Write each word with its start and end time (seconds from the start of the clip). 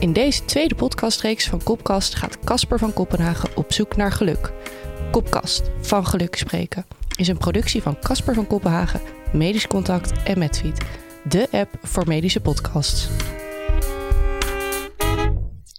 In 0.00 0.12
deze 0.12 0.44
tweede 0.44 0.74
podcastreeks 0.74 1.48
van 1.48 1.62
Kopkast 1.62 2.14
gaat 2.14 2.38
Casper 2.40 2.78
van 2.78 2.92
Kopenhagen 2.92 3.56
op 3.56 3.72
zoek 3.72 3.96
naar 3.96 4.12
geluk. 4.12 4.52
Kopkast, 5.10 5.70
van 5.80 6.06
geluk 6.06 6.36
spreken, 6.36 6.86
is 7.16 7.28
een 7.28 7.38
productie 7.38 7.82
van 7.82 7.98
Casper 7.98 8.34
van 8.34 8.46
Kopenhagen, 8.46 9.00
Medisch 9.32 9.66
Contact 9.66 10.22
en 10.22 10.38
Medfeed, 10.38 10.84
de 11.28 11.48
app 11.50 11.78
voor 11.82 12.06
medische 12.06 12.40
podcasts. 12.40 13.08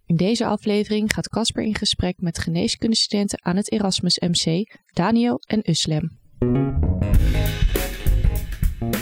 In 0.05 0.16
deze 0.16 0.46
aflevering 0.46 1.14
gaat 1.14 1.30
Casper 1.30 1.64
in 1.64 1.76
gesprek 1.76 2.16
met 2.18 2.40
geneeskundestudenten 2.40 3.40
aan 3.46 3.56
het 3.56 3.72
Erasmus 3.72 4.20
MC, 4.20 4.76
Daniel 4.94 5.42
en 5.48 5.70
Uslem. 5.70 6.20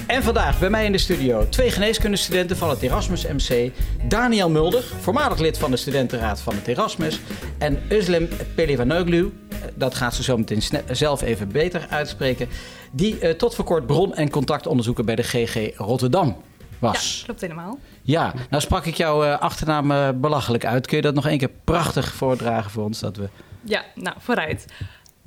En 0.10 0.23
vandaag 0.23 0.60
bij 0.60 0.70
mij 0.70 0.86
in 0.86 0.91
de 0.91 0.98
studio 0.98 1.50
twee 1.50 1.71
geneeskundestudenten 1.71 2.58
van 2.58 2.70
het 2.70 2.82
Erasmus 2.82 3.28
MC. 3.28 3.71
Daniel 4.08 4.50
Mulder, 4.50 4.84
voormalig 4.84 5.40
lid 5.40 5.58
van 5.58 5.72
de 5.72 5.77
studentenraad 5.77 6.41
van 6.41 6.55
het 6.55 6.68
Erasmus. 6.68 7.20
En 7.58 7.80
Özlem 7.90 8.55
Pelivanoglu, 8.55 9.34
dat 9.76 9.95
gaat 9.95 10.16
ze 10.16 10.23
zo 10.23 10.38
meteen 10.38 10.62
zelf 10.91 11.22
even 11.22 11.52
beter 11.52 11.88
uitspreken. 11.90 12.49
Die 12.91 13.20
uh, 13.22 13.30
tot 13.30 13.55
voor 13.55 13.66
kort 13.66 13.85
bron- 13.85 14.16
en 14.16 14.30
contactonderzoeker 14.30 15.04
bij 15.04 15.16
de 15.16 15.23
GG 15.23 15.77
Rotterdam 15.77 16.38
was. 16.80 17.18
Ja, 17.20 17.26
klopt 17.26 17.41
helemaal. 17.41 17.80
Ja, 18.02 18.34
nou 18.49 18.62
sprak 18.62 18.85
ik 18.85 18.96
jouw 18.96 19.23
uh, 19.23 19.40
achternaam 19.40 19.91
uh, 19.91 20.10
belachelijk 20.16 20.66
uit. 20.66 20.88
Kun 20.88 20.98
je 20.98 21.04
dat 21.04 21.13
nog 21.13 21.27
één 21.27 21.38
keer 21.38 21.52
prachtig 21.63 22.13
voordragen 22.13 22.71
voor 22.71 22.84
ons? 22.84 22.99
Dat 22.99 23.18
we... 23.18 23.30
Ja, 23.63 23.84
nou 23.96 24.16
vooruit. 24.20 24.66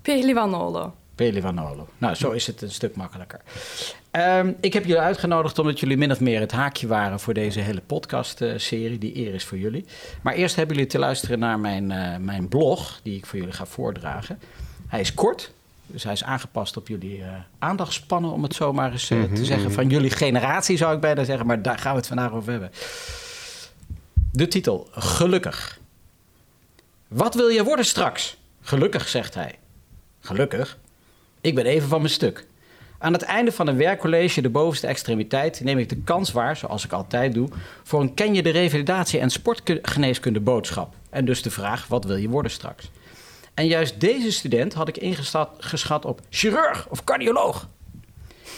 Pelivanolo. 0.03 0.95
Pelivanolo. 1.23 1.89
Nou, 1.99 2.15
zo 2.15 2.31
is 2.31 2.47
het 2.47 2.63
een 2.63 2.71
stuk 2.71 2.97
makkelijker. 2.97 3.41
Um, 4.13 4.57
ik 4.61 4.73
heb 4.73 4.85
jullie 4.85 5.01
uitgenodigd 5.01 5.59
omdat 5.59 5.81
jullie 5.81 5.97
min 5.97 6.11
of 6.11 6.21
meer 6.21 6.41
het 6.41 6.53
haakje 6.53 6.87
waren 6.87 7.21
voor 7.21 7.35
deze 7.35 7.61
hele 7.61 7.81
podcast-serie. 7.81 8.99
Die 8.99 9.17
eer 9.17 9.35
is 9.35 9.45
voor 9.45 9.59
jullie. 9.59 9.85
Maar 10.23 10.35
eerst 10.35 10.57
hebben 10.57 10.77
jullie 10.77 10.91
te 10.91 10.99
luisteren 10.99 11.39
naar 11.39 11.61
mijn, 11.61 11.91
uh, 11.91 12.17
mijn 12.17 12.49
blog, 12.49 13.01
die 13.03 13.17
ik 13.17 13.27
voor 13.27 13.39
jullie 13.39 13.55
ga 13.55 13.67
voordragen. 13.67 14.41
Hij 14.87 15.01
is 15.01 15.15
kort, 15.15 15.53
dus 15.87 16.05
hij 16.05 16.13
is 16.13 16.25
aangepast 16.25 16.77
op 16.77 16.89
jullie 16.89 17.19
uh, 17.19 17.27
aandachtspannen, 17.59 18.31
om 18.31 18.43
het 18.43 18.55
zo 18.55 18.73
maar 18.73 18.93
eens 18.93 19.09
mm-hmm. 19.09 19.35
te 19.35 19.45
zeggen. 19.45 19.73
Van 19.73 19.89
jullie 19.89 20.11
generatie 20.11 20.77
zou 20.77 20.95
ik 20.95 21.01
bijna 21.01 21.25
zeggen, 21.25 21.47
maar 21.47 21.63
daar 21.63 21.79
gaan 21.79 21.93
we 21.93 21.99
het 21.99 22.07
vandaag 22.07 22.33
over 22.33 22.51
hebben. 22.51 22.71
De 24.33 24.49
titel: 24.49 24.89
Gelukkig. 24.91 25.79
Wat 27.09 27.35
wil 27.35 27.49
je 27.49 27.65
worden 27.65 27.85
straks? 27.85 28.37
Gelukkig, 28.61 29.09
zegt 29.09 29.35
hij. 29.35 29.59
Gelukkig? 30.21 30.79
Ik 31.43 31.55
ben 31.55 31.67
even 31.67 31.89
van 31.89 32.01
mijn 32.01 32.13
stuk. 32.13 32.47
Aan 32.99 33.13
het 33.13 33.23
einde 33.23 33.53
van 33.53 33.67
een 33.67 33.77
werkcollege, 33.77 34.41
de 34.41 34.51
bovenste 34.51 34.87
extremiteit, 34.87 35.61
neem 35.61 35.79
ik 35.79 35.89
de 35.89 35.97
kans 35.97 36.33
waar, 36.33 36.57
zoals 36.57 36.85
ik 36.85 36.93
altijd 36.93 37.35
doe, 37.35 37.49
voor 37.83 38.01
een 38.01 38.15
ken 38.15 38.35
je 38.35 38.43
de 38.43 38.51
revalidatie 38.51 39.21
en 39.21 39.31
sportgeneeskunde 39.31 40.41
boodschap. 40.41 40.95
En 41.11 41.25
dus 41.25 41.43
de 41.43 41.51
vraag, 41.51 41.87
wat 41.87 42.05
wil 42.05 42.17
je 42.17 42.29
worden 42.29 42.51
straks? 42.51 42.91
En 43.55 43.67
juist 43.67 44.01
deze 44.01 44.33
student 44.33 44.75
had 44.75 44.89
ik 44.89 44.97
ingeschat 44.97 46.05
op 46.05 46.21
chirurg 46.31 46.89
of 46.89 47.05
cardioloog. 47.05 47.69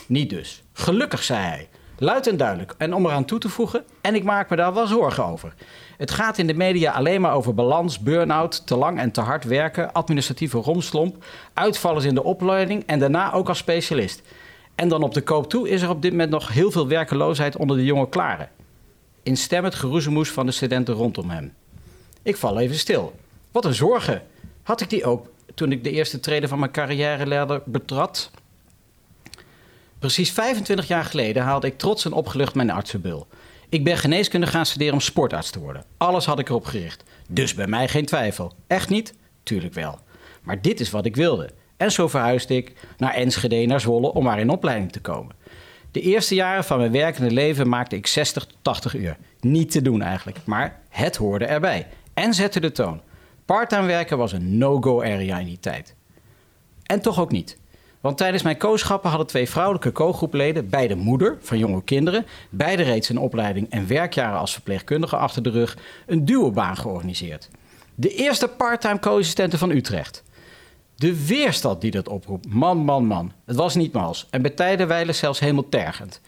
Niet 0.06 0.30
dus. 0.30 0.62
Gelukkig, 0.72 1.22
zei 1.22 1.40
hij. 1.40 1.68
Luid 1.98 2.26
en 2.26 2.36
duidelijk. 2.36 2.74
En 2.78 2.94
om 2.94 3.06
eraan 3.06 3.24
toe 3.24 3.38
te 3.38 3.48
voegen, 3.48 3.84
en 4.00 4.14
ik 4.14 4.24
maak 4.24 4.50
me 4.50 4.56
daar 4.56 4.74
wel 4.74 4.86
zorgen 4.86 5.24
over. 5.24 5.54
Het 5.96 6.10
gaat 6.10 6.38
in 6.38 6.46
de 6.46 6.54
media 6.54 6.92
alleen 6.92 7.20
maar 7.20 7.34
over 7.34 7.54
balans, 7.54 7.98
burn-out, 7.98 8.66
te 8.66 8.76
lang 8.76 8.98
en 8.98 9.10
te 9.10 9.20
hard 9.20 9.44
werken, 9.44 9.92
administratieve 9.92 10.58
romslomp, 10.58 11.24
uitvallers 11.52 12.04
in 12.04 12.14
de 12.14 12.24
opleiding 12.24 12.82
en 12.86 12.98
daarna 12.98 13.32
ook 13.32 13.48
als 13.48 13.58
specialist. 13.58 14.22
En 14.74 14.88
dan 14.88 15.02
op 15.02 15.14
de 15.14 15.22
koop 15.22 15.50
toe 15.50 15.68
is 15.68 15.82
er 15.82 15.90
op 15.90 16.02
dit 16.02 16.10
moment 16.10 16.30
nog 16.30 16.48
heel 16.48 16.70
veel 16.70 16.88
werkeloosheid 16.88 17.56
onder 17.56 17.76
de 17.76 17.84
jonge 17.84 18.08
klaren. 18.08 18.48
In 19.22 19.36
stem 19.36 19.64
het 19.64 19.74
geroezemoes 19.74 20.30
van 20.30 20.46
de 20.46 20.52
studenten 20.52 20.94
rondom 20.94 21.30
hem. 21.30 21.52
Ik 22.22 22.36
val 22.36 22.58
even 22.58 22.76
stil. 22.76 23.14
Wat 23.52 23.64
een 23.64 23.74
zorgen. 23.74 24.22
Had 24.62 24.80
ik 24.80 24.90
die 24.90 25.04
ook 25.04 25.26
toen 25.54 25.72
ik 25.72 25.84
de 25.84 25.90
eerste 25.90 26.20
treden 26.20 26.48
van 26.48 26.58
mijn 26.58 26.70
carrière 26.70 27.62
betrad? 27.64 28.30
Precies 30.04 30.32
25 30.32 30.88
jaar 30.88 31.04
geleden 31.04 31.42
haalde 31.42 31.66
ik 31.66 31.78
trots 31.78 32.04
en 32.04 32.12
opgelucht 32.12 32.54
mijn 32.54 32.70
artsenbul. 32.70 33.26
Ik 33.68 33.84
ben 33.84 33.96
geneeskunde 33.96 34.46
gaan 34.46 34.66
studeren 34.66 34.94
om 34.94 35.00
sportarts 35.00 35.50
te 35.50 35.58
worden. 35.58 35.84
Alles 35.96 36.24
had 36.24 36.38
ik 36.38 36.48
erop 36.48 36.64
gericht. 36.64 37.02
Dus 37.28 37.54
bij 37.54 37.66
mij 37.66 37.88
geen 37.88 38.04
twijfel. 38.04 38.52
Echt 38.66 38.88
niet? 38.88 39.14
Tuurlijk 39.42 39.74
wel. 39.74 39.98
Maar 40.42 40.60
dit 40.60 40.80
is 40.80 40.90
wat 40.90 41.04
ik 41.04 41.16
wilde. 41.16 41.50
En 41.76 41.92
zo 41.92 42.08
verhuisde 42.08 42.56
ik 42.56 42.72
naar 42.96 43.14
Enschede, 43.14 43.66
naar 43.66 43.80
Zwolle 43.80 44.12
om 44.12 44.24
maar 44.24 44.38
in 44.38 44.50
opleiding 44.50 44.92
te 44.92 45.00
komen. 45.00 45.34
De 45.90 46.00
eerste 46.00 46.34
jaren 46.34 46.64
van 46.64 46.78
mijn 46.78 46.92
werkende 46.92 47.30
leven 47.30 47.68
maakte 47.68 47.96
ik 47.96 48.06
60 48.06 48.44
tot 48.44 48.56
80 48.62 48.94
uur. 48.94 49.16
Niet 49.40 49.70
te 49.70 49.82
doen 49.82 50.02
eigenlijk, 50.02 50.38
maar 50.44 50.80
het 50.88 51.16
hoorde 51.16 51.44
erbij. 51.44 51.86
En 52.14 52.34
zette 52.34 52.60
de 52.60 52.72
toon. 52.72 53.00
Parttime 53.44 53.86
werken 53.86 54.18
was 54.18 54.32
een 54.32 54.58
no-go 54.58 55.02
area 55.02 55.38
in 55.38 55.46
die 55.46 55.60
tijd. 55.60 55.94
En 56.82 57.00
toch 57.00 57.20
ook 57.20 57.30
niet. 57.30 57.56
Want 58.04 58.16
tijdens 58.16 58.42
mijn 58.42 58.56
kooschappen 58.56 59.08
hadden 59.08 59.28
twee 59.28 59.48
vrouwelijke 59.48 59.92
co-groepleden, 59.92 60.68
beide 60.68 60.94
moeder 60.94 61.38
van 61.40 61.58
jonge 61.58 61.82
kinderen, 61.82 62.26
beide 62.50 62.82
reeds 62.82 63.08
een 63.08 63.18
opleiding 63.18 63.70
en 63.70 63.86
werkjaren 63.86 64.38
als 64.38 64.52
verpleegkundige 64.52 65.16
achter 65.16 65.42
de 65.42 65.50
rug, 65.50 65.76
een 66.06 66.24
duobaan 66.24 66.76
georganiseerd. 66.76 67.48
De 67.94 68.14
eerste 68.14 68.48
parttime 68.48 68.98
co-assistenten 68.98 69.58
van 69.58 69.70
Utrecht. 69.70 70.22
De 70.96 71.26
weerstand 71.26 71.80
die 71.80 71.90
dat 71.90 72.08
oproept, 72.08 72.46
man, 72.48 72.78
man, 72.78 73.04
man. 73.06 73.32
Het 73.44 73.56
was 73.56 73.74
niet 73.74 73.92
mals 73.92 74.26
en 74.30 74.42
bij 74.42 74.50
tijden 74.50 74.88
wijlen 74.88 75.14
zelfs 75.14 75.40
helemaal 75.40 75.68
tergend. 75.68 76.20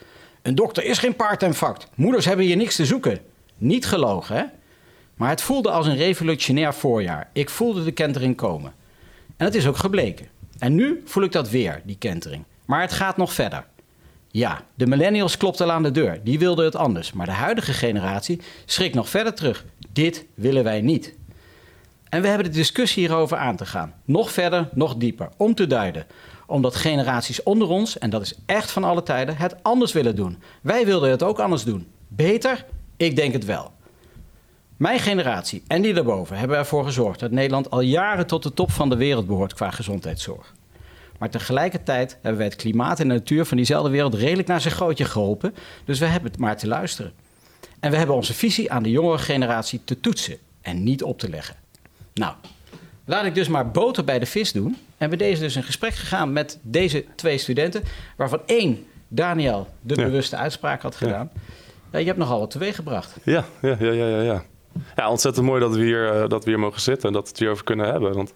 Een 0.42 0.54
dokter 0.54 0.84
is 0.84 0.98
geen 0.98 1.16
parttime 1.16 1.54
vak. 1.54 1.78
Moeders 1.94 2.24
hebben 2.24 2.46
hier 2.46 2.56
niks 2.56 2.76
te 2.76 2.86
zoeken. 2.86 3.20
Niet 3.56 3.86
gelogen, 3.86 4.36
hè? 4.36 4.44
Maar 5.16 5.30
het 5.30 5.42
voelde 5.42 5.70
als 5.70 5.86
een 5.86 5.96
revolutionair 5.96 6.74
voorjaar. 6.74 7.30
Ik 7.32 7.50
voelde 7.50 7.84
de 7.84 7.92
kentering 7.92 8.36
komen. 8.36 8.72
En 9.36 9.44
het 9.44 9.54
is 9.54 9.66
ook 9.66 9.76
gebleken. 9.76 10.26
En 10.58 10.74
nu 10.74 11.02
voel 11.04 11.22
ik 11.22 11.32
dat 11.32 11.50
weer, 11.50 11.82
die 11.84 11.96
kentering. 11.98 12.44
Maar 12.64 12.80
het 12.80 12.92
gaat 12.92 13.16
nog 13.16 13.32
verder. 13.32 13.64
Ja, 14.30 14.62
de 14.74 14.86
millennials 14.86 15.36
klopten 15.36 15.66
al 15.66 15.72
aan 15.72 15.82
de 15.82 15.90
deur. 15.90 16.20
Die 16.24 16.38
wilden 16.38 16.64
het 16.64 16.76
anders. 16.76 17.12
Maar 17.12 17.26
de 17.26 17.32
huidige 17.32 17.72
generatie 17.72 18.40
schrikt 18.64 18.94
nog 18.94 19.08
verder 19.08 19.34
terug. 19.34 19.64
Dit 19.92 20.24
willen 20.34 20.64
wij 20.64 20.80
niet. 20.80 21.14
En 22.08 22.22
we 22.22 22.28
hebben 22.28 22.46
de 22.46 22.52
discussie 22.52 23.06
hierover 23.06 23.36
aan 23.36 23.56
te 23.56 23.66
gaan. 23.66 23.94
Nog 24.04 24.32
verder, 24.32 24.68
nog 24.72 24.96
dieper. 24.96 25.28
Om 25.36 25.54
te 25.54 25.66
duiden. 25.66 26.06
Omdat 26.46 26.76
generaties 26.76 27.42
onder 27.42 27.68
ons, 27.68 27.98
en 27.98 28.10
dat 28.10 28.22
is 28.22 28.34
echt 28.46 28.70
van 28.70 28.84
alle 28.84 29.02
tijden, 29.02 29.36
het 29.36 29.56
anders 29.62 29.92
willen 29.92 30.16
doen. 30.16 30.42
Wij 30.62 30.86
wilden 30.86 31.10
het 31.10 31.22
ook 31.22 31.38
anders 31.38 31.64
doen. 31.64 31.86
Beter? 32.08 32.64
Ik 32.96 33.16
denk 33.16 33.32
het 33.32 33.44
wel. 33.44 33.72
Mijn 34.76 34.98
generatie 34.98 35.62
en 35.66 35.82
die 35.82 35.94
daarboven 35.94 36.38
hebben 36.38 36.56
ervoor 36.56 36.84
gezorgd 36.84 37.20
dat 37.20 37.30
Nederland 37.30 37.70
al 37.70 37.80
jaren 37.80 38.26
tot 38.26 38.42
de 38.42 38.52
top 38.52 38.70
van 38.70 38.88
de 38.88 38.96
wereld 38.96 39.26
behoort 39.26 39.54
qua 39.54 39.70
gezondheidszorg. 39.70 40.54
Maar 41.18 41.30
tegelijkertijd 41.30 42.12
hebben 42.12 42.36
wij 42.36 42.46
het 42.46 42.56
klimaat 42.56 43.00
en 43.00 43.08
de 43.08 43.14
natuur 43.14 43.44
van 43.44 43.56
diezelfde 43.56 43.90
wereld 43.90 44.14
redelijk 44.14 44.48
naar 44.48 44.60
zijn 44.60 44.74
gootje 44.74 45.04
geholpen. 45.04 45.54
Dus 45.84 45.98
we 45.98 46.06
hebben 46.06 46.30
het 46.30 46.40
maar 46.40 46.56
te 46.56 46.66
luisteren. 46.66 47.12
En 47.80 47.90
we 47.90 47.96
hebben 47.96 48.16
onze 48.16 48.34
visie 48.34 48.72
aan 48.72 48.82
de 48.82 48.90
jongere 48.90 49.18
generatie 49.18 49.80
te 49.84 50.00
toetsen 50.00 50.38
en 50.60 50.82
niet 50.82 51.02
op 51.02 51.18
te 51.18 51.28
leggen. 51.28 51.56
Nou, 52.14 52.34
laat 53.04 53.24
ik 53.24 53.34
dus 53.34 53.48
maar 53.48 53.70
boter 53.70 54.04
bij 54.04 54.18
de 54.18 54.26
vis 54.26 54.52
doen. 54.52 54.76
En 54.98 55.10
we 55.10 55.16
deze 55.16 55.40
dus 55.40 55.56
in 55.56 55.62
gesprek 55.62 55.94
gegaan 55.94 56.32
met 56.32 56.58
deze 56.62 57.04
twee 57.14 57.38
studenten, 57.38 57.82
waarvan 58.16 58.40
één, 58.46 58.86
Daniel, 59.08 59.68
de 59.80 59.94
bewuste 59.94 60.36
uitspraak 60.36 60.82
had 60.82 60.96
gedaan. 60.96 61.30
Ja. 61.34 61.40
Ja, 61.92 61.98
je 61.98 62.06
hebt 62.06 62.18
nogal 62.18 62.38
wat 62.38 62.50
teweeg 62.50 62.74
gebracht. 62.74 63.16
Ja, 63.22 63.44
ja, 63.62 63.76
ja, 63.78 63.92
ja, 63.92 64.20
ja. 64.20 64.44
Ja, 64.96 65.10
ontzettend 65.10 65.46
mooi 65.46 65.60
dat 65.60 65.74
we, 65.74 65.82
hier, 65.82 66.14
uh, 66.14 66.28
dat 66.28 66.44
we 66.44 66.50
hier 66.50 66.58
mogen 66.58 66.80
zitten 66.80 67.08
en 67.08 67.14
dat 67.14 67.22
we 67.22 67.28
het 67.28 67.38
hierover 67.38 67.64
kunnen 67.64 67.86
hebben. 67.86 68.14
Want 68.14 68.32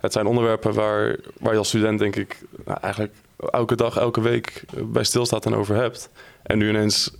het 0.00 0.12
zijn 0.12 0.26
onderwerpen 0.26 0.74
waar, 0.74 1.16
waar 1.38 1.52
je 1.52 1.58
als 1.58 1.68
student, 1.68 1.98
denk 1.98 2.16
ik, 2.16 2.38
nou, 2.64 2.78
eigenlijk 2.80 3.14
elke 3.50 3.76
dag, 3.76 3.96
elke 3.96 4.20
week 4.20 4.64
bij 4.84 5.04
stilstaat 5.04 5.46
en 5.46 5.54
over 5.54 5.76
hebt. 5.76 6.08
En 6.42 6.58
nu 6.58 6.68
ineens 6.68 7.10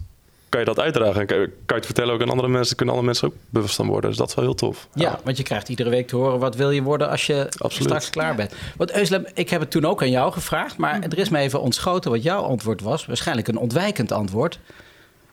kan 0.55 0.61
je 0.61 0.75
dat 0.75 0.81
uitdragen 0.85 1.21
en 1.21 1.27
kan 1.27 1.39
je 1.39 1.75
het 1.75 1.87
vertellen 1.87 2.15
ook 2.15 2.23
aan 2.23 2.31
andere 2.31 2.49
mensen, 2.49 2.77
kunnen 2.77 2.95
andere 2.95 3.13
mensen 3.13 3.29
ook 3.29 3.41
bewust 3.51 3.75
van 3.75 3.87
worden. 3.87 4.11
Dus 4.11 4.19
dat 4.19 4.29
is 4.29 4.35
wel 4.35 4.45
heel 4.45 4.55
tof. 4.55 4.89
Ja, 4.93 5.03
ja. 5.03 5.21
want 5.25 5.37
je 5.37 5.43
krijgt 5.43 5.69
iedere 5.69 5.91
week 5.91 6.09
te 6.09 6.17
horen 6.17 6.39
wat 6.39 6.57
wil 6.57 6.71
je 6.71 6.83
worden 6.83 7.11
als 7.11 7.27
je 7.27 7.47
Absoluut. 7.59 7.89
straks 7.89 8.11
klaar 8.11 8.35
bent. 8.35 8.55
Want 8.77 8.97
Euslem, 8.97 9.27
ik 9.35 9.51
heb 9.51 9.61
het 9.61 9.71
toen 9.71 9.85
ook 9.85 10.03
aan 10.03 10.11
jou 10.11 10.33
gevraagd, 10.33 10.77
maar 10.77 11.03
er 11.03 11.19
is 11.19 11.29
me 11.29 11.39
even 11.39 11.61
ontschoten 11.61 12.11
wat 12.11 12.23
jouw 12.23 12.43
antwoord 12.43 12.81
was. 12.81 13.07
Waarschijnlijk 13.07 13.49
een 13.49 13.57
ontwijkend 13.57 14.13
antwoord. 14.13 14.59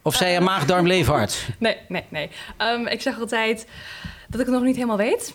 Of 0.02 0.16
zei 0.16 0.32
je 0.32 0.40
uh, 0.40 0.46
maag, 0.46 0.82
leefhard? 0.82 1.48
Nee, 1.60 1.78
nee, 1.88 2.04
nee. 2.10 2.30
Um, 2.58 2.88
ik 2.88 3.02
zeg 3.02 3.20
altijd 3.20 3.68
dat 4.28 4.40
ik 4.40 4.46
het 4.46 4.56
nog 4.56 4.64
niet 4.64 4.76
helemaal 4.76 4.98
weet. 4.98 5.34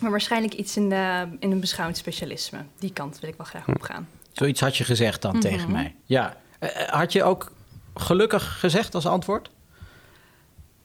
Maar 0.00 0.10
waarschijnlijk 0.10 0.54
iets 0.54 0.76
in, 0.76 0.88
de, 0.88 1.26
in 1.38 1.50
een 1.50 1.60
beschouwend 1.60 1.98
specialisme. 1.98 2.58
Die 2.78 2.92
kant 2.92 3.20
wil 3.20 3.30
ik 3.30 3.36
wel 3.36 3.46
graag 3.46 3.68
opgaan. 3.68 4.08
Zoiets 4.32 4.60
had 4.60 4.76
je 4.76 4.84
gezegd 4.84 5.22
dan 5.22 5.36
mm 5.36 5.40
-hmm. 5.40 5.50
tegen 5.50 5.70
mij. 5.70 5.94
Ja. 6.04 6.36
Uh, 6.60 6.68
had 6.70 7.12
je 7.12 7.22
ook 7.22 7.52
gelukkig 7.94 8.58
gezegd 8.58 8.94
als 8.94 9.06
antwoord? 9.06 9.50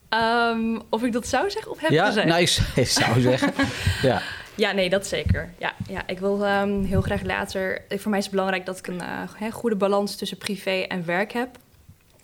Um, 0.10 0.82
of 0.90 1.04
ik 1.04 1.12
dat 1.12 1.28
zou 1.28 1.50
zeggen 1.50 1.72
of 1.72 1.80
heb 1.80 1.92
ja, 1.92 2.06
gezegd? 2.06 2.28
Nou, 2.28 2.42
ik 2.42 2.88
zou 2.88 3.22
zeggen. 3.30 3.54
ja. 4.02 4.22
Ja, 4.56 4.72
nee, 4.72 4.90
dat 4.90 5.08
zeker. 5.08 5.54
Ja, 5.58 5.74
ja 5.88 6.08
ik 6.08 6.20
wil 6.20 6.46
um, 6.46 6.84
heel 6.84 7.02
graag 7.02 7.22
later... 7.22 7.82
Voor 7.90 8.10
mij 8.10 8.20
is 8.20 8.26
het 8.26 8.34
belangrijk 8.34 8.66
dat 8.66 8.78
ik 8.78 8.88
een 8.88 9.02
uh, 9.42 9.52
goede 9.52 9.76
balans 9.76 10.16
tussen 10.16 10.38
privé 10.38 10.72
en 10.72 11.06
werk 11.06 11.34
heb. 11.34 11.50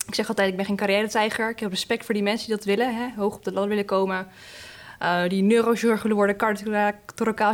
Ik 0.06 0.14
zeg 0.14 0.28
altijd, 0.28 0.48
ik 0.48 0.56
ben 0.56 0.64
geen 0.64 0.76
carrière-tijger. 0.76 1.50
Ik 1.50 1.60
heb 1.60 1.70
respect 1.70 2.04
voor 2.04 2.14
die 2.14 2.22
mensen 2.22 2.46
die 2.46 2.56
dat 2.56 2.64
willen, 2.64 2.96
hè, 2.96 3.06
hoog 3.16 3.34
op 3.34 3.44
de 3.44 3.52
ladder 3.52 3.68
willen 3.68 3.84
komen. 3.84 4.28
Uh, 5.02 5.28
die 5.28 5.42
neurochirurg 5.42 6.02
willen 6.02 6.16
worden, 6.16 6.36
cardiac 6.36 6.94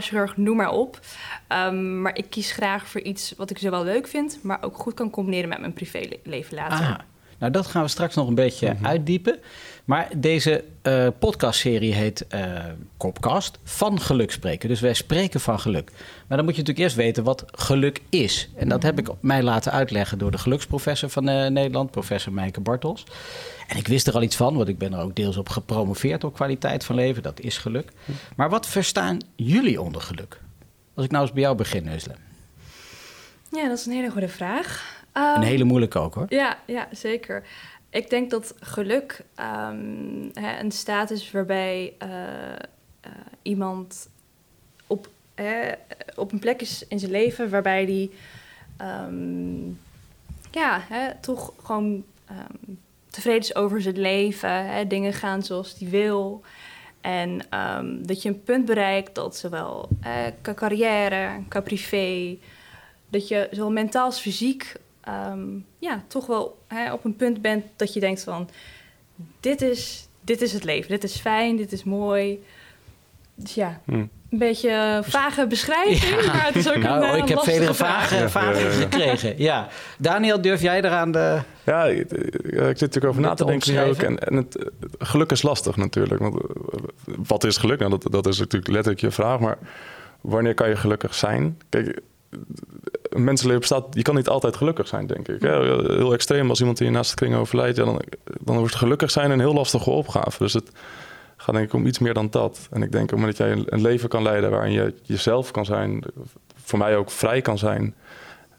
chirurg, 0.01 0.37
noem 0.37 0.57
maar 0.57 0.71
op. 0.71 1.01
Um, 1.49 2.01
maar 2.01 2.17
ik 2.17 2.31
kies 2.31 2.53
graag 2.53 2.89
voor 2.89 3.01
iets 3.01 3.35
wat 3.37 3.51
ik 3.51 3.59
zowel 3.59 3.85
leuk 3.85 4.07
vind, 4.07 4.39
maar 4.43 4.63
ook 4.63 4.77
goed 4.77 4.95
kan 4.95 5.11
combineren 5.11 5.49
met 5.49 5.61
mijn 5.61 5.73
privéleven 5.73 6.55
later. 6.55 6.87
Ah, 6.87 6.99
nou, 7.43 7.55
dat 7.55 7.67
gaan 7.67 7.83
we 7.83 7.89
straks 7.89 8.15
nog 8.15 8.29
een 8.29 8.35
beetje 8.35 8.73
mhm. 8.73 8.87
uitdiepen. 8.87 9.39
Maar 9.85 10.09
deze 10.17 10.65
uh, 10.83 11.07
podcastserie 11.19 11.95
heet 11.95 12.27
uh, 12.35 12.55
Kopkast 12.97 13.59
van 13.65 14.01
geluk 14.01 14.31
spreken. 14.31 14.69
Dus 14.69 14.81
wij 14.81 14.95
spreken 14.95 15.41
van 15.41 15.61
geluk. 15.61 15.91
Maar 16.27 16.37
dan 16.37 16.45
moet 16.45 16.57
je 16.57 16.61
natuurlijk 16.61 16.79
eerst 16.79 16.97
weten 16.97 17.25
wat 17.25 17.45
geluk 17.51 18.03
is. 18.09 18.49
En 18.57 18.69
dat 18.69 18.83
heb 18.83 18.99
ik 18.99 19.09
mij 19.21 19.43
laten 19.43 19.73
uitleggen 19.73 20.19
door 20.19 20.31
de 20.31 20.39
geluksprofessor 20.39 21.09
van 21.09 21.29
uh, 21.29 21.47
Nederland, 21.47 21.91
professor 21.91 22.33
Meike 22.33 22.61
Bartels. 22.61 23.05
En 23.69 23.77
ik 23.77 23.89
wist 23.89 24.07
er 24.07 24.15
al 24.15 24.23
iets 24.23 24.37
van, 24.37 24.57
want 24.57 24.69
ik 24.69 24.79
ben 24.79 24.93
er 24.93 25.01
ook 25.01 25.17
deels 25.17 25.37
op 25.37 25.49
gepromoveerd 25.49 26.25
op 26.25 26.35
kwaliteit 26.35 26.85
van 26.85 26.95
leven. 26.95 27.23
Dat 27.23 27.41
is 27.41 27.59
geluk. 27.59 27.93
Maar 28.37 28.51
wat 28.51 28.67
verstaan 28.67 29.19
jullie 29.37 29.81
onder 29.81 30.01
geluk? 30.01 30.41
Als 30.95 31.05
ik 31.05 31.11
nou 31.11 31.23
eens 31.23 31.33
bij 31.33 31.43
jou 31.43 31.57
begin, 31.57 31.85
Neusle. 31.85 32.15
Ja, 33.51 33.69
dat 33.69 33.79
is 33.79 33.87
een 33.87 33.93
hele 33.93 34.11
goede 34.11 34.29
vraag. 34.29 35.01
Um, 35.15 35.23
een 35.23 35.43
hele 35.43 35.65
moeilijke 35.65 35.99
ook 35.99 36.15
hoor. 36.15 36.27
Ja, 36.29 36.59
ja 36.67 36.89
zeker. 36.91 37.43
Ik 37.91 38.11
denk 38.11 38.31
dat 38.31 38.55
geluk 38.61 39.25
um, 39.41 40.31
hè, 40.35 40.61
een 40.61 40.73
staat 40.73 41.11
is 41.11 41.31
waarbij 41.31 41.95
uh, 42.03 42.09
uh, 42.09 43.13
iemand 43.43 44.09
op, 44.87 45.09
hè, 45.35 45.73
op 46.17 46.33
een 46.33 46.39
plek 46.39 46.61
is 46.61 46.85
in 46.89 46.99
zijn 46.99 47.11
leven 47.11 47.51
waarbij 47.51 47.87
die 47.87 48.11
um, 48.81 49.81
ja, 50.51 50.81
hè, 50.89 51.15
toch 51.21 51.53
gewoon 51.63 52.05
tevreden 53.11 53.41
is 53.41 53.55
over 53.55 53.83
zijn 53.83 54.01
leven. 54.01 54.67
Hè, 54.67 54.87
dingen 54.87 55.13
gaan 55.13 55.43
zoals 55.43 55.79
die 55.79 55.89
wil. 55.89 56.43
En 57.01 57.41
dat 58.03 58.23
je 58.23 58.29
een 58.29 58.43
punt 58.43 58.65
bereikt 58.65 59.15
dat 59.15 59.37
zowel 59.37 59.89
eh, 60.01 60.13
qua 60.41 60.55
carrière, 60.55 61.43
qua 61.49 61.61
privé, 61.61 62.37
dat 63.09 63.29
je 63.29 63.49
zowel 63.51 63.71
mentaal 63.71 64.05
als 64.05 64.21
fysiek 64.21 64.75
um, 65.09 65.67
ja, 65.79 66.05
toch 66.07 66.27
wel 66.27 66.59
hè, 66.67 66.93
op 66.93 67.05
een 67.05 67.17
punt 67.17 67.43
bent 67.43 67.65
dat 67.77 67.93
je 67.95 68.01
denkt 68.01 68.23
van... 68.23 68.49
Dit 69.41 69.63
is, 69.63 70.09
dit 70.21 70.43
is 70.43 70.53
het 70.53 70.65
leven, 70.65 70.91
dit 70.91 71.05
is 71.05 71.17
fijn, 71.17 71.57
dit 71.57 71.73
is 71.73 71.85
mooi. 71.85 72.43
Dus 73.35 73.55
ja, 73.55 73.81
hm. 73.85 73.93
een 73.93 74.11
beetje 74.29 75.01
vage 75.05 75.47
beschrijving, 75.47 76.27
maar 76.27 76.47
het 76.47 76.57
is 76.57 76.71
ook 76.71 76.77
nou, 76.77 77.05
een 77.05 77.23
Ik 77.23 77.29
heb 77.29 77.41
vele 77.41 77.75
vragen, 77.75 78.31
vragen 78.31 78.71
gekregen, 78.71 79.35
ja. 79.39 79.69
Daniel, 79.99 80.41
durf 80.41 80.63
jij 80.63 80.83
eraan 80.83 81.13
de... 81.13 81.41
Ja, 81.65 81.85
ik, 81.85 82.11
ik 82.11 82.53
zit 82.53 82.81
natuurlijk 82.81 83.05
over 83.05 83.21
na 83.21 83.35
te 83.35 83.45
denken 83.45 83.89
ook. 83.89 84.03
En, 84.03 84.19
en 84.19 84.37
het, 84.37 84.71
geluk 84.99 85.31
is 85.31 85.43
lastig 85.43 85.77
natuurlijk. 85.77 86.21
Want, 86.21 86.35
eh, 86.37 86.49
wat 87.05 87.45
is 87.45 87.57
geluk? 87.57 87.79
Nou, 87.79 87.91
dat, 87.91 88.13
dat 88.13 88.27
is 88.27 88.39
natuurlijk 88.39 88.73
letterlijk 88.73 89.01
je 89.01 89.11
vraag. 89.11 89.41
Maar 89.41 89.59
wanneer 90.21 90.55
kan 90.55 90.69
je 90.69 90.77
gelukkig 90.77 91.15
zijn? 91.15 91.61
Kijk, 91.69 92.01
een 93.15 93.25
mensenleven 93.25 93.61
bestaat, 93.61 93.87
je 93.91 94.03
kan 94.03 94.15
niet 94.15 94.29
altijd 94.29 94.57
gelukkig 94.57 94.89
zijn, 94.89 95.07
denk 95.07 95.29
ik. 95.29 95.43
Heel 95.43 96.13
extreem, 96.13 96.49
als 96.49 96.61
iemand 96.61 96.81
in 96.81 96.87
je 96.87 96.93
naaste 96.93 97.15
kring 97.15 97.35
overlijdt, 97.35 97.77
ja, 97.77 97.85
dan, 97.85 98.03
dan 98.41 98.59
wordt 98.59 98.75
gelukkig 98.75 99.11
zijn 99.11 99.31
een 99.31 99.41
heel 99.41 99.55
lastige 99.55 99.91
opgave. 99.91 100.39
Dus 100.39 100.53
het 100.53 100.71
gaat 101.37 101.55
denk 101.55 101.67
ik 101.67 101.73
om 101.73 101.87
iets 101.87 101.99
meer 101.99 102.15
dan 102.15 102.31
dat. 102.31 102.69
En 102.71 102.83
ik 102.83 102.93
denk 102.93 103.13
omdat 103.13 103.37
jij 103.37 103.65
een 103.67 103.81
leven 103.81 104.09
kan 104.09 104.23
leiden 104.23 104.51
waarin 104.51 104.73
je 104.73 104.95
jezelf 105.03 105.51
kan 105.51 105.65
zijn, 105.65 106.03
voor 106.55 106.79
mij 106.79 106.97
ook 106.97 107.11
vrij 107.11 107.41
kan 107.41 107.59
zijn, 107.59 107.83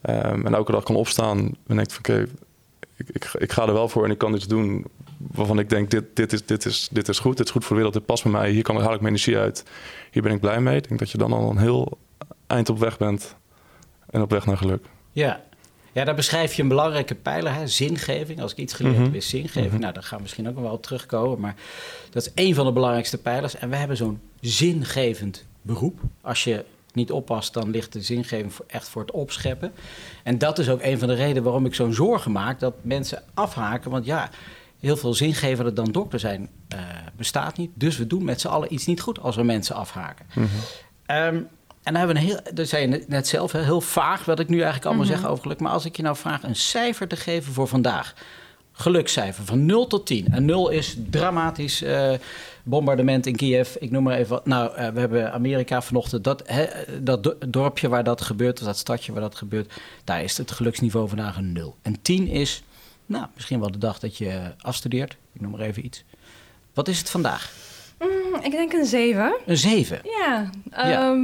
um, 0.09 0.45
en 0.45 0.53
elke 0.53 0.71
dag 0.71 0.83
kan 0.83 0.95
opstaan 0.95 1.39
en 1.67 1.75
denkt 1.75 1.93
van 1.93 1.99
oké, 1.99 2.25
ik, 2.95 3.09
ik, 3.09 3.33
ik, 3.37 3.51
ga 3.51 3.67
er 3.67 3.73
wel 3.73 3.89
voor 3.89 4.05
en 4.05 4.11
ik 4.11 4.17
kan 4.17 4.33
iets 4.33 4.47
doen 4.47 4.85
waarvan 5.17 5.59
ik 5.59 5.69
denk, 5.69 5.91
dit, 5.91 6.03
dit, 6.13 6.33
is, 6.33 6.45
dit, 6.45 6.65
is, 6.65 6.89
dit 6.91 7.07
is 7.07 7.19
goed, 7.19 7.37
dit 7.37 7.45
is 7.45 7.51
goed 7.51 7.61
voor 7.61 7.69
de 7.69 7.75
wereld, 7.75 7.93
dit 7.93 8.05
past 8.05 8.23
bij 8.23 8.31
mij, 8.31 8.51
hier 8.51 8.63
kan, 8.63 8.75
haal 8.75 8.93
ik 8.93 9.01
mijn 9.01 9.13
energie 9.13 9.37
uit, 9.37 9.63
hier 10.11 10.21
ben 10.21 10.31
ik 10.31 10.39
blij 10.39 10.61
mee. 10.61 10.77
Ik 10.77 10.87
denk 10.87 10.99
dat 10.99 11.11
je 11.11 11.17
dan 11.17 11.33
al 11.33 11.49
een 11.49 11.57
heel 11.57 11.97
eind 12.47 12.69
op 12.69 12.79
weg 12.79 12.97
bent 12.97 13.35
en 14.13 14.21
op 14.21 14.29
weg 14.29 14.45
naar 14.45 14.57
geluk. 14.57 14.85
Ja, 15.11 15.43
ja, 15.91 16.03
daar 16.03 16.15
beschrijf 16.15 16.53
je 16.53 16.61
een 16.61 16.67
belangrijke 16.67 17.15
pijler, 17.15 17.53
hè? 17.53 17.67
zingeving. 17.67 18.41
Als 18.41 18.51
ik 18.51 18.57
iets 18.57 18.73
geleerd 18.73 18.95
heb, 18.95 19.05
mhm. 19.05 19.15
is 19.15 19.29
zingeving. 19.29 19.71
Mhm. 19.71 19.79
Nou, 19.79 19.93
daar 19.93 20.03
gaan 20.03 20.17
we 20.17 20.23
misschien 20.23 20.47
ook 20.47 20.53
nog 20.53 20.63
wel 20.63 20.73
op 20.73 20.83
terugkomen. 20.83 21.39
Maar 21.39 21.55
dat 22.09 22.25
is 22.25 22.31
een 22.45 22.55
van 22.55 22.65
de 22.65 22.71
belangrijkste 22.71 23.17
pijlers. 23.17 23.55
En 23.55 23.69
we 23.69 23.75
hebben 23.75 23.97
zo'n 23.97 24.19
zingevend 24.39 25.45
beroep. 25.61 25.99
Als 26.21 26.43
je 26.43 26.65
niet 26.93 27.11
oppast, 27.11 27.53
dan 27.53 27.69
ligt 27.69 27.93
de 27.93 28.01
zingeving 28.01 28.51
echt 28.67 28.87
voor 28.87 29.01
het 29.01 29.11
opscheppen. 29.11 29.71
En 30.23 30.37
dat 30.37 30.59
is 30.59 30.69
ook 30.69 30.81
een 30.81 30.99
van 30.99 31.07
de 31.07 31.13
redenen 31.13 31.43
waarom 31.43 31.65
ik 31.65 31.75
zo'n 31.75 31.93
zorgen 31.93 32.31
maak 32.31 32.59
dat 32.59 32.73
mensen 32.81 33.23
afhaken. 33.33 33.91
Want 33.91 34.05
ja, 34.05 34.29
heel 34.79 34.97
veel 34.97 35.13
zingevender 35.13 35.73
dan 35.73 35.91
dokter 35.91 36.19
zijn 36.19 36.49
uh, 36.73 36.79
bestaat 37.15 37.57
niet. 37.57 37.71
Dus 37.73 37.97
we 37.97 38.07
doen 38.07 38.23
met 38.23 38.41
z'n 38.41 38.47
allen 38.47 38.73
iets 38.73 38.85
niet 38.85 39.01
goed 39.01 39.19
als 39.19 39.35
we 39.35 39.43
mensen 39.43 39.75
afhaken. 39.75 40.25
Mm 40.35 41.47
en 41.83 41.93
dan 41.93 41.95
hebben 41.95 42.15
we 42.15 42.21
een 42.21 42.27
heel, 42.27 42.53
dat 42.53 42.67
zei 42.67 42.89
je 42.89 43.03
net 43.07 43.27
zelf, 43.27 43.51
heel 43.51 43.81
vaag 43.81 44.25
wat 44.25 44.39
ik 44.39 44.47
nu 44.47 44.55
eigenlijk 44.55 44.85
allemaal 44.85 45.05
mhm. 45.05 45.15
zeg 45.15 45.25
over 45.27 45.41
geluk. 45.43 45.59
Maar 45.59 45.71
als 45.71 45.85
ik 45.85 45.95
je 45.95 46.03
nou 46.03 46.15
vraag 46.15 46.43
een 46.43 46.55
cijfer 46.55 47.07
te 47.07 47.15
geven 47.15 47.53
voor 47.53 47.67
vandaag. 47.67 48.13
Gelukscijfer 48.75 49.45
van 49.45 49.65
0 49.65 49.87
tot 49.87 50.05
10. 50.05 50.27
En 50.31 50.45
0 50.45 50.69
is 50.69 50.97
dramatisch 51.09 51.81
uh, 51.81 52.13
bombardement 52.63 53.25
in 53.25 53.35
Kiev. 53.35 53.75
Ik 53.75 53.91
noem 53.91 54.03
maar 54.03 54.17
even 54.17 54.29
wat. 54.29 54.45
Nou, 54.45 54.79
uh, 54.79 54.87
we 54.87 54.99
hebben 54.99 55.33
Amerika 55.33 55.81
vanochtend. 55.81 56.23
Dat, 56.23 56.43
he, 56.45 56.65
dat 57.01 57.35
dorpje 57.47 57.89
waar 57.89 58.03
dat 58.03 58.21
gebeurt, 58.21 58.59
of 58.59 58.65
dat 58.65 58.77
stadje 58.77 59.11
waar 59.11 59.21
dat 59.21 59.35
gebeurt. 59.35 59.73
Daar 60.03 60.23
is 60.23 60.37
het 60.37 60.51
geluksniveau 60.51 61.07
vandaag 61.07 61.37
een 61.37 61.51
0. 61.51 61.75
En 61.81 62.01
10 62.01 62.27
is, 62.27 62.63
nou, 63.05 63.25
misschien 63.35 63.59
wel 63.59 63.71
de 63.71 63.77
dag 63.77 63.99
dat 63.99 64.17
je 64.17 64.41
afstudeert. 64.57 65.17
Ik 65.33 65.41
noem 65.41 65.51
maar 65.51 65.59
even 65.59 65.85
iets. 65.85 66.03
Wat 66.73 66.87
is 66.87 66.99
het 66.99 67.09
vandaag? 67.09 67.51
Mm, 67.99 68.41
ik 68.41 68.51
denk 68.51 68.73
een 68.73 68.85
7. 68.85 69.35
Een 69.45 69.57
7? 69.57 70.01
Ja. 70.03 70.49
ja. 70.71 71.15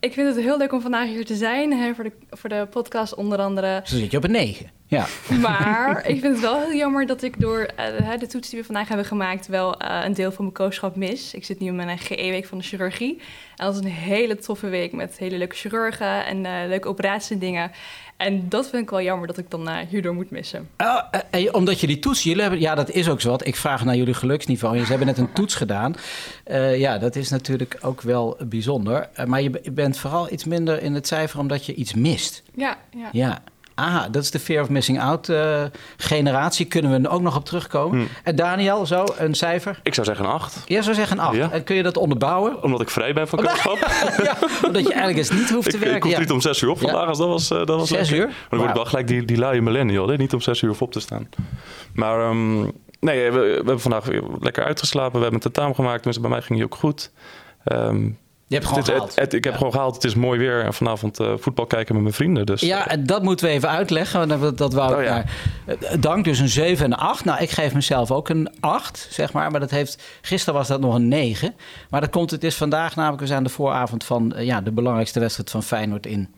Ik 0.00 0.12
vind 0.12 0.34
het 0.34 0.44
heel 0.44 0.58
leuk 0.58 0.72
om 0.72 0.80
vandaag 0.80 1.08
hier 1.08 1.24
te 1.24 1.34
zijn. 1.34 1.72
Hè, 1.72 1.94
voor, 1.94 2.04
de, 2.04 2.12
voor 2.30 2.48
de 2.48 2.66
podcast 2.70 3.14
onder 3.14 3.38
andere. 3.38 3.80
Zo 3.84 3.96
zit 3.96 4.10
je 4.10 4.16
op 4.16 4.24
een 4.24 4.30
9. 4.30 4.70
Ja. 4.86 5.06
Maar 5.40 5.98
ik 6.10 6.20
vind 6.20 6.32
het 6.32 6.40
wel 6.40 6.60
heel 6.60 6.74
jammer 6.74 7.06
dat 7.06 7.22
ik 7.22 7.40
door 7.40 7.70
uh, 8.00 8.18
de 8.18 8.26
toets 8.26 8.48
die 8.48 8.58
we 8.58 8.64
vandaag 8.64 8.88
hebben 8.88 9.06
gemaakt... 9.06 9.46
wel 9.46 9.82
uh, 9.82 10.00
een 10.04 10.14
deel 10.14 10.32
van 10.32 10.44
mijn 10.44 10.56
kooschap 10.56 10.96
mis. 10.96 11.34
Ik 11.34 11.44
zit 11.44 11.60
nu 11.60 11.66
in 11.66 11.76
mijn 11.76 11.98
GE-week 11.98 12.46
van 12.46 12.58
de 12.58 12.64
chirurgie. 12.64 13.20
En 13.56 13.66
dat 13.66 13.74
is 13.74 13.80
een 13.80 13.90
hele 13.90 14.36
toffe 14.36 14.68
week 14.68 14.92
met 14.92 15.18
hele 15.18 15.38
leuke 15.38 15.56
chirurgen... 15.56 16.26
en 16.26 16.44
uh, 16.44 16.52
leuke 16.66 16.88
operaties 16.88 17.30
en 17.30 17.38
dingen. 17.38 17.70
En 18.18 18.48
dat 18.48 18.68
vind 18.68 18.82
ik 18.82 18.90
wel 18.90 19.02
jammer 19.02 19.26
dat 19.26 19.38
ik 19.38 19.50
dan 19.50 19.68
uh, 19.68 19.76
hierdoor 19.88 20.14
moet 20.14 20.30
missen. 20.30 20.68
Oh, 20.76 21.02
uh, 21.34 21.54
omdat 21.54 21.80
jullie 21.80 21.98
toets, 21.98 22.22
jullie 22.22 22.42
hebben, 22.42 22.60
ja, 22.60 22.74
dat 22.74 22.90
is 22.90 23.08
ook 23.08 23.20
zo 23.20 23.30
wat. 23.30 23.46
Ik 23.46 23.56
vraag 23.56 23.84
naar 23.84 23.96
jullie 23.96 24.14
geluksniveau. 24.14 24.78
Ze 24.78 24.84
hebben 24.84 25.06
net 25.06 25.18
een 25.18 25.32
toets 25.32 25.54
gedaan. 25.54 25.94
Uh, 26.46 26.78
ja, 26.78 26.98
dat 26.98 27.16
is 27.16 27.28
natuurlijk 27.28 27.78
ook 27.80 28.00
wel 28.02 28.36
bijzonder. 28.44 29.08
maar 29.26 29.42
je, 29.42 29.60
je, 29.62 29.72
bent 29.72 29.98
vooral 29.98 30.32
iets 30.32 30.44
minder 30.44 30.82
in 30.82 30.94
het 30.94 31.06
cijfer 31.06 31.38
omdat 31.38 31.66
je 31.66 31.74
iets 31.74 31.94
mist. 31.94 32.42
Ja, 32.54 32.76
ja. 32.90 33.08
ja. 33.12 33.42
Aha, 33.78 34.08
dat 34.08 34.22
is 34.22 34.30
de 34.30 34.38
fear 34.38 34.62
of 34.62 34.68
missing 34.68 35.00
out 35.00 35.28
uh, 35.28 35.62
generatie. 35.96 36.66
Kunnen 36.66 37.02
we 37.02 37.08
ook 37.08 37.20
nog 37.20 37.36
op 37.36 37.44
terugkomen. 37.44 37.98
Hmm. 37.98 38.08
En 38.22 38.36
Daniel, 38.36 38.86
zo, 38.86 39.04
een 39.18 39.34
cijfer? 39.34 39.80
Ik 39.82 39.94
zou 39.94 40.06
zeggen 40.06 40.24
een 40.24 40.30
8. 40.30 40.62
Jij 40.66 40.82
zou 40.82 40.94
zeggen 40.94 41.18
een 41.18 41.24
8. 41.24 41.36
Ja. 41.36 41.50
En 41.50 41.64
kun 41.64 41.76
je 41.76 41.82
dat 41.82 41.96
onderbouwen? 41.96 42.62
Omdat 42.62 42.80
ik 42.80 42.90
vrij 42.90 43.12
ben 43.12 43.28
van 43.28 43.38
kooschap. 43.38 43.76
ja, 44.24 44.36
omdat 44.66 44.82
je 44.82 44.92
eigenlijk 44.92 45.18
eens 45.18 45.30
niet 45.30 45.50
hoeft 45.50 45.70
te 45.70 45.78
werken. 45.78 45.96
Ik 45.96 46.02
hoef 46.02 46.18
niet 46.18 46.30
om 46.30 46.40
6 46.40 46.60
uur 46.60 46.70
op 46.70 46.78
vandaag, 46.78 47.08
als 47.08 47.18
dat 47.18 47.28
was, 47.28 47.50
uh, 47.50 47.58
dat 47.58 47.78
was 47.78 47.88
6 47.88 48.10
uur? 48.10 48.26
Maar 48.26 48.46
dan 48.48 48.58
word 48.58 48.70
ik 48.70 48.76
wel 48.76 48.84
gelijk 48.84 49.06
die, 49.06 49.24
die 49.24 49.38
luie 49.38 49.62
millennial, 49.62 50.08
hè? 50.08 50.16
niet 50.16 50.32
om 50.32 50.40
6 50.40 50.62
uur 50.62 50.74
op 50.78 50.92
te 50.92 51.00
staan. 51.00 51.28
Maar 51.94 52.28
um, 52.28 52.72
nee, 53.00 53.30
we, 53.30 53.38
we, 53.38 53.54
hebben 53.54 53.80
vandaag 53.80 54.04
lekker 54.40 54.64
uitgeslapen. 54.64 55.12
We 55.12 55.22
hebben 55.22 55.34
een 55.34 55.52
tentamen 55.52 55.74
gemaakt, 55.74 56.04
dus 56.04 56.20
bij 56.20 56.30
mij 56.30 56.42
ging 56.42 56.60
het 56.60 56.72
ook 56.72 56.78
goed. 56.78 57.10
Um, 57.72 58.18
je 58.48 58.54
hebt 58.54 58.66
gewoon 58.66 58.84
gehaald. 58.84 59.14
Het, 59.14 59.32
ik 59.32 59.44
heb 59.44 59.56
gewoon 59.56 59.72
gehaald. 59.72 59.94
Het 59.94 60.04
is 60.04 60.14
mooi 60.14 60.38
weer. 60.38 60.64
En 60.64 60.74
vanavond 60.74 61.20
uh, 61.20 61.32
voetbal 61.36 61.66
kijken 61.66 61.94
met 61.94 62.02
mijn 62.02 62.14
vrienden. 62.14 62.46
Dus. 62.46 62.60
Ja, 62.60 62.96
dat 62.98 63.22
moeten 63.22 63.46
we 63.46 63.52
even 63.52 63.68
uitleggen. 63.68 64.28
Dat, 64.28 64.58
dat 64.58 64.72
wou 64.72 64.96
oh, 64.96 65.02
ja. 65.02 65.24
Eh, 65.66 65.76
dank 66.00 66.24
dus 66.24 66.38
een 66.38 66.48
7 66.48 66.84
en 66.84 66.92
een 66.92 66.98
8. 66.98 67.24
Nou, 67.24 67.42
ik 67.42 67.50
geef 67.50 67.74
mezelf 67.74 68.10
ook 68.10 68.28
een 68.28 68.50
8, 68.60 69.08
zeg 69.10 69.32
maar. 69.32 69.50
Maar 69.50 69.60
dat 69.60 69.70
heeft, 69.70 70.02
gisteren 70.20 70.54
was 70.54 70.68
dat 70.68 70.80
nog 70.80 70.94
een 70.94 71.08
9. 71.08 71.54
Maar 71.90 72.00
dat 72.00 72.10
komt, 72.10 72.30
het 72.30 72.44
is 72.44 72.54
vandaag 72.54 72.96
namelijk, 72.96 73.20
we 73.20 73.26
zijn 73.26 73.42
de 73.42 73.48
vooravond 73.48 74.04
van 74.04 74.32
uh, 74.36 74.44
ja, 74.44 74.60
de 74.60 74.72
belangrijkste 74.72 75.20
wedstrijd 75.20 75.50
van 75.50 75.62
Feyenoord 75.62 76.06
in 76.06 76.34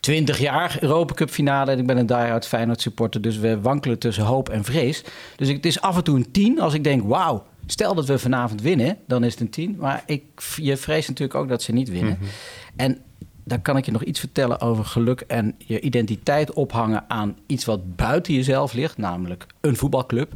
20 0.00 0.38
jaar. 0.38 0.76
Europa 0.80 1.14
Cup 1.14 1.30
finale. 1.30 1.70
En 1.70 1.78
ik 1.78 1.86
ben 1.86 1.96
een 1.96 2.06
die-hard 2.06 2.46
Feyenoord 2.46 2.80
supporter. 2.80 3.20
Dus 3.20 3.38
we 3.38 3.60
wankelen 3.60 3.98
tussen 3.98 4.24
hoop 4.24 4.48
en 4.48 4.64
vrees. 4.64 5.04
Dus 5.36 5.48
het 5.48 5.66
is 5.66 5.80
af 5.80 5.96
en 5.96 6.04
toe 6.04 6.16
een 6.16 6.30
10 6.30 6.60
als 6.60 6.74
ik 6.74 6.84
denk, 6.84 7.02
wauw 7.06 7.44
Stel 7.70 7.94
dat 7.94 8.06
we 8.06 8.18
vanavond 8.18 8.62
winnen, 8.62 8.96
dan 9.06 9.24
is 9.24 9.32
het 9.32 9.40
een 9.40 9.50
10. 9.50 9.76
Maar 9.78 10.02
ik, 10.06 10.22
je 10.56 10.76
vreest 10.76 11.08
natuurlijk 11.08 11.38
ook 11.38 11.48
dat 11.48 11.62
ze 11.62 11.72
niet 11.72 11.88
winnen. 11.88 12.18
Mhm. 12.20 12.30
En 12.76 12.98
daar 13.44 13.60
kan 13.60 13.76
ik 13.76 13.84
je 13.84 13.92
nog 13.92 14.04
iets 14.04 14.20
vertellen 14.20 14.60
over 14.60 14.84
geluk 14.84 15.20
en 15.20 15.54
je 15.58 15.80
identiteit 15.80 16.52
ophangen 16.52 17.04
aan 17.08 17.36
iets 17.46 17.64
wat 17.64 17.96
buiten 17.96 18.34
jezelf 18.34 18.72
ligt, 18.72 18.98
namelijk 18.98 19.46
een 19.60 19.76
voetbalclub. 19.76 20.32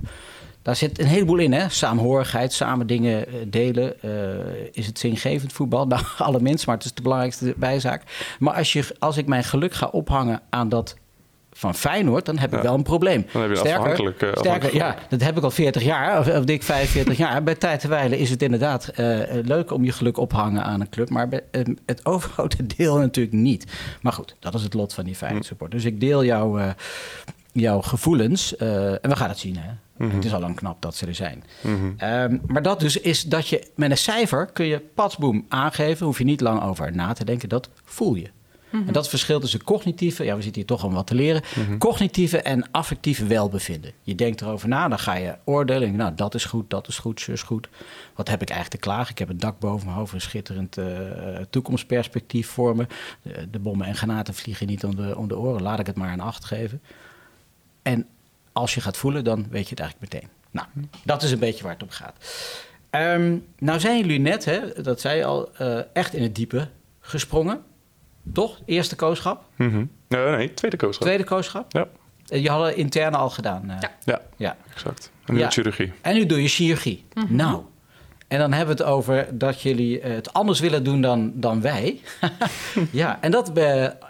Daar 0.63 0.77
zit 0.77 0.99
een 0.99 1.07
heleboel 1.07 1.39
in, 1.39 1.53
hè? 1.53 1.69
Saamhorigheid, 1.69 2.53
samen 2.53 2.87
dingen 2.87 3.27
eh, 3.27 3.35
delen. 3.47 3.95
Uh, 4.05 4.11
is 4.73 4.87
het 4.87 4.99
zingevend 4.99 5.53
voetbal? 5.53 5.87
Nou, 5.93 6.03
allerminst, 6.19 6.67
maar 6.67 6.77
het 6.77 6.85
is 6.85 6.95
de 6.95 7.03
belangrijkste 7.03 7.55
bijzaak. 7.57 8.03
Maar 8.39 8.55
als, 8.55 8.73
je, 8.73 8.97
als 8.99 9.17
ik 9.17 9.27
mijn 9.27 9.45
geluk 9.45 9.75
ga 9.75 9.87
ophangen 9.87 10.41
aan 10.51 10.69
dat 10.69 10.97
van 11.53 11.75
Feyenoord, 11.75 12.27
dan 12.27 12.39
heb 12.39 12.55
ik 12.55 12.63
wel 12.63 12.75
een 12.75 12.83
probleem. 12.83 13.27
Dan 13.33 13.43
heb 13.43 13.51
je 13.51 13.69
een 13.69 13.77
afhankelijk, 13.77 14.23
uh, 14.23 14.31
sterker 14.35 14.75
ja, 14.75 14.97
dat 15.09 15.23
heb 15.23 15.37
ik 15.37 15.43
al 15.43 15.51
40 15.51 15.83
jaar, 15.83 16.19
of, 16.19 16.29
of 16.29 16.45
dik 16.45 16.63
45 16.63 17.17
jaar. 17.17 17.43
Bij 17.43 17.55
tijd 17.55 17.81
te 17.81 17.89
wijlen 17.89 18.19
is 18.19 18.31
het 18.31 18.43
inderdaad 18.43 18.93
uh, 18.99 19.19
leuk 19.43 19.73
om 19.73 19.85
je 19.85 19.93
geluk 19.93 20.17
ophangen 20.17 20.65
aan 20.65 20.81
een 20.81 20.89
club, 20.89 21.11
maar 21.11 21.29
bij, 21.29 21.41
uh, 21.53 21.63
het 21.87 22.07
overgrote 22.07 22.67
deel 22.77 22.99
natuurlijk 22.99 23.37
niet. 23.37 23.73
Maar 24.01 24.13
goed, 24.13 24.37
dat 24.39 24.55
is 24.55 24.63
het 24.63 24.75
lot 24.75 24.95
van 24.95 25.05
die 25.05 25.15
Feyenoord 25.15 25.45
support. 25.45 25.71
Dus 25.71 25.85
ik 25.85 26.01
deel 26.01 26.25
jouw, 26.25 26.75
jouw 27.53 27.81
gevoelens 27.81 28.57
en 28.57 29.09
we 29.09 29.17
gaan 29.17 29.29
het 29.29 29.39
zien. 29.39 29.57
Hè? 29.57 29.71
Mm 29.97 30.07
-hmm. 30.09 30.17
Het 30.17 30.25
is 30.25 30.35
al 30.35 30.41
lang 30.41 30.57
knap 30.57 30.83
dat 30.83 30.95
ze 30.95 31.07
er 31.07 31.15
zijn. 31.15 31.45
Mm 31.61 31.75
-hmm. 31.75 32.11
um, 32.11 32.41
maar 32.47 32.63
dat 32.63 32.81
dus 32.81 32.97
is 32.97 33.23
dat 33.23 33.49
je 33.49 33.67
met 33.75 33.91
een 33.91 33.99
cijfer 33.99 34.47
kun 34.47 34.67
je 34.67 34.81
patsboom 34.95 35.45
aangeven, 35.49 36.07
hoef 36.07 36.19
je 36.19 36.25
niet 36.25 36.41
lang 36.41 36.63
over 36.63 36.93
na 36.95 37.13
te 37.13 37.25
denken, 37.25 37.49
dat 37.49 37.69
voel 37.85 38.15
je. 38.15 38.31
Mm-hmm. 38.73 38.89
En 38.89 38.93
dat 38.93 39.09
verschil 39.09 39.41
tussen 39.41 39.65
cognitieve, 39.65 40.25
ja, 40.25 40.37
we 40.37 40.43
zitten 40.43 40.61
hier 40.61 40.71
toch 40.71 40.85
om 40.85 40.93
wat 40.93 41.07
te 41.07 41.15
leren, 41.15 41.43
mm-hmm. 41.57 41.79
cognitieve 41.79 42.43
en 42.43 42.71
affectieve 42.71 43.27
welbevinden. 43.27 43.93
Je 44.03 44.15
denkt 44.15 44.41
erover 44.41 44.69
na, 44.69 44.89
dan 44.89 44.99
ga 44.99 45.15
je 45.15 45.35
oordelen. 45.45 45.97
Nou, 45.97 46.15
dat 46.15 46.35
is 46.35 46.45
goed, 46.45 46.71
dat 46.71 46.89
is 46.89 46.99
goed, 46.99 47.21
zus 47.21 47.43
goed. 47.43 47.69
Wat 48.15 48.29
heb 48.29 48.43
ik 48.43 48.51
eigenlijk 48.51 48.83
te 48.83 48.89
klagen? 48.89 49.11
Ik 49.11 49.19
heb 49.19 49.29
een 49.29 49.39
dak 49.39 49.59
boven 49.59 49.87
mijn 49.87 49.99
hoofd, 49.99 50.13
een 50.13 50.21
schitterend 50.21 50.77
uh, 50.77 50.87
toekomstperspectief 51.51 52.49
voor 52.49 52.77
me. 52.77 52.87
De, 53.23 53.51
de, 53.51 53.59
bommen 53.59 53.87
en 53.87 53.95
granaten 53.95 54.35
vliegen 54.35 54.67
niet 54.67 54.85
om 54.85 54.97
de, 54.97 55.17
om 55.17 55.29
de 55.29 55.39
oren. 55.39 55.63
Laat 55.63 55.79
ik 55.79 55.87
het 55.87 55.97
maar 55.97 56.13
een 56.13 56.21
acht 56.21 56.45
geven. 56.45 56.83
En 57.83 58.07
als 58.53 58.75
je 58.75 58.81
gaat 58.81 58.97
voelen, 58.97 59.25
dan 59.25 59.47
weet 59.51 59.65
je 59.65 59.71
het 59.71 59.81
eigenlijk 59.81 60.13
meteen. 60.13 60.29
Nou, 60.51 60.67
dat 61.05 61.23
is 61.23 61.31
een 61.31 61.39
beetje 61.39 61.63
waar 61.63 61.73
het 61.73 61.83
om 61.83 61.91
gaat. 61.91 62.15
Um, 62.91 63.47
nou 63.59 63.81
zijn 63.81 63.99
jullie 63.99 64.21
net, 64.21 64.45
hè, 64.45 64.83
dat 64.83 65.01
zei 65.01 65.17
je 65.17 65.25
al, 65.25 65.51
uh, 65.61 65.79
echt 65.93 66.15
in 66.15 66.23
het 66.23 66.35
diepe 66.35 66.69
gesprongen. 67.01 67.63
Toch? 68.33 68.61
Eerste 68.65 68.97
kooschap? 68.97 69.45
Mm 69.57 69.71
-hmm. 69.71 69.91
nee, 70.09 70.37
nee, 70.37 70.55
tweede 70.55 70.77
kooschap. 70.77 71.07
Tweede 71.07 71.25
kooschap? 71.25 71.73
Ja. 71.73 71.89
Je 72.25 72.51
had 72.51 72.67
het 72.67 72.77
interne 72.77 73.17
al 73.17 73.31
gedaan. 73.31 73.63
Uh, 73.67 73.77
ja. 73.81 73.91
ja. 74.05 74.21
ja, 74.37 74.57
exact. 74.75 75.11
En 75.25 75.35
nu 75.35 75.41
ja. 75.41 75.51
chirurgie. 75.51 75.93
En 76.01 76.15
nu 76.15 76.27
doe 76.27 76.43
je 76.43 76.49
chirurgie. 76.49 77.05
Mm 77.15 77.27
-hmm. 77.27 77.37
Nou, 77.37 77.63
en 78.33 78.39
dan 78.39 78.53
hebben 78.53 78.77
we 78.77 78.83
het 78.83 78.93
over 78.93 79.27
dat 79.39 79.63
jullie 79.63 80.01
het 80.01 80.33
anders 80.33 80.61
willen 80.61 80.85
doen 80.85 81.01
dan, 81.01 81.33
dan 81.35 81.61
wij. 81.61 82.01
ja, 82.91 83.19
en 83.21 83.31
dat 83.31 83.53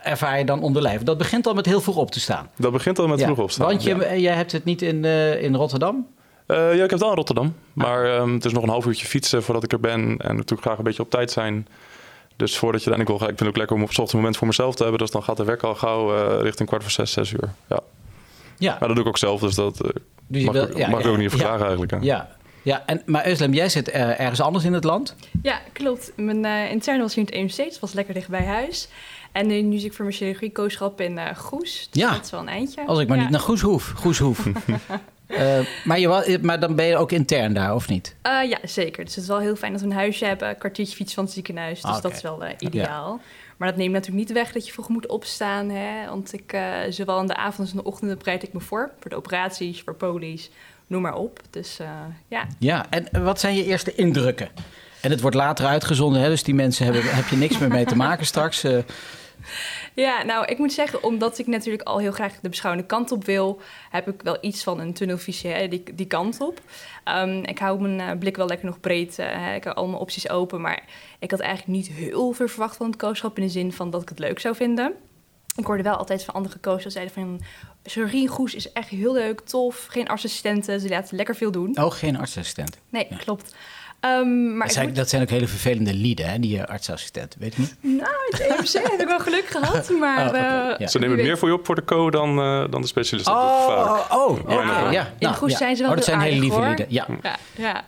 ervaar 0.03 0.39
je 0.39 0.45
dan 0.45 0.63
onder 0.63 0.83
lijf. 0.83 1.03
Dat 1.03 1.19
begint 1.19 1.47
al 1.47 1.55
met 1.55 1.67
heel 1.67 1.81
vroeg 1.81 1.97
op 1.97 2.11
te 2.11 2.21
staan. 2.21 2.49
Dat 2.57 2.73
begint 2.73 2.99
al 2.99 3.09
met 3.09 3.19
ja. 3.19 3.25
vroeg 3.25 3.39
opstaan. 3.39 3.67
Want 3.67 3.83
je, 3.83 3.97
ja. 3.97 4.17
jij 4.17 4.35
hebt 4.35 4.53
het 4.53 4.65
niet 4.65 4.83
in, 4.83 5.05
uh, 5.05 5.43
in 5.43 5.55
Rotterdam? 5.55 6.07
Uh, 6.47 6.57
ja, 6.57 6.73
ik 6.73 6.79
heb 6.79 6.91
het 6.91 7.03
al 7.03 7.11
in 7.11 7.17
Rotterdam. 7.17 7.55
Maar 7.73 8.21
um, 8.21 8.35
het 8.35 8.45
is 8.45 8.53
nog 8.53 8.63
een 8.63 8.69
half 8.69 8.87
uurtje 8.87 9.07
fietsen 9.07 9.43
voordat 9.43 9.65
ik 9.65 9.73
er 9.73 9.81
ben. 9.81 10.01
En 10.01 10.37
natuurlijk 10.37 10.63
graag 10.63 10.79
een 10.79 10.85
beetje 10.85 11.03
op 11.03 11.11
tijd 11.11 11.31
zijn. 11.31 11.67
Dus 12.37 12.59
voordat 12.59 12.85
je 12.85 12.91
dan, 12.91 13.01
ik, 13.01 13.07
wil, 13.07 13.17
ik 13.17 13.23
vind 13.23 13.39
het 13.39 13.49
ook 13.49 13.57
lekker 13.57 13.77
om 13.77 13.83
op 13.83 13.97
het 13.97 14.13
moment 14.13 14.37
voor 14.37 14.47
mezelf 14.47 14.75
te 14.75 14.83
hebben. 14.83 15.01
Dus 15.01 15.11
dan 15.11 15.23
gaat 15.23 15.37
de 15.37 15.45
werk 15.45 15.63
al 15.63 15.75
gauw 15.75 16.15
uh, 16.15 16.43
richting 16.43 16.69
kwart 16.69 16.83
voor 16.83 16.93
zes, 16.93 17.13
zes 17.13 17.33
uur. 17.33 17.53
Ja. 17.69 17.81
ja. 18.59 18.77
Maar 18.79 18.89
dat 18.89 18.97
doe 18.97 19.05
ik 19.05 19.07
ook 19.07 19.19
zelf, 19.19 19.41
dus 19.41 19.55
dat 19.55 19.85
uh, 19.85 19.91
dus 20.27 20.45
mag, 20.45 20.55
wil, 20.55 20.79
ja, 20.79 20.89
mag 20.89 20.99
ik 20.99 21.05
ja, 21.05 21.11
ook 21.11 21.19
niet 21.19 21.29
verklagen 21.29 21.59
ja, 21.59 21.63
eigenlijk. 21.63 21.91
Hè. 21.91 21.99
Ja, 22.01 22.29
ja 22.63 22.83
en, 22.87 23.03
maar 23.07 23.25
Özlem, 23.25 23.53
jij 23.53 23.69
zit 23.69 23.89
uh, 23.89 24.21
ergens 24.21 24.41
anders 24.41 24.65
in 24.65 24.73
het 24.73 24.85
land? 24.85 25.17
Ja, 25.43 25.61
klopt. 25.73 26.13
Mijn 26.17 26.45
uh, 26.45 26.71
interne 26.71 27.03
was 27.03 27.15
hier 27.15 27.31
in 27.31 27.43
het 27.43 27.57
EMC, 27.59 27.67
het 27.67 27.81
was 27.81 27.93
lekker 27.93 28.15
dicht 28.15 28.29
bij 28.29 28.45
huis. 28.45 28.89
En 29.33 29.47
nu, 29.47 29.61
nu 29.61 29.77
zit 29.77 29.85
ik 29.85 29.93
voor 29.93 30.05
mijn 30.05 30.17
chirurgie-kooschap 30.17 31.01
in 31.01 31.13
uh, 31.13 31.25
Goes. 31.35 31.89
Dus 31.91 32.03
ja. 32.03 32.11
dat 32.13 32.25
is 32.25 32.31
wel 32.31 32.41
een 32.41 32.49
eindje. 32.49 32.87
Als 32.87 32.99
ik 32.99 33.09
maar 33.09 33.17
ja. 33.17 33.23
niet 33.23 33.33
naar 33.33 33.41
Goes 33.41 33.61
hoef. 33.61 33.93
Goes 33.97 34.19
hoef. 34.19 34.47
Uh, 35.33 35.59
maar, 35.85 35.99
je, 35.99 36.39
maar 36.43 36.61
dan 36.61 36.75
ben 36.75 36.87
je 36.87 36.97
ook 36.97 37.13
intern 37.13 37.53
daar, 37.55 37.75
of 37.75 37.89
niet? 37.89 38.15
Uh, 38.27 38.51
ja, 38.51 38.59
zeker. 38.65 39.05
Dus 39.05 39.15
het 39.15 39.23
is 39.23 39.31
wel 39.31 39.39
heel 39.39 39.57
fijn 39.57 39.73
dat 39.73 39.81
we 39.81 39.87
een 39.87 39.93
huisje 39.93 40.25
hebben. 40.25 40.49
Een 40.49 40.59
kwartiertje 40.59 40.97
fiets 40.97 41.15
van 41.15 41.25
het 41.25 41.33
ziekenhuis. 41.33 41.81
Dus 41.81 41.91
Ah, 41.91 42.03
dat 42.03 42.13
is 42.13 42.23
wel 42.23 42.45
uh, 42.45 42.49
ideaal. 42.59 43.21
Ja. 43.21 43.25
Maar 43.57 43.69
dat 43.69 43.77
neemt 43.77 43.93
natuurlijk 43.93 44.29
niet 44.29 44.37
weg 44.37 44.53
dat 44.53 44.67
je 44.67 44.73
vroeg 44.73 44.89
moet 44.89 45.07
opstaan. 45.07 45.69
Hè? 45.69 46.09
Want 46.09 46.33
ik, 46.33 46.57
zowel 46.89 47.21
in 47.21 47.27
de 47.27 47.37
avond 47.37 47.59
als 47.59 47.71
in 47.71 47.77
de 47.77 47.85
ochtenden 47.85 48.19
bereid 48.19 48.43
ik 48.43 48.53
me 48.53 48.61
voor. 48.61 48.91
Voor 49.01 49.11
de 49.11 49.17
operaties, 49.17 49.83
voor 49.83 49.95
polies, 49.95 50.51
noem 50.87 51.03
maar 51.03 51.15
op. 51.15 51.41
Dus 51.51 51.79
ja. 52.29 52.47
Ja, 52.59 52.87
en 52.91 53.25
wat 53.25 53.41
zijn 53.41 53.57
je 53.57 53.65
eerste 53.65 53.95
indrukken? 53.95 54.49
En 55.01 55.11
het 55.11 55.21
wordt 55.21 55.37
later 55.37 55.67
uitgezonden, 55.67 56.23
hè? 56.23 56.29
dus 56.29 56.43
die 56.43 56.55
mensen 56.55 56.85
hebben, 56.85 57.03
heb 57.05 57.29
je 57.29 57.37
niks 57.37 57.59
meer 57.59 57.69
mee 57.69 57.85
te 57.85 57.97
maken 57.97 58.27
straks. 58.27 58.65
Ja, 59.95 60.23
nou, 60.23 60.45
ik 60.45 60.59
moet 60.59 60.73
zeggen, 60.73 61.03
omdat 61.03 61.39
ik 61.39 61.47
natuurlijk 61.47 61.89
al 61.89 61.99
heel 61.99 62.13
graag 62.13 62.41
de 62.41 62.49
beschouwende 62.49 62.87
kant 62.87 63.13
op 63.13 63.25
wil, 63.25 63.61
heb 63.91 64.09
ik 64.09 64.23
wel 64.23 64.39
iets 64.41 64.63
van 64.63 64.81
een 64.81 64.93
tunnelvisie 64.93 65.51
hè, 65.51 65.69
die, 65.69 65.83
die 65.95 66.07
kant 66.07 66.41
op. 66.41 66.61
Um, 67.05 67.45
ik 67.45 67.59
hou 67.59 67.81
mijn 67.81 68.11
uh, 68.11 68.19
blik 68.19 68.37
wel 68.37 68.47
lekker 68.47 68.67
nog 68.67 68.81
breed. 68.81 69.19
Uh, 69.19 69.55
ik 69.55 69.65
hou 69.65 69.77
al 69.77 69.87
mijn 69.87 70.01
opties 70.01 70.29
open, 70.29 70.61
maar 70.61 70.85
ik 71.19 71.31
had 71.31 71.41
eigenlijk 71.41 71.79
niet 71.79 71.89
heel 71.89 72.33
veel 72.33 72.49
verwacht 72.49 72.77
van 72.77 72.87
het 72.87 72.97
kooschap 72.97 73.37
in 73.37 73.43
de 73.43 73.51
zin 73.51 73.73
van 73.73 73.91
dat 73.91 74.03
ik 74.03 74.09
het 74.09 74.19
leuk 74.19 74.39
zou 74.39 74.55
vinden. 74.55 74.95
Ik 75.57 75.67
hoorde 75.67 75.83
wel 75.83 75.97
altijd 75.97 76.25
van 76.25 76.35
andere 76.35 76.61
coaches 76.61 76.83
dat 76.83 76.93
zeiden 76.93 77.15
van... 77.15 77.41
Chirurgie 77.85 78.29
Goes 78.29 78.55
is 78.55 78.73
echt 78.73 78.89
heel 78.89 79.13
leuk, 79.13 79.41
tof. 79.41 79.87
Geen 79.87 80.09
artsassistenten, 80.09 80.81
ze 80.81 80.89
laten 80.89 81.17
lekker 81.17 81.37
veel 81.37 81.51
doen. 81.51 81.79
Oh, 81.79 81.91
geen 81.91 82.17
artsassistent? 82.19 82.79
Nee, 82.89 83.07
ja. 83.11 83.17
klopt. 83.17 83.55
Um, 84.05 84.57
maar 84.57 84.67
dat, 84.67 84.75
zijn, 84.75 84.87
moet... 84.87 84.97
dat 84.97 85.09
zijn 85.09 85.23
ook 85.23 85.31
hele 85.31 85.47
vervelende 85.49 85.95
lieden, 85.95 86.31
hè, 86.31 86.39
die 86.39 86.63
artsassistenten, 86.63 87.41
weet 87.41 87.55
je 87.55 87.61
niet? 87.61 87.77
Nou, 87.81 88.13
het 88.31 88.41
EMC 88.41 88.83
heb 88.91 89.01
ik 89.01 89.07
wel 89.07 89.21
geluk 89.21 89.47
gehad, 89.47 89.91
maar... 89.91 90.23
Oh, 90.23 90.29
okay. 90.29 90.71
uh, 90.71 90.79
ja. 90.79 90.87
Ze 90.87 90.99
nemen 90.99 91.17
meer 91.17 91.39
voor 91.39 91.49
je 91.49 91.55
op 91.55 91.67
voor 91.67 91.75
de 91.75 91.85
co 91.85 92.11
dan, 92.11 92.39
uh, 92.39 92.65
dan 92.71 92.81
de 92.81 92.87
specialist. 92.87 93.29
Oh, 93.29 93.67
vaak. 93.67 94.13
oh, 94.13 94.29
oh, 94.29 94.49
oh 94.49 94.65
ja. 94.65 94.91
ja. 94.91 95.07
In 95.07 95.13
nou, 95.19 95.35
Goes 95.35 95.51
ja. 95.51 95.57
zijn 95.57 95.77
ze 95.77 95.83
wel 95.83 95.91
oh, 95.91 95.97
dat 95.97 96.07
zijn 96.07 96.21
hele 96.21 96.41
lieve 96.41 96.57
hoor. 96.57 96.67
lieden, 96.67 96.87
ja. 96.89 97.07
ja, 97.23 97.37
ja. 97.55 97.85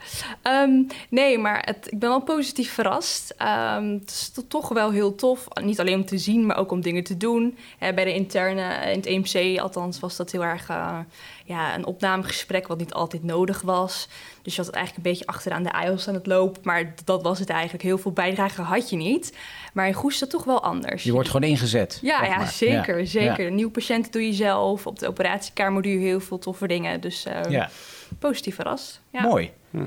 Um, 0.63 0.87
nee, 1.09 1.39
maar 1.39 1.63
het, 1.65 1.87
ik 1.91 1.99
ben 1.99 2.09
wel 2.09 2.23
positief 2.23 2.73
verrast. 2.73 3.35
Um, 3.77 3.93
het 3.93 4.11
is 4.11 4.33
toch 4.49 4.69
wel 4.69 4.91
heel 4.91 5.15
tof, 5.15 5.47
niet 5.63 5.81
alleen 5.81 5.95
om 5.95 6.05
te 6.05 6.19
zien, 6.19 6.47
maar 6.47 6.57
ook 6.57 6.71
om 6.71 6.81
dingen 6.81 7.05
te 7.05 7.17
doen. 7.17 7.57
Bij 7.79 8.05
de 8.05 8.15
interne, 8.15 8.91
in 8.93 8.97
het 8.97 9.07
EMC 9.07 9.61
althans, 9.61 10.01
was 10.01 10.17
dat 10.17 10.31
heel 10.31 10.45
erg 10.45 10.69
uh, 10.71 10.99
ja, 11.45 11.75
een 11.75 11.87
opnamegesprek 11.87 12.67
wat 12.67 12.79
niet 12.79 12.93
altijd 12.93 13.23
nodig 13.23 13.61
was. 13.61 14.09
Dus 14.43 14.55
je 14.55 14.59
had 14.59 14.67
het 14.67 14.77
eigenlijk 14.77 15.07
een 15.07 15.13
beetje 15.13 15.27
achteraan 15.27 15.63
de 15.63 15.73
IELTS 15.85 16.09
aan 16.09 16.15
het 16.15 16.27
lopen. 16.27 16.61
Maar 16.65 16.95
dat 17.05 17.23
was 17.23 17.39
het 17.39 17.51
eigenlijk. 17.51 17.83
Heel 17.83 17.99
veel 17.99 18.13
bijdrage 18.13 18.63
had 18.63 18.91
je 18.91 18.97
niet. 18.97 19.37
Maar 19.73 19.87
in 19.87 19.95
Goes 19.95 20.13
is 20.13 20.19
dat 20.19 20.31
toch 20.31 20.45
wel 20.45 20.63
anders. 20.63 21.03
Je 21.03 21.13
wordt 21.13 21.31
gewoon 21.31 21.49
ingezet. 21.49 21.99
Ja, 22.03 22.25
ja 22.25 22.37
maar. 22.37 22.47
zeker. 22.47 22.99
Ja. 22.99 23.05
zeker. 23.05 23.45
Ja. 23.45 23.51
Nieuwe 23.51 23.71
patiënten 23.71 24.13
doe 24.13 24.27
je 24.27 24.33
zelf. 24.33 24.87
Op 24.87 24.99
de 24.99 25.09
operatiekamer 25.09 25.83
doe 25.83 25.93
je 25.93 25.99
heel 25.99 26.21
veel 26.21 26.39
toffe 26.39 26.67
dingen. 26.67 27.01
Dus 27.01 27.27
uh, 27.27 27.51
ja. 27.51 27.71
positief 28.19 28.55
verrast. 28.55 29.01
Ja. 29.11 29.23
Mooi. 29.23 29.51
Hm. 29.71 29.87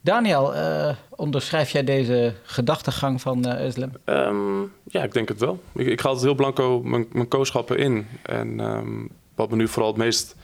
Daniel, 0.00 0.54
uh, 0.54 0.94
onderschrijf 1.10 1.70
jij 1.70 1.84
deze 1.84 2.34
gedachtegang 2.42 3.20
van 3.20 3.48
uh? 3.48 3.86
Um, 4.04 4.72
ja, 4.84 5.02
ik 5.02 5.12
denk 5.12 5.28
het 5.28 5.40
wel. 5.40 5.62
Ik, 5.74 5.86
ik 5.86 6.00
ga 6.00 6.08
altijd 6.08 6.26
heel 6.26 6.34
blanco 6.34 6.80
mijn, 6.82 7.06
mijn 7.12 7.28
kooschappen 7.28 7.78
in. 7.78 8.06
En 8.22 8.60
um, 8.60 9.08
wat 9.34 9.50
me 9.50 9.56
nu 9.56 9.68
vooral 9.68 9.90
het 9.90 9.98
meest 9.98 10.36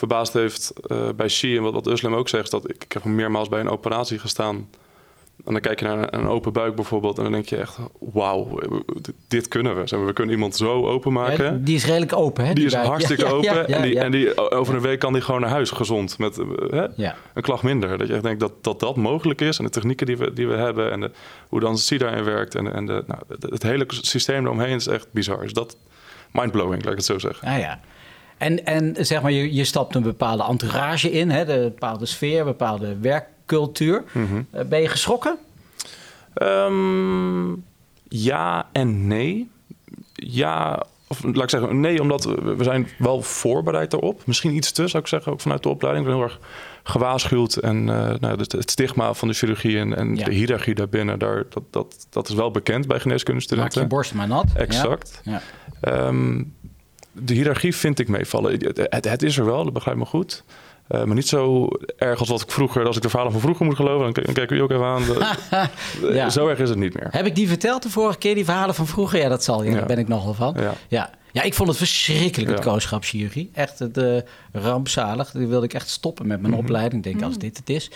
verbaasd 0.00 0.32
heeft 0.32 0.72
uh, 0.86 1.08
bij 1.16 1.26
Xi 1.26 1.56
en 1.56 1.62
wat, 1.62 1.72
wat 1.72 2.04
ook 2.04 2.28
zegt, 2.28 2.50
dat 2.50 2.70
ik, 2.70 2.84
ik 2.84 2.92
heb 2.92 3.04
meermaals 3.04 3.48
bij 3.48 3.60
een 3.60 3.68
operatie 3.68 4.18
gestaan. 4.18 4.68
En 5.44 5.52
dan 5.52 5.60
kijk 5.60 5.80
je 5.80 5.86
naar 5.86 5.98
een, 5.98 6.14
een 6.14 6.26
open 6.26 6.52
buik 6.52 6.74
bijvoorbeeld 6.74 7.16
en 7.16 7.22
dan 7.22 7.32
denk 7.32 7.46
je 7.46 7.56
echt, 7.56 7.78
wauw, 7.98 8.60
dit 9.28 9.48
kunnen 9.48 9.76
we. 9.76 10.04
We 10.04 10.12
kunnen 10.12 10.34
iemand 10.34 10.56
zo 10.56 10.86
openmaken. 10.86 11.44
Ja, 11.44 11.58
die 11.60 11.74
is 11.74 11.84
redelijk 11.84 12.12
open, 12.12 12.46
hè? 12.46 12.52
Die, 12.52 12.68
die 12.68 12.78
is 12.78 12.86
hartstikke 12.86 13.24
ja, 13.28 13.30
open 13.30 13.44
ja, 13.44 13.64
en, 13.66 13.82
die, 13.82 13.98
en 13.98 14.10
die, 14.10 14.50
over 14.50 14.74
een 14.74 14.80
week 14.80 14.98
kan 14.98 15.12
die 15.12 15.22
gewoon 15.22 15.40
naar 15.40 15.50
huis 15.50 15.70
gezond 15.70 16.18
met 16.18 16.38
uh, 16.38 16.84
een 17.34 17.42
klacht 17.42 17.62
minder. 17.62 17.98
Dat 17.98 18.06
je 18.06 18.14
echt 18.14 18.22
denkt 18.22 18.40
dat, 18.40 18.52
dat 18.64 18.80
dat 18.80 18.96
mogelijk 18.96 19.40
is 19.40 19.58
en 19.58 19.64
de 19.64 19.70
technieken 19.70 20.06
die 20.06 20.16
we, 20.16 20.32
die 20.32 20.48
we 20.48 20.56
hebben 20.56 20.90
en 20.92 21.00
de, 21.00 21.10
hoe 21.48 21.60
dan 21.60 21.78
SIDA 21.78 22.10
in 22.10 22.24
werkt 22.24 22.54
en, 22.54 22.72
en 22.72 22.86
de, 22.86 23.04
nou, 23.06 23.20
het 23.40 23.62
hele 23.62 23.84
systeem 23.88 24.44
eromheen 24.44 24.76
is 24.76 24.86
echt 24.86 25.06
bizar. 25.10 25.42
Dus 25.42 25.52
dat 25.52 25.76
mindblowing, 26.32 26.82
laat 26.82 26.92
ik 26.92 26.98
het 26.98 27.06
zo 27.06 27.18
zeggen. 27.18 27.48
Ah, 27.48 27.58
ja. 27.58 27.80
En, 28.40 28.64
en 28.64 29.06
zeg 29.06 29.22
maar, 29.22 29.32
je, 29.32 29.54
je 29.54 29.64
stapt 29.64 29.94
een 29.94 30.02
bepaalde 30.02 30.44
entourage 30.44 31.10
in, 31.10 31.30
hè, 31.30 31.54
een 31.54 31.62
bepaalde 31.62 32.06
sfeer, 32.06 32.38
een 32.38 32.44
bepaalde 32.44 32.98
werkcultuur. 32.98 34.04
Mhm. 34.12 34.42
Uh, 34.54 34.62
ben 34.62 34.80
je 34.80 34.88
geschrokken? 34.88 35.38
Um, 36.42 37.64
ja 38.08 38.68
en 38.72 39.06
nee. 39.06 39.50
Ja, 40.14 40.82
of 41.06 41.22
laat 41.22 41.42
ik 41.42 41.50
zeggen 41.50 41.80
nee, 41.80 42.00
omdat 42.00 42.24
we, 42.24 42.56
zijn 42.60 42.88
wel 42.98 43.22
voorbereid 43.22 43.90
daarop. 43.90 44.22
Misschien 44.26 44.54
iets 44.54 44.72
te, 44.72 44.88
zou 44.88 45.02
ik 45.02 45.08
zeggen, 45.08 45.32
ook 45.32 45.40
vanuit 45.40 45.62
de 45.62 45.68
opleiding. 45.68 46.06
We 46.06 46.12
zijn 46.12 46.22
heel 46.22 46.32
erg 46.32 46.40
gewaarschuwd. 46.82 47.56
En 47.56 47.76
uh, 47.76 48.14
nou, 48.20 48.38
het, 48.38 48.52
het, 48.52 48.70
stigma 48.70 49.14
van 49.14 49.28
de 49.28 49.34
chirurgie 49.34 49.78
en, 49.78 49.96
en 49.96 50.16
ja. 50.16 50.24
de 50.24 50.32
hiërarchie 50.32 50.74
daarbinnen, 50.74 51.18
daar, 51.18 51.44
dat, 51.48 51.62
dat, 51.70 52.06
dat 52.10 52.28
is 52.28 52.34
wel 52.34 52.50
bekend 52.50 52.86
bij 52.86 53.00
geneeskundestudenten. 53.00 53.80
Maak 53.80 53.90
je 53.90 53.96
borst 53.96 54.14
maar 54.14 54.28
nat. 54.28 54.46
Exact. 54.54 55.22
Ja. 55.24 55.42
Um, 56.06 56.54
de 57.12 57.34
hiërarchie 57.34 57.76
vind 57.76 57.98
ik 57.98 58.08
meevallen. 58.08 58.52
Het, 58.52 58.86
het, 58.90 59.08
het, 59.08 59.22
is 59.22 59.38
er 59.38 59.44
wel, 59.44 59.64
dat 59.64 59.72
begrijp 59.72 59.96
me 59.96 60.04
goed. 60.04 60.44
Uh, 60.88 61.04
maar 61.04 61.14
niet 61.14 61.28
zo 61.28 61.68
erg 61.96 62.18
als 62.18 62.28
wat 62.28 62.40
ik 62.40 62.50
vroeger, 62.50 62.86
als 62.86 62.96
ik 62.96 63.02
de 63.02 63.08
verhalen 63.08 63.32
van 63.32 63.40
vroeger 63.40 63.66
moet 63.66 63.76
geloven, 63.76 64.12
dan, 64.12 64.24
dan 64.24 64.34
kijk 64.34 64.50
u 64.50 64.60
ook 64.60 64.70
even 64.70 64.84
aan. 64.84 65.02
De, 65.04 65.36
ja. 66.14 66.30
Zo 66.30 66.48
erg 66.48 66.58
is 66.58 66.68
het 66.68 66.78
niet 66.78 66.94
meer. 66.94 67.08
Heb 67.10 67.26
ik 67.26 67.34
die 67.34 67.48
verteld 67.48 67.82
de 67.82 67.90
vorige 67.90 68.18
keer, 68.18 68.34
die 68.34 68.44
verhalen 68.44 68.74
van 68.74 68.86
vroeger? 68.86 69.18
Ja, 69.18 69.28
dat 69.28 69.44
zal 69.44 69.62
je. 69.62 69.70
Ja. 69.70 69.76
Daar 69.76 69.86
ben 69.86 69.98
ik 69.98 70.08
nogal 70.08 70.34
van. 70.34 70.56
Ja. 70.58 70.74
ja. 70.88 71.10
Ja, 71.32 71.42
ik 71.42 71.54
vond 71.54 71.68
het 71.68 71.78
verschrikkelijk, 71.78 72.50
het 72.50 72.60
kooschapschirurgie. 72.60 73.50
Echt 73.54 73.78
het, 73.78 73.98
uh, 73.98 74.18
rampzalig. 74.52 75.30
Die 75.30 75.46
wilde 75.46 75.64
ik 75.64 75.74
echt 75.74 75.88
stoppen 75.88 76.26
met 76.26 76.40
mijn 76.40 76.52
mm 76.52 76.58
-hmm. 76.58 76.68
opleiding. 76.68 77.04
Ik 77.04 77.12
denk, 77.12 77.24
als 77.24 77.38
dit 77.38 77.56
het 77.56 77.70
is. 77.70 77.90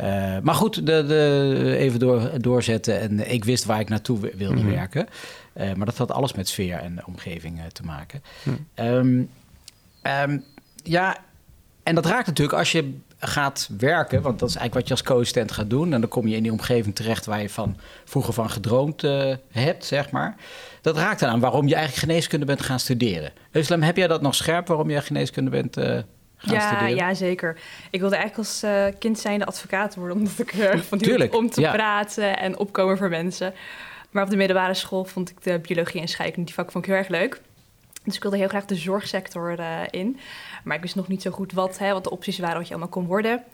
Uh, 0.00 0.04
maar 0.42 0.54
goed, 0.54 0.74
de, 0.86 1.04
de, 1.06 1.76
even 1.78 1.98
door, 1.98 2.30
doorzetten. 2.40 3.00
En 3.00 3.32
ik 3.32 3.44
wist 3.44 3.64
waar 3.64 3.80
ik 3.80 3.88
naartoe 3.88 4.18
wilde 4.20 4.54
mm 4.54 4.60
-hmm. 4.60 4.70
werken. 4.70 5.08
Uh, 5.56 5.72
maar 5.72 5.86
dat 5.86 5.98
had 5.98 6.10
alles 6.10 6.32
met 6.32 6.48
sfeer 6.48 6.78
en 6.78 7.06
omgeving 7.06 7.60
te 7.72 7.82
maken. 7.82 8.22
Hm. 8.42 8.84
Um, 8.84 9.30
Ehm, 10.06 10.38
ja, 10.82 11.16
en 11.82 11.94
dat 11.94 12.06
raakt 12.06 12.26
natuurlijk 12.26 12.58
als 12.58 12.72
je 12.72 12.98
gaat 13.18 13.68
werken, 13.78 14.22
want 14.22 14.38
dat 14.38 14.48
is 14.48 14.56
eigenlijk 14.56 14.74
wat 14.74 14.98
je 14.98 15.02
als 15.04 15.12
co-assistent 15.12 15.52
gaat 15.52 15.70
doen. 15.70 15.92
En 15.92 16.00
dan 16.00 16.10
kom 16.10 16.26
je 16.26 16.36
in 16.36 16.42
die 16.42 16.52
omgeving 16.52 16.94
terecht 16.94 17.26
waar 17.26 17.42
je 17.42 17.50
van 17.50 17.76
vroeger 18.04 18.34
van 18.34 18.50
gedroomd 18.50 19.02
uh, 19.02 19.34
hebt, 19.50 19.84
zeg 19.84 20.10
maar. 20.10 20.36
Dat 20.80 20.96
raakt 20.96 21.22
eraan 21.22 21.40
waarom 21.40 21.68
je 21.68 21.74
eigenlijk 21.74 22.06
geneeskunde 22.06 22.46
bent 22.46 22.62
gaan 22.62 22.80
studeren. 22.80 23.32
Islam, 23.52 23.82
heb 23.82 23.96
jij 23.96 24.06
dat 24.06 24.22
nog 24.22 24.34
scherp 24.34 24.66
waarom 24.66 24.90
je 24.90 25.00
geneeskunde 25.00 25.50
bent 25.50 25.78
uh, 25.78 25.84
gaan 26.36 26.54
ja, 26.54 26.66
studeren? 26.66 26.96
Ja, 26.96 27.14
zeker. 27.14 27.58
Ik 27.90 28.00
wilde 28.00 28.16
eigenlijk 28.16 28.48
als 28.48 28.64
uh, 28.64 28.84
kind 28.98 29.18
zijnde 29.18 29.44
advocaat 29.44 29.94
worden, 29.94 30.16
omdat 30.16 30.38
ik 30.38 30.54
uh, 30.54 30.76
van 30.76 30.98
die 30.98 31.32
om 31.32 31.50
te 31.50 31.60
praten 31.60 32.38
en 32.38 32.58
opkomen 32.58 32.98
voor 32.98 33.08
mensen. 33.08 33.54
Maar 34.16 34.24
op 34.24 34.30
de 34.30 34.36
middelbare 34.36 34.74
school 34.74 35.04
vond 35.04 35.30
ik 35.30 35.42
de 35.42 35.58
biologie 35.58 36.00
en 36.00 36.08
scheikunde, 36.08 36.44
die 36.44 36.54
vak 36.54 36.70
vond 36.70 36.84
ik 36.84 36.90
heel 36.90 36.98
erg 37.00 37.08
leuk. 37.08 37.40
Dus 38.04 38.16
ik 38.16 38.22
wilde 38.22 38.36
heel 38.36 38.48
graag 38.48 38.64
de 38.64 38.74
zorgsector 38.74 39.58
uh, 39.58 39.80
in. 39.90 40.18
Maar 40.64 40.76
ik 40.76 40.82
wist 40.82 40.94
nog 40.94 41.08
niet 41.08 41.22
zo 41.22 41.30
goed 41.30 41.52
wat, 41.52 41.78
hè, 41.78 41.92
wat 41.92 42.04
de 42.04 42.10
opties 42.10 42.38
waren, 42.38 42.56
wat 42.56 42.66
je 42.66 42.70
allemaal 42.70 42.92
kon 42.92 43.06
worden. 43.06 43.44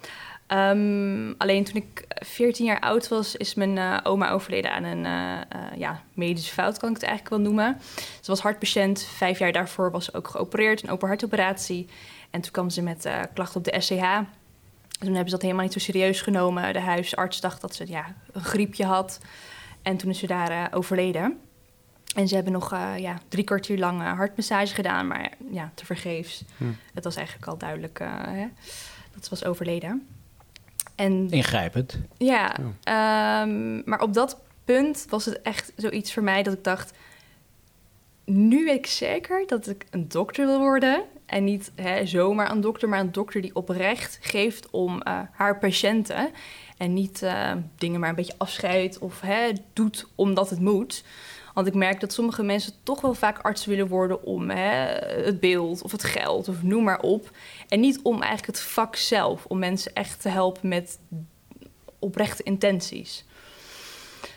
Um, 0.49 1.35
alleen 1.38 1.64
toen 1.64 1.75
ik 1.76 2.04
14 2.09 2.64
jaar 2.64 2.81
oud 2.81 3.09
was, 3.09 3.37
is 3.37 3.54
mijn 3.54 3.76
uh, 3.76 3.99
oma 4.02 4.31
overleden 4.31 4.73
aan 4.73 4.85
een 4.85 5.04
uh, 5.04 5.78
ja, 5.78 6.02
medische 6.14 6.52
fout, 6.52 6.78
kan 6.78 6.88
ik 6.88 6.95
het 6.95 7.04
eigenlijk 7.04 7.37
wel 7.37 7.45
noemen. 7.45 7.81
Ze 8.21 8.31
was 8.31 8.40
hartpatiënt. 8.40 9.02
Vijf 9.02 9.38
jaar 9.38 9.52
daarvoor 9.52 9.90
was 9.90 10.04
ze 10.04 10.14
ook 10.14 10.28
geopereerd, 10.28 10.83
een 10.83 10.90
open 10.90 11.09
hartoperatie. 11.09 11.88
En 12.31 12.40
toen 12.40 12.52
kwam 12.52 12.71
ze 12.71 12.83
met 12.83 13.09
klachten 13.35 13.57
op 13.57 13.64
de 13.64 13.81
SCH. 13.81 14.19
Toen 14.99 15.14
hebben 15.14 15.28
ze 15.28 15.35
dat 15.35 15.42
helemaal 15.42 15.64
niet 15.64 15.73
zo 15.73 15.78
serieus 15.78 16.21
genomen. 16.21 16.73
De 16.73 16.81
huisarts 16.81 17.40
dacht 17.40 17.61
dat 17.61 17.75
ze 17.75 17.88
ja, 17.88 18.14
een 18.33 18.45
griepje 18.45 18.85
had. 18.85 19.21
En 19.83 19.97
toen 19.97 20.11
is 20.11 20.19
ze 20.19 20.27
daar 20.27 20.75
overleden. 20.75 21.41
En 22.15 22.29
ze 22.29 22.35
hebben 22.35 22.53
nog 22.53 22.73
uh, 22.73 22.99
ja, 22.99 23.19
drie 23.29 23.45
kwartier 23.45 23.79
lang 23.79 24.01
uh, 24.01 24.12
hartmassage 24.12 24.75
gedaan, 24.75 25.07
maar 25.07 25.33
ja, 25.51 25.73
tevergeefs. 25.75 26.45
Hm. 26.57 26.65
Het 26.95 27.05
was 27.05 27.17
eigenlijk 27.17 27.47
al 27.47 27.59
duidelijk 27.59 28.01
uh, 28.01 28.09
hè, 28.23 28.47
dat 29.15 29.25
ze 29.25 29.31
was 29.31 29.45
overleden. 29.45 30.07
En, 30.95 31.31
Ingrijpend. 31.31 31.99
Ja, 32.19 32.57
um, 33.43 33.83
maar 33.85 34.01
op 34.01 34.15
dat 34.15 34.41
punt 34.65 35.07
was 35.09 35.25
het 35.25 35.43
echt 35.43 35.73
zoiets 35.77 36.12
voor 36.12 36.23
mij 36.23 36.43
dat 36.43 36.55
ik 36.55 36.65
dacht... 36.65 36.93
nu 38.25 38.65
weet 38.65 38.79
ik 38.79 38.87
zeker 38.87 39.47
dat 39.47 39.69
ik 39.69 39.87
een 39.91 40.09
dokter 40.09 40.47
wil 40.47 40.59
worden. 40.59 41.03
En 41.27 41.45
niet 41.45 41.73
hè, 41.75 42.07
zomaar 42.07 42.51
een 42.51 42.61
dokter, 42.61 42.89
maar 42.89 43.01
een 43.01 43.12
dokter 43.12 43.41
die 43.41 43.55
oprecht 43.55 44.19
geeft 44.21 44.71
om 44.71 45.01
haar 45.33 45.59
patiënten. 45.59 46.31
En 46.76 46.95
niet 46.95 47.26
dingen 47.79 48.00
maar 48.00 48.09
een 48.09 48.14
beetje 48.14 48.35
afscheidt 48.38 48.99
of 48.99 49.21
hè, 49.21 49.50
doet 49.73 50.07
omdat 50.14 50.50
het 50.50 50.61
moet... 50.61 51.05
Want 51.55 51.67
ik 51.67 51.75
merk 51.75 52.00
dat 52.00 52.12
sommige 52.12 52.43
mensen 52.43 52.73
toch 52.83 53.00
wel 53.00 53.14
vaak 53.14 53.38
arts 53.38 53.64
willen 53.64 53.88
worden 53.88 54.25
om 54.25 54.50
hè, 54.50 54.85
het 55.25 55.41
beeld 55.41 55.83
of 55.83 55.93
het 55.93 56.05
geld 56.05 56.49
of 56.49 56.62
noem 56.62 56.85
maar 56.85 57.00
op. 57.00 57.31
En 57.69 57.81
niet 57.81 58.00
om 58.02 58.23
eigenlijk 58.23 58.47
het 58.47 58.61
vak 58.61 58.97
zelf, 58.97 59.45
om 59.45 59.59
mensen 59.59 59.95
echt 59.95 60.21
te 60.21 60.29
helpen 60.29 60.69
met 60.69 60.99
oprechte 61.99 62.43
intenties. 62.43 63.25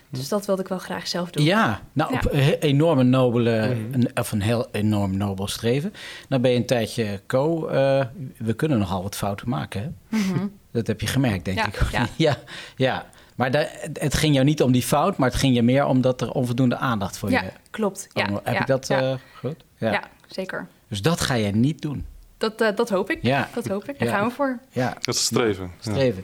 Dus 0.10 0.30
dat 0.30 0.46
wilde 0.46 0.62
ik 0.62 0.68
wel 0.68 0.77
graag 0.77 1.08
zelf 1.08 1.30
doen. 1.30 1.44
Ja, 1.44 1.82
nou, 1.94 2.12
ja. 2.12 2.18
op 2.18 2.32
een 2.32 2.60
enorme 2.60 3.04
nobele, 3.04 3.75
mm. 3.75 4.06
of 4.13 4.32
een 4.32 4.42
heel 4.42 4.68
enorm 4.72 5.18
nobel 5.18 5.48
streven. 5.48 5.94
Nou 6.30 6.42
ben 6.42 6.51
je 6.51 6.58
een 6.58 6.65
tijdje 6.65 7.22
co. 7.27 7.70
Uh, 7.70 8.06
we 8.38 8.54
kunnen 8.56 8.80
nogal 8.80 9.04
wat 9.04 9.15
fouten 9.15 9.50
maken, 9.50 9.82
hè? 9.82 10.18
Mm 10.18 10.24
-hmm. 10.24 10.51
Dat 10.75 10.88
heb 10.88 11.01
je 11.01 11.08
gemerkt, 11.08 11.46
denk 11.46 11.58
ja, 11.58 11.65
ik. 11.65 11.82
Ja. 11.91 12.08
ja, 12.27 12.38
ja. 12.75 13.05
Maar 13.36 13.51
de, 13.51 13.89
het 13.94 14.13
ging 14.13 14.34
jou 14.34 14.46
niet 14.46 14.62
om 14.62 14.72
die 14.72 14.84
fout, 14.84 15.17
maar 15.17 15.29
het 15.29 15.38
ging 15.38 15.55
je 15.55 15.62
meer 15.62 15.86
omdat 15.86 16.22
er 16.22 16.32
onvoldoende 16.32 16.77
aandacht 16.77 17.17
voor 17.17 17.29
ja, 17.29 17.41
je... 17.41 17.50
Klopt. 17.70 18.08
Ja, 18.13 18.29
heb 18.44 18.53
ja, 18.53 18.60
ik 18.60 18.67
dat 18.67 18.88
ja. 18.88 19.01
Uh, 19.01 19.15
goed? 19.39 19.63
Ja. 19.77 20.03
zeker. 20.27 20.67
Dus 20.88 21.01
dat 21.01 21.22
ga 21.22 21.34
je 21.34 21.51
niet 21.51 21.82
doen? 21.82 22.05
Dat, 22.38 22.62
uh, 22.62 22.67
dat 22.75 22.89
hoop 22.89 23.10
ik. 23.10 23.20
Ja. 23.22 23.50
Dat 23.53 23.67
hoop 23.67 23.84
ik. 23.89 24.00
Daar 24.00 24.08
gaan 24.08 24.27
we 24.27 24.34
voor. 24.34 24.60
Ja. 24.72 24.98
Dat 25.00 25.15
is 25.15 25.25
streven. 25.25 25.72
streven. 25.79 26.24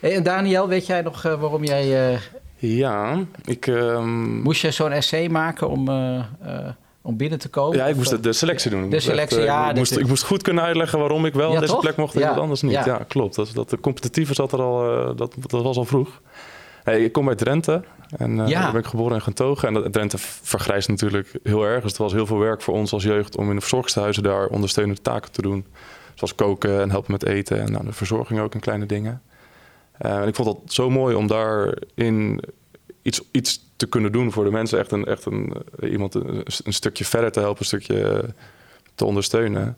Hey, 0.00 0.14
en 0.14 0.22
Daniel, 0.22 0.68
weet 0.68 0.86
jij 0.86 1.02
nog 1.02 1.24
uh, 1.24 1.40
waarom 1.40 1.64
jij... 1.64 2.18
ja, 2.56 3.24
ik... 3.44 3.66
Um... 3.66 4.42
Moest 4.42 4.60
je 4.60 4.70
zo'n 4.70 4.92
essay 4.92 5.28
maken 5.28 5.68
om 5.68 5.88
om 7.08 7.16
binnen 7.16 7.38
te 7.38 7.48
komen? 7.48 7.76
Ja, 7.76 7.86
ik 7.86 7.96
moest 7.96 8.10
de, 8.10 8.20
de 8.20 8.32
selectie 8.32 8.70
doen. 8.70 8.90
De 8.90 9.00
selectie, 9.00 9.38
echt, 9.38 9.46
ja. 9.46 9.70
Ik 9.70 9.76
moest, 9.76 9.96
ik 9.96 10.06
moest 10.06 10.24
goed 10.24 10.42
kunnen 10.42 10.64
uitleggen 10.64 10.98
waarom 10.98 11.24
ik 11.24 11.34
wel 11.34 11.52
ja, 11.52 11.60
deze 11.60 11.72
toch? 11.72 11.80
plek 11.80 11.96
mocht 11.96 12.14
en 12.14 12.20
ja. 12.20 12.30
anders 12.30 12.62
niet. 12.62 12.72
Ja, 12.72 12.84
ja 12.84 13.04
klopt. 13.08 13.34
Dat, 13.34 13.50
dat, 13.54 13.70
de 13.70 13.80
competitieve 13.80 14.34
zat 14.34 14.52
er 14.52 14.62
al, 14.62 15.08
uh, 15.08 15.16
dat, 15.16 15.34
dat 15.46 15.62
was 15.62 15.76
al 15.76 15.84
vroeg. 15.84 16.20
Hey, 16.84 17.04
ik 17.04 17.12
kom 17.12 17.28
uit 17.28 17.38
Drenthe 17.38 17.82
en 18.16 18.38
uh, 18.38 18.48
ja. 18.48 18.62
daar 18.62 18.72
ben 18.72 18.80
ik 18.80 18.86
geboren 18.86 19.14
en 19.14 19.22
getogen. 19.22 19.68
En 19.68 19.74
dat, 19.74 19.92
Drenthe 19.92 20.18
vergrijst 20.42 20.88
natuurlijk 20.88 21.38
heel 21.42 21.64
erg. 21.64 21.82
Dus 21.82 21.90
het 21.90 22.00
was 22.00 22.12
heel 22.12 22.26
veel 22.26 22.38
werk 22.38 22.62
voor 22.62 22.74
ons 22.74 22.92
als 22.92 23.02
jeugd 23.02 23.36
om 23.36 23.48
in 23.48 23.54
de 23.54 23.60
verzorgingstehuizen 23.60 24.22
daar 24.22 24.46
ondersteunende 24.46 25.02
taken 25.02 25.32
te 25.32 25.42
doen. 25.42 25.66
Zoals 26.14 26.34
koken 26.34 26.80
en 26.80 26.90
helpen 26.90 27.12
met 27.12 27.24
eten 27.24 27.60
en 27.60 27.72
nou, 27.72 27.84
de 27.84 27.92
verzorging 27.92 28.40
ook 28.40 28.54
en 28.54 28.60
kleine 28.60 28.86
dingen. 28.86 29.22
Uh, 30.06 30.16
en 30.16 30.28
ik 30.28 30.34
vond 30.34 30.48
dat 30.48 30.72
zo 30.72 30.90
mooi 30.90 31.14
om 31.14 31.26
daarin 31.26 32.40
iets, 33.08 33.20
iets 33.30 33.70
te 33.76 33.86
kunnen 33.86 34.12
doen 34.12 34.32
voor 34.32 34.44
de 34.44 34.50
mensen. 34.50 34.78
Echt, 34.78 34.92
een, 34.92 35.04
echt 35.04 35.24
een, 35.24 35.52
iemand 35.80 36.14
een, 36.14 36.72
stukje 36.72 37.04
verder 37.04 37.32
te 37.32 37.40
helpen, 37.40 37.60
een 37.60 37.66
stukje 37.66 38.24
te 38.94 39.04
ondersteunen. 39.04 39.76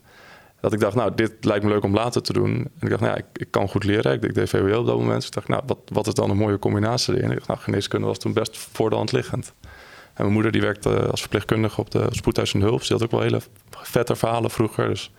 Dat 0.61 0.73
ik 0.73 0.81
dacht, 0.81 0.95
nou, 0.95 1.13
dit 1.15 1.33
lijkt 1.41 1.65
me 1.65 1.71
leuk 1.71 1.85
om 1.85 1.95
later 1.95 2.23
te 2.23 2.33
doen. 2.33 2.51
En 2.51 2.71
ik 2.81 2.89
dacht, 2.89 3.01
nou 3.01 3.13
ja, 3.13 3.19
ik, 3.19 3.25
ik 3.33 3.51
kan 3.51 3.69
goed 3.69 3.85
leren. 3.85 4.13
Ik, 4.23 4.35
deed 4.35 4.49
VWO 4.49 4.79
op 4.79 4.87
dat 4.87 4.99
moment. 4.99 5.25
Ik 5.25 5.33
dacht, 5.33 5.49
nou, 5.49 5.63
wat, 5.67 5.79
wat 5.93 6.07
is 6.07 6.15
dan 6.15 6.31
een 6.31 6.37
mooie 6.37 6.59
combinatie 6.59 7.15
erin? 7.15 7.31
Ik 7.31 7.37
dacht, 7.37 7.49
nou, 7.49 7.61
geneeskunde 7.61 8.07
was 8.07 8.19
toen 8.19 8.33
best 8.33 8.59
voor 8.59 8.91
de 8.91 8.97
hand 8.97 9.13
liggend. 9.13 9.53
En 10.15 10.23
mijn 10.23 10.33
moeder 10.33 10.53
die 10.53 10.61
werkte 10.61 11.07
als 11.07 11.21
verpleegkundige 11.21 11.81
op 11.81 11.91
de 11.91 12.07
spoedhuis 12.11 12.55
en 12.55 12.61
hulp. 12.61 12.83
Ze 12.83 12.93
had 12.93 13.03
ook 13.03 13.11
wel 13.11 13.21
hele 13.21 13.41
vette 13.71 14.17
verhalen 14.17 14.51
vroeger. 14.51 14.89
Dus 14.89 15.13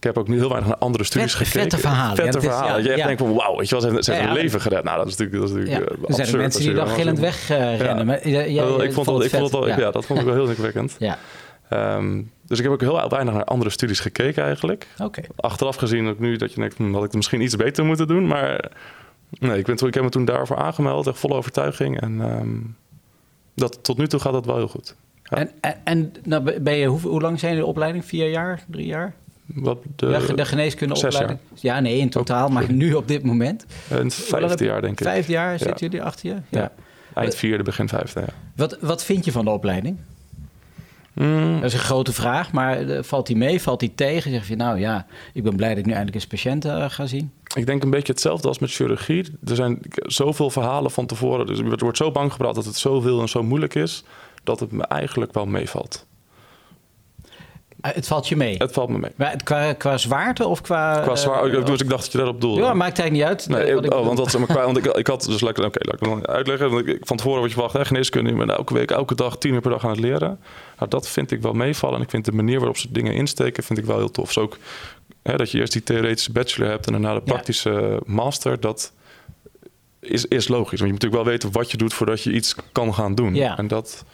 ik 0.00 0.06
heb 0.06 0.18
ook 0.18 0.28
niet 0.28 0.38
heel 0.38 0.48
weinig 0.48 0.68
naar 0.68 0.78
andere 0.78 1.04
studies 1.04 1.34
gekeken. 1.34 1.60
Vette 1.60 1.78
verhalen. 1.78 2.16
Vette 2.16 2.40
ja, 2.40 2.44
verhalen. 2.44 2.78
Is, 2.78 2.84
ja, 2.84 2.90
je 2.90 2.96
ja. 2.96 3.06
denkt 3.06 3.22
van, 3.22 3.34
wauw, 3.34 3.56
weet 3.56 3.68
je 3.68 3.80
wel, 3.80 4.02
ze 4.02 4.12
hebben, 4.12 4.28
een 4.28 4.34
leven 4.34 4.60
gered. 4.60 4.84
Nou, 4.84 4.96
dat 4.96 5.06
is 5.06 5.16
natuurlijk, 5.16 5.40
dat 5.40 5.50
is 5.50 5.64
natuurlijk 5.64 5.90
ja. 5.90 5.96
uh, 5.96 6.08
Er 6.08 6.14
zijn 6.14 6.28
er 6.28 6.36
mensen 6.36 6.62
die 6.62 6.74
dan 6.74 6.88
gillend 6.88 7.18
wegrennen. 7.18 8.30
Ja. 8.30 8.82
ik 8.82 8.92
vond 8.92 9.06
dat, 9.06 9.24
ik 9.24 9.30
vond 9.30 9.50
dat, 9.50 9.66
ja. 9.66 9.78
ja. 9.78 9.90
dat 9.90 10.06
vond 10.06 10.18
ik 10.18 10.24
wel 10.24 10.34
heel 10.34 10.42
indrukwekkend. 10.44 10.96
ja. 10.98 11.18
Um, 11.72 12.30
dus 12.46 12.58
ik 12.58 12.64
heb 12.64 12.72
ook 12.72 12.80
heel 12.80 13.08
weinig 13.08 13.34
naar 13.34 13.44
andere 13.44 13.70
studies 13.70 14.00
gekeken 14.00 14.44
eigenlijk. 14.44 14.86
Okay. 15.02 15.24
Achteraf 15.36 15.76
gezien 15.76 16.08
ook 16.08 16.18
nu 16.18 16.36
dat 16.36 16.52
je 16.52 16.60
denkt, 16.60 16.76
hm, 16.76 16.92
had 16.92 16.96
ik 16.96 17.02
het 17.02 17.14
misschien 17.14 17.40
iets 17.40 17.56
beter 17.56 17.84
moeten 17.84 18.06
doen. 18.06 18.26
Maar 18.26 18.70
nee, 19.30 19.58
ik, 19.58 19.66
ben, 19.66 19.86
ik 19.86 19.94
heb 19.94 20.02
me 20.02 20.08
toen 20.08 20.24
daarvoor 20.24 20.56
aangemeld, 20.56 21.06
echt 21.06 21.18
volle 21.18 21.34
overtuiging. 21.34 22.00
En 22.00 22.20
um, 22.20 22.76
dat, 23.54 23.78
tot 23.84 23.98
nu 23.98 24.06
toe 24.06 24.20
gaat 24.20 24.32
dat 24.32 24.46
wel 24.46 24.56
heel 24.56 24.68
goed. 24.68 24.94
Ja. 25.24 25.36
En, 25.36 25.50
en, 25.60 25.76
en 25.84 26.12
nou 26.22 26.60
ben 26.60 26.74
je, 26.74 26.86
hoe, 26.86 27.00
hoe 27.00 27.20
lang 27.20 27.38
zijn 27.38 27.56
de 27.56 27.66
opleiding? 27.66 28.04
Vier 28.04 28.30
jaar? 28.30 28.64
Drie 28.66 28.86
jaar? 28.86 29.14
Wat 29.54 29.78
de, 29.96 30.24
de, 30.26 30.34
de 30.34 30.44
geneeskundeopleiding? 30.44 31.38
Ja, 31.54 31.80
nee, 31.80 31.98
in 31.98 32.10
totaal, 32.10 32.48
maar 32.48 32.72
nu 32.82 32.94
op 32.94 33.08
dit 33.08 33.22
moment? 33.22 33.66
Een 33.90 34.10
vijfde 34.10 34.64
jaar, 34.64 34.80
denk 34.80 35.00
ik. 35.00 35.06
Vijfde 35.06 35.32
jaar 35.32 35.58
zitten 35.58 35.86
jullie 35.86 36.02
achter 36.02 36.28
je? 36.28 36.34
Ja. 36.48 36.60
ja. 36.60 36.72
Eind 37.14 37.34
vierde, 37.34 37.62
begin 37.62 37.88
vijfde, 37.88 38.20
ja. 38.20 38.26
Wat, 38.56 38.76
wat 38.80 39.04
vind 39.04 39.24
je 39.24 39.32
van 39.32 39.44
de 39.44 39.50
opleiding? 39.50 39.98
Mm. 41.12 41.54
Dat 41.54 41.64
is 41.64 41.72
een 41.72 41.78
grote 41.78 42.12
vraag, 42.12 42.52
maar 42.52 42.82
uh, 42.82 43.02
valt 43.02 43.26
die 43.26 43.36
mee, 43.36 43.62
valt 43.62 43.80
die 43.80 43.94
tegen? 43.94 44.30
Zeg 44.30 44.48
je, 44.48 44.56
nou 44.56 44.78
ja, 44.78 45.06
ik 45.32 45.42
ben 45.42 45.56
blij 45.56 45.68
dat 45.68 45.78
ik 45.78 45.84
nu 45.84 45.92
eindelijk 45.92 46.16
eens 46.16 46.26
patiënten 46.26 46.78
uh, 46.78 46.90
ga 46.90 47.06
zien. 47.06 47.32
Ik 47.54 47.66
denk 47.66 47.82
een 47.82 47.90
beetje 47.90 48.12
hetzelfde 48.12 48.48
als 48.48 48.58
met 48.58 48.70
chirurgie. 48.70 49.24
Er 49.44 49.54
zijn 49.54 49.78
zoveel 49.92 50.50
verhalen 50.50 50.90
van 50.90 51.06
tevoren. 51.06 51.46
Dus 51.46 51.58
er 51.58 51.78
wordt 51.78 51.96
zo 51.96 52.10
bang 52.10 52.32
gebracht 52.32 52.54
dat 52.54 52.64
het 52.64 52.76
zoveel 52.76 53.20
en 53.20 53.28
zo 53.28 53.42
moeilijk 53.42 53.74
is... 53.74 54.04
dat 54.44 54.60
het 54.60 54.72
me 54.72 54.84
eigenlijk 54.84 55.32
wel 55.32 55.46
meevalt. 55.46 56.06
Uh, 57.86 57.92
het 57.92 58.06
valt 58.06 58.28
je 58.28 58.36
mee? 58.36 58.56
Het 58.56 58.72
valt 58.72 58.88
me 58.88 58.98
mee. 58.98 59.10
Maar 59.16 59.36
qua, 59.44 59.72
qua 59.72 59.98
zwaarte 59.98 60.46
of 60.46 60.60
qua... 60.60 61.00
Qua 61.00 61.16
zwaarte, 61.16 61.56
uh, 61.56 61.64
dus 61.64 61.80
ik 61.80 61.88
dacht 61.88 62.02
dat 62.02 62.12
je 62.12 62.18
daarop 62.18 62.40
doelde. 62.40 62.60
Ja, 62.60 62.74
maakt 62.74 62.98
eigenlijk 62.98 63.12
niet 63.12 63.22
uit. 63.22 63.48
Nee, 63.48 63.76
ik, 63.76 63.94
oh, 63.94 64.06
want, 64.06 64.16
dat, 64.16 64.38
maar, 64.38 64.64
want 64.64 64.76
ik, 64.76 64.86
ik 64.86 65.06
had 65.06 65.24
dus 65.24 65.40
lekker... 65.40 65.64
Oké, 65.64 65.78
okay, 65.78 65.98
laat 66.00 66.16
ik 66.16 66.22
het 66.22 66.36
uitleggen. 66.36 66.70
Want 66.70 66.86
ik, 66.86 66.98
van 67.00 67.16
tevoren 67.16 67.40
wat 67.40 67.48
je 67.48 67.54
verwacht, 67.54 67.74
hè, 67.74 67.84
geneeskunde... 67.84 68.30
je 68.30 68.36
bent 68.36 68.50
elke 68.50 68.74
week, 68.74 68.90
elke 68.90 69.14
dag, 69.14 69.38
tien 69.38 69.52
uur 69.52 69.60
per 69.60 69.70
dag 69.70 69.84
aan 69.84 69.90
het 69.90 70.00
leren. 70.00 70.40
Nou, 70.78 70.90
dat 70.90 71.08
vind 71.08 71.30
ik 71.30 71.42
wel 71.42 71.52
meevallen. 71.52 71.96
En 71.96 72.02
ik 72.02 72.10
vind 72.10 72.24
de 72.24 72.32
manier 72.32 72.58
waarop 72.58 72.76
ze 72.76 72.88
dingen 72.90 73.14
insteken... 73.14 73.62
vind 73.62 73.78
ik 73.78 73.84
wel 73.84 73.96
heel 73.96 74.10
tof. 74.10 74.26
Dus 74.26 74.38
ook 74.38 74.58
hè, 75.22 75.36
dat 75.36 75.50
je 75.50 75.58
eerst 75.58 75.72
die 75.72 75.82
theoretische 75.82 76.32
bachelor 76.32 76.68
hebt... 76.68 76.86
en 76.86 76.92
daarna 76.92 77.14
de 77.14 77.22
praktische 77.22 77.70
ja. 77.70 77.98
master... 78.12 78.60
dat 78.60 78.92
is, 80.00 80.26
is 80.26 80.48
logisch. 80.48 80.80
Want 80.80 80.90
je 80.90 80.92
moet 80.92 81.02
natuurlijk 81.02 81.22
wel 81.22 81.32
weten 81.32 81.52
wat 81.52 81.70
je 81.70 81.76
doet... 81.76 81.94
voordat 81.94 82.22
je 82.22 82.32
iets 82.32 82.54
kan 82.72 82.94
gaan 82.94 83.14
doen. 83.14 83.34
Ja. 83.34 83.58
En 83.58 83.68
dat, 83.68 84.04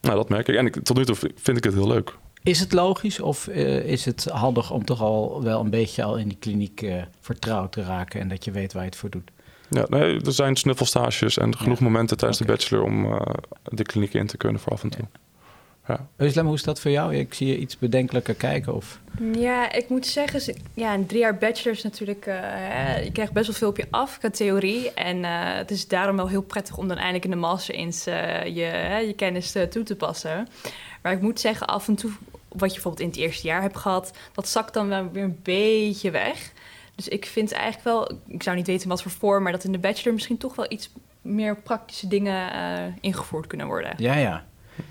nou, 0.00 0.16
dat 0.16 0.28
merk 0.28 0.48
ik. 0.48 0.56
En 0.56 0.66
ik, 0.66 0.82
tot 0.82 0.96
nu 0.96 1.04
toe 1.04 1.16
vind 1.36 1.56
ik 1.56 1.64
het 1.64 1.74
heel 1.74 1.88
leuk. 1.88 2.16
Is 2.44 2.60
het 2.60 2.72
logisch 2.72 3.20
of 3.20 3.48
uh, 3.48 3.84
is 3.84 4.04
het 4.04 4.24
handig 4.24 4.70
om 4.70 4.84
toch 4.84 5.00
al 5.00 5.42
wel 5.42 5.60
een 5.60 5.70
beetje 5.70 6.02
al 6.02 6.16
in 6.16 6.28
die 6.28 6.38
kliniek 6.38 6.82
uh, 6.82 7.02
vertrouwd 7.20 7.72
te 7.72 7.82
raken 7.82 8.20
en 8.20 8.28
dat 8.28 8.44
je 8.44 8.50
weet 8.50 8.72
waar 8.72 8.82
je 8.82 8.88
het 8.88 8.98
voor 8.98 9.10
doet? 9.10 9.30
Ja, 9.70 9.86
nee, 9.88 10.20
er 10.20 10.32
zijn 10.32 10.56
snuffelstages 10.56 11.38
en 11.38 11.56
genoeg 11.56 11.78
ja. 11.78 11.84
momenten 11.84 12.16
tijdens 12.16 12.40
okay. 12.40 12.54
de 12.54 12.60
bachelor 12.60 12.84
om 12.84 13.04
uh, 13.04 13.20
de 13.64 13.82
kliniek 13.82 14.14
in 14.14 14.26
te 14.26 14.36
kunnen 14.36 14.60
voor 14.60 14.72
af 14.72 14.82
en 14.82 14.90
toe. 14.90 15.04
Ja. 15.12 15.20
Ja. 15.86 16.24
Islam, 16.24 16.46
hoe 16.46 16.54
is 16.54 16.62
dat 16.62 16.80
voor 16.80 16.90
jou? 16.90 17.16
Ik 17.16 17.34
zie 17.34 17.46
je 17.46 17.58
iets 17.58 17.78
bedenkelijker 17.78 18.34
kijken. 18.34 18.74
Of? 18.74 19.00
Ja, 19.32 19.72
ik 19.72 19.88
moet 19.88 20.06
zeggen, 20.06 20.54
ja, 20.74 20.94
een 20.94 21.06
drie 21.06 21.20
jaar 21.20 21.38
bachelor 21.38 21.76
is 21.76 21.82
natuurlijk... 21.82 22.26
Uh, 22.26 23.04
je 23.04 23.12
krijgt 23.12 23.32
best 23.32 23.46
wel 23.46 23.56
veel 23.56 23.68
op 23.68 23.76
je 23.76 23.86
af 23.90 24.18
qua 24.18 24.30
theorie. 24.30 24.92
En 24.92 25.16
uh, 25.16 25.30
het 25.56 25.70
is 25.70 25.88
daarom 25.88 26.16
wel 26.16 26.28
heel 26.28 26.42
prettig 26.42 26.76
om 26.76 26.88
dan 26.88 26.96
eindelijk 26.96 27.24
in 27.24 27.30
de 27.30 27.36
master 27.36 27.74
eens 27.74 28.06
uh, 28.06 28.44
je, 28.44 29.02
je 29.06 29.14
kennis 29.16 29.56
toe 29.70 29.82
te 29.82 29.96
passen. 29.96 30.48
Maar 31.02 31.12
ik 31.12 31.20
moet 31.20 31.40
zeggen, 31.40 31.66
af 31.66 31.88
en 31.88 31.94
toe 31.94 32.10
wat 32.56 32.68
je 32.68 32.74
bijvoorbeeld 32.74 33.02
in 33.02 33.08
het 33.08 33.16
eerste 33.16 33.46
jaar 33.46 33.62
hebt 33.62 33.76
gehad, 33.76 34.12
dat 34.32 34.48
zakt 34.48 34.74
dan 34.74 34.88
wel 34.88 35.10
weer 35.12 35.24
een 35.24 35.40
beetje 35.42 36.10
weg. 36.10 36.52
Dus 36.94 37.08
ik 37.08 37.26
vind 37.26 37.52
eigenlijk 37.52 37.84
wel, 37.84 38.18
ik 38.28 38.42
zou 38.42 38.56
niet 38.56 38.66
weten 38.66 38.88
wat 38.88 39.02
voor 39.02 39.10
vorm, 39.10 39.42
maar 39.42 39.52
dat 39.52 39.64
in 39.64 39.72
de 39.72 39.78
bachelor 39.78 40.14
misschien 40.14 40.38
toch 40.38 40.54
wel 40.54 40.66
iets 40.68 40.90
meer 41.22 41.56
praktische 41.56 42.08
dingen 42.08 42.54
uh, 42.54 42.94
ingevoerd 43.00 43.46
kunnen 43.46 43.66
worden. 43.66 43.94
Ja, 43.96 44.14
ja. 44.14 44.44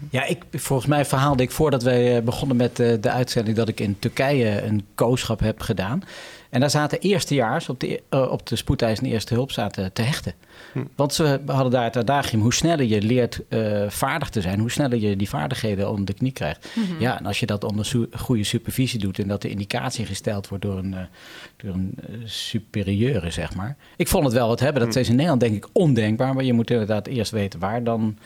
Ja, 0.10 0.23
ik, 0.23 0.43
volgens 0.52 0.88
mij 0.88 1.06
verhaalde 1.06 1.43
ik 1.43 1.52
voordat 1.52 1.84
wij 1.84 2.17
eh, 2.17 2.23
begonnen 2.23 2.58
met 2.58 2.76
de, 2.76 2.99
de 2.99 3.10
uitzending 3.10 3.58
dat 3.58 3.67
ik 3.67 3.80
in 3.80 3.99
Turkije 3.99 4.62
een 4.62 4.86
kooschap 4.95 5.39
heb 5.39 5.62
gedaan. 5.62 6.04
En 6.49 6.60
daar 6.60 6.69
zaten 6.69 6.99
eerstejaars 6.99 7.69
op 7.69 7.80
de, 7.80 8.02
uh, 8.10 8.32
op 8.32 8.47
de 8.47 8.56
spoedeisende 8.56 9.10
eerste 9.10 9.34
hulp 9.34 9.52
zaten 9.52 9.93
te 9.93 10.02
hechten. 10.02 10.34
Hm. 10.73 10.83
Want 10.95 11.13
ze 11.13 11.39
hadden 11.45 11.71
daar 11.71 11.83
het 11.83 11.97
adagium, 11.97 12.41
hoe 12.41 12.53
sneller 12.53 12.86
je 12.86 13.01
leert 13.01 13.41
uh, 13.49 13.89
vaardig 13.89 14.29
te 14.29 14.41
zijn, 14.41 14.59
hoe 14.59 14.71
sneller 14.71 14.99
je 14.99 15.15
die 15.15 15.29
vaardigheden 15.29 15.89
onder 15.89 16.05
de 16.05 16.13
knie 16.13 16.31
krijgt. 16.31 16.67
Mm-hmm. 16.73 16.99
Ja, 16.99 17.19
en 17.19 17.25
als 17.25 17.39
je 17.39 17.45
dat 17.45 17.63
onder 17.63 17.86
su 17.86 18.07
goede 18.12 18.43
supervisie 18.43 18.99
doet 18.99 19.19
en 19.19 19.27
dat 19.27 19.41
de 19.41 19.49
indicatie 19.49 20.05
gesteld 20.05 20.47
wordt 20.47 20.63
door 20.63 20.77
een, 20.77 20.91
uh, 20.91 20.99
door 21.57 21.73
een 21.73 21.97
superieure, 22.25 23.31
zeg 23.31 23.55
maar. 23.55 23.75
Ik 23.97 24.07
vond 24.07 24.23
het 24.23 24.33
wel 24.33 24.47
wat 24.47 24.59
hebben. 24.59 24.81
Dat 24.81 24.93
hm. 24.93 24.99
is 24.99 25.07
in 25.09 25.15
Nederland 25.15 25.41
denk 25.41 25.55
ik 25.55 25.67
ondenkbaar, 25.71 26.33
maar 26.33 26.43
je 26.43 26.53
moet 26.53 26.71
inderdaad 26.71 27.07
eerst 27.07 27.31
weten 27.31 27.59
waar 27.59 27.83
dan 27.83 28.17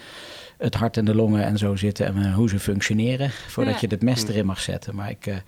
het 0.57 0.75
hart 0.75 0.97
en 0.97 1.05
de 1.05 1.15
longen 1.15 1.43
en 1.43 1.57
zo 1.57 1.75
zitten 1.75 2.05
en 2.05 2.33
hoe 2.33 2.49
ze 2.49 2.59
functioneren, 2.59 3.31
voordat 3.47 3.79
je 3.79 3.87
het 3.87 4.01
mes 4.01 4.23
hm. 4.23 4.29
erin 4.29 4.45
mag 4.45 4.59
zetten. 4.59 4.95
Maar 4.95 5.09
ik 5.09 5.43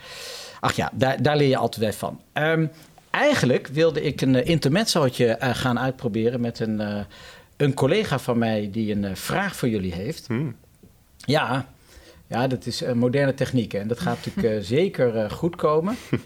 ach 0.59 0.75
ja, 0.75 0.91
daar, 0.93 1.21
daar 1.21 1.37
leer 1.37 1.47
je 1.47 1.57
altijd 1.57 1.95
van. 1.95 2.19
Um, 2.33 2.69
eigenlijk 3.11 3.67
wilde 3.67 4.01
ik 4.01 4.21
een 4.21 4.33
uh, 4.33 4.45
intermezzootje 4.45 5.39
uh, 5.43 5.49
gaan 5.49 5.79
uitproberen 5.79 6.41
met 6.41 6.59
een, 6.59 6.81
uh, 6.81 6.99
een 7.57 7.73
collega 7.73 8.19
van 8.19 8.37
mij 8.37 8.69
die 8.71 8.95
een 8.95 9.17
vraag 9.17 9.55
voor 9.55 9.69
jullie 9.69 9.93
heeft. 9.93 10.27
Hmm. 10.27 10.55
Ja, 11.15 11.65
ja, 12.27 12.47
dat 12.47 12.65
is 12.65 12.83
moderne 12.93 13.33
techniek 13.33 13.73
en 13.73 13.87
dat 13.87 13.99
gaat 13.99 14.25
natuurlijk 14.25 14.65
zeker 14.77 15.31
goed 15.31 15.55
komen. 15.55 15.95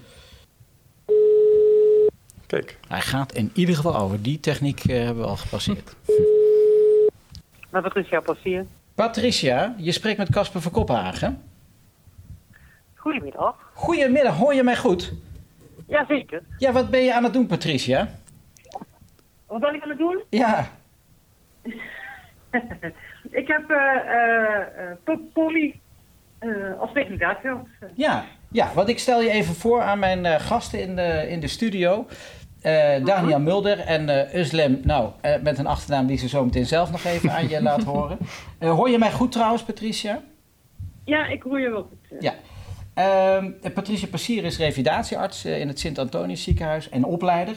Kijk. 2.48 2.78
Hij 2.88 3.02
gaat 3.02 3.34
in 3.34 3.52
ieder 3.54 3.76
geval 3.76 3.98
over. 3.98 4.22
Die 4.22 4.40
techniek 4.40 4.82
hebben 4.82 5.24
we 5.24 5.30
al 5.30 5.38
gepasseerd. 5.38 5.96
Met 7.72 7.84
Patricia 7.84 8.20
Passier. 8.20 8.66
Patricia, 8.96 9.76
je 9.78 9.92
spreekt 9.92 10.18
met 10.18 10.30
Casper 10.30 10.62
van 10.62 10.72
Kopenhagen. 10.72 11.42
Goedemiddag. 12.96 13.56
Goedemiddag, 13.74 14.38
hoor 14.38 14.54
je 14.54 14.64
mij 14.64 14.78
goed? 14.78 15.14
Jazeker. 15.94 16.42
Ja, 16.58 16.72
wat 16.72 16.90
ben 16.90 17.04
je 17.04 17.14
aan 17.14 17.24
het 17.24 17.34
doen, 17.34 17.48
Patricia? 17.48 18.10
Wat 19.48 19.60
ben 19.60 19.74
ik 19.74 19.84
aan 19.84 19.90
het 19.90 19.98
doen? 19.98 20.24
Ja. 20.30 20.68
ik 23.42 23.48
heb 23.48 23.70
uh, 23.70 23.78
uh, 25.08 25.18
Polly 25.34 25.80
uh, 26.40 26.80
als 26.80 26.92
presentatie. 26.92 27.50
Ja, 27.96 28.26
ja, 28.52 28.74
want 28.74 28.90
ik 28.90 29.00
stel 29.00 29.22
je 29.22 29.30
even 29.30 29.56
voor 29.56 29.82
aan 29.82 30.00
mijn 30.00 30.42
gasten 30.42 30.82
in 30.82 30.96
de, 30.96 31.26
in 31.30 31.40
de 31.40 31.48
studio. 31.48 32.08
Daniel 33.04 33.38
uh 33.40 33.44
Mulder 33.44 33.80
en 33.80 34.10
uh, 34.10 34.36
Uslem, 34.36 34.80
nou, 34.84 35.12
uh, 35.26 35.36
met 35.42 35.58
een 35.58 35.68
achternaam 35.68 36.06
die 36.06 36.18
ze 36.18 36.28
zo 36.28 36.44
meteen 36.44 36.66
zelf 36.66 36.92
nog 36.92 37.04
even 37.04 37.32
aan 37.32 37.50
je 37.50 37.62
laat 37.70 37.84
horen. 37.84 38.18
hoor 38.60 38.90
je 38.90 38.98
mij 38.98 39.12
goed 39.12 39.32
trouwens, 39.32 39.64
Patricia? 39.64 40.22
Ja, 41.06 41.26
ik 41.26 41.44
hoor 41.44 41.60
je 41.60 41.70
wel 41.70 41.90
goed. 41.90 42.22
Ja. 42.22 42.34
Uh, 42.98 43.44
Patricia 43.74 44.08
Passier 44.08 44.44
is 44.44 44.58
revalidatiearts 44.58 45.46
uh, 45.46 45.60
in 45.60 45.68
het 45.68 45.80
Sint-Antonius 45.80 46.44
ziekenhuis 46.44 46.90
en 46.90 47.04
opleider. 47.04 47.56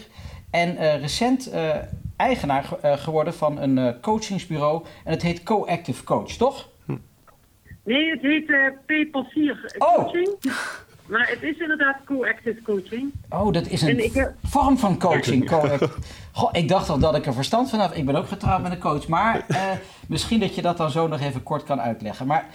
En 0.51 0.75
uh, 0.75 1.01
recent 1.01 1.53
uh, 1.53 1.75
eigenaar 2.17 2.65
geworden 2.83 3.35
van 3.35 3.61
een 3.61 4.01
coachingsbureau. 4.01 4.85
En 5.05 5.13
het 5.13 5.23
heet 5.23 5.43
Coactive 5.43 6.05
Coach, 6.05 6.31
toch? 6.31 6.69
Hm. 6.85 6.97
Nee, 7.85 8.11
het 8.11 8.23
heet 8.23 8.47
P. 8.87 9.11
Passier 9.11 9.75
Coaching. 9.79 10.29
Oh. 10.29 10.53
Maar 11.07 11.29
het 11.29 11.43
is 11.43 11.59
inderdaad 11.59 11.97
Coactive 12.05 12.63
Coaching. 12.63 13.13
Oh, 13.29 13.53
dat 13.53 13.67
is 13.67 13.83
een 13.83 14.35
vorm 14.43 14.79
van 14.79 14.99
coaching. 14.99 15.51
Goh, 16.33 16.51
ik 16.53 16.69
dacht 16.69 16.89
al 16.89 16.99
dat 16.99 17.17
ik 17.17 17.27
er 17.27 17.35
verstand 17.35 17.71
van 17.71 17.79
had. 17.79 17.97
Ik 17.97 18.07
ben 18.07 18.17
ook 18.17 18.29
getrouwd 18.29 18.63
met 18.63 18.73
een 18.73 18.79
coach. 18.79 19.09
Maar 19.09 19.47
misschien 20.09 20.41
dat 20.41 20.55
je 20.55 20.63
dat 20.63 20.77
dan 20.77 20.91
zo 20.91 21.09
nog 21.09 21.21
even 21.21 21.43
kort 21.43 21.65
kan 21.65 21.81
uitleggen. 21.81 22.27
Maar... 22.27 22.47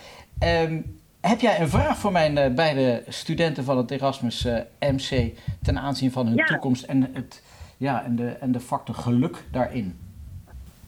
Um, 0.44 1.00
heb 1.22 1.40
jij 1.40 1.60
een 1.60 1.70
vraag 1.70 1.98
voor 1.98 2.12
mijn 2.12 2.38
uh, 2.38 2.56
beide 2.56 3.04
studenten 3.08 3.64
van 3.64 3.78
het 3.78 3.92
Erasmus 3.92 4.46
uh, 4.46 4.58
eh, 4.58 4.92
MC 4.94 5.38
ten 5.62 5.80
aanzien 5.80 6.12
van 6.12 6.28
hun 6.28 6.36
ja. 6.36 6.46
toekomst 6.46 6.84
en, 6.84 7.10
het, 7.14 7.44
ja, 7.78 8.04
en, 8.04 8.16
de, 8.16 8.28
en 8.28 8.52
de 8.52 8.60
factor 8.60 8.96
geluk 8.96 9.38
daarin? 9.52 10.00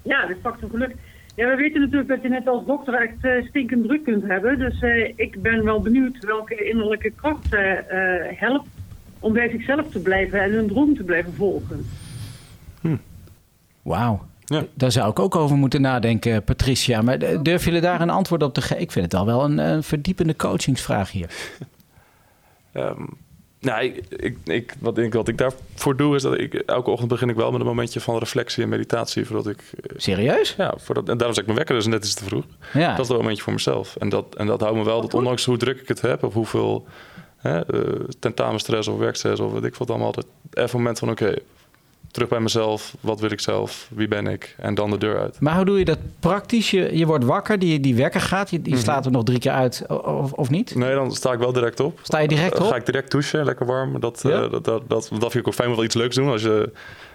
Ja, 0.02 0.26
de 0.26 0.38
factor 0.42 0.70
geluk. 0.70 0.96
Ja, 1.36 1.50
we 1.50 1.56
weten 1.56 1.82
natuurlijk 1.82 2.10
dat 2.10 2.22
je 2.22 2.30
net 2.30 2.48
als 2.48 2.66
dokter 2.66 2.94
echt 2.94 3.26
uh, 3.26 3.48
stinkend 3.48 3.84
druk 3.84 4.04
kunt 4.04 4.24
hebben. 4.24 4.60
Dus 4.60 4.82
ik 5.16 5.42
ben 5.42 5.64
wel 5.64 5.82
benieuwd 5.82 6.26
welke 6.26 6.70
innerlijke 6.70 7.12
kracht 7.12 7.48
helpt 8.36 8.68
om 9.20 9.34
bij 9.34 9.50
zichzelf 9.50 9.90
te 9.90 10.00
blijven 10.00 10.42
en 10.42 10.52
hun 10.52 10.68
droom 10.68 10.96
te 10.96 11.04
blijven 11.04 11.34
volgen. 11.34 11.86
Hm. 12.82 12.96
Wauw. 13.82 14.26
Ja. 14.46 14.66
Daar 14.74 14.92
zou 14.92 15.10
ik 15.10 15.20
ook 15.20 15.36
over 15.36 15.56
moeten 15.56 15.82
nadenken, 15.82 16.44
Patricia. 16.44 17.02
Maar 17.02 17.44
durf 17.44 17.66
jullie 17.66 17.82
daar 17.82 18.02
een 18.02 18.10
antwoord 18.10 18.44
op 18.44 18.54
te 18.54 18.62
geven? 18.62 18.82
Ik 18.82 18.92
vind 18.92 19.06
het 19.06 19.14
al 19.14 19.26
wel 19.26 19.44
een, 19.44 19.58
een 19.58 19.84
verdiepende 19.84 20.36
coachingsvraag 20.36 21.12
hier. 21.12 21.30
um, 22.74 23.10
nou, 23.60 23.84
ik, 23.84 24.04
ik, 24.10 24.38
ik, 24.44 24.76
wat, 24.80 24.98
ik, 24.98 25.14
wat 25.14 25.28
ik 25.28 25.38
daarvoor 25.38 25.98
doe, 25.98 26.16
is 26.16 26.22
dat 26.22 26.40
ik 26.40 26.54
elke 26.54 26.90
ochtend 26.90 27.10
begin 27.10 27.30
ik 27.30 27.36
wel 27.36 27.52
met 27.52 27.60
een 27.60 27.66
momentje 27.66 28.00
van 28.00 28.18
reflectie 28.18 28.64
en 28.64 28.70
meditatie. 28.70 29.26
Voordat 29.26 29.48
ik, 29.48 29.60
eh, 29.60 29.94
Serieus? 29.98 30.56
Ja, 30.58 30.74
voordat, 30.78 31.10
en 31.10 31.18
daarom 31.18 31.36
zeg 31.36 31.44
ik 31.44 31.50
me 31.50 31.56
wekker, 31.56 31.76
dus 31.76 31.86
net 31.86 32.04
is 32.04 32.14
te 32.14 32.24
vroeg. 32.24 32.46
Ja. 32.74 32.90
Dat 32.90 33.00
is 33.00 33.08
wel 33.08 33.18
een 33.18 33.22
momentje 33.22 33.44
voor 33.44 33.54
mezelf. 33.54 33.96
En 33.96 34.10
dat, 34.10 34.36
en 34.36 34.48
dat 34.48 34.62
houdt 34.62 34.78
me 34.78 34.84
wel, 34.84 35.02
dat 35.02 35.14
ondanks 35.14 35.46
hoe 35.46 35.58
druk 35.58 35.82
ik 35.82 35.88
het 35.88 36.02
heb, 36.02 36.24
of 36.24 36.34
hoeveel 36.34 36.88
hè, 37.38 37.76
uh, 37.76 38.04
tentamenstress 38.20 38.88
of 38.88 38.98
werkstress 38.98 39.42
of 39.42 39.52
wat 39.52 39.64
ik 39.64 39.76
wat 39.76 39.90
allemaal, 39.90 40.08
altijd 40.08 40.26
even 40.54 40.70
een 40.70 40.78
moment 40.78 41.00
van 41.00 41.10
oké, 41.10 41.34
terug 42.14 42.30
bij 42.30 42.40
mezelf. 42.40 42.96
Wat 43.00 43.20
wil 43.20 43.32
ik 43.32 43.40
zelf? 43.40 43.88
Wie 43.92 44.08
ben 44.08 44.28
ik? 44.28 44.56
En 44.58 44.76
dan 44.76 44.90
de 44.90 44.98
deur 44.98 45.20
uit. 45.20 45.40
Maar 45.40 45.56
hoe 45.56 45.66
doe 45.66 45.80
je 45.80 45.86
dat 45.86 45.98
praktisch? 46.20 46.72
Je, 46.72 46.98
je 46.98 47.06
wordt 47.06 47.24
wakker, 47.24 47.60
die, 47.60 47.80
die 47.80 47.96
wekker 47.96 48.22
gaat, 48.22 48.50
die, 48.50 48.60
mhm. 48.60 48.78
slaat 48.78 49.06
er 49.06 49.12
nog 49.12 49.24
drie 49.24 49.40
keer 49.40 49.52
uit, 49.52 49.86
of, 49.88 50.32
of 50.32 50.50
niet? 50.50 50.76
Nee, 50.76 50.96
dan 50.96 51.12
sta 51.12 51.32
ik 51.32 51.40
wel 51.40 51.54
direct 51.54 51.80
op. 51.80 52.00
Sta 52.02 52.20
je 52.20 52.28
direct 52.28 52.60
op? 52.60 52.68
ga 52.68 52.76
ik 52.76 52.86
direct 52.86 53.12
douchen, 53.12 53.46
lekker 53.46 53.66
warm. 53.66 54.00
Dat, 54.00 54.20
ja? 54.24 54.30
uh, 54.30 54.52
dat, 54.52 54.66
dat, 54.66 54.90
dat, 54.90 55.10
dat, 55.20 55.32
vind 55.32 55.36
ik 55.36 55.48
ook 55.48 55.54
fijn 55.54 55.70
om 55.70 55.76
wel 55.76 55.84
iets 55.84 55.96
leuks 55.96 56.16
doen. 56.16 56.30
Als 56.30 56.42
je 56.42 56.72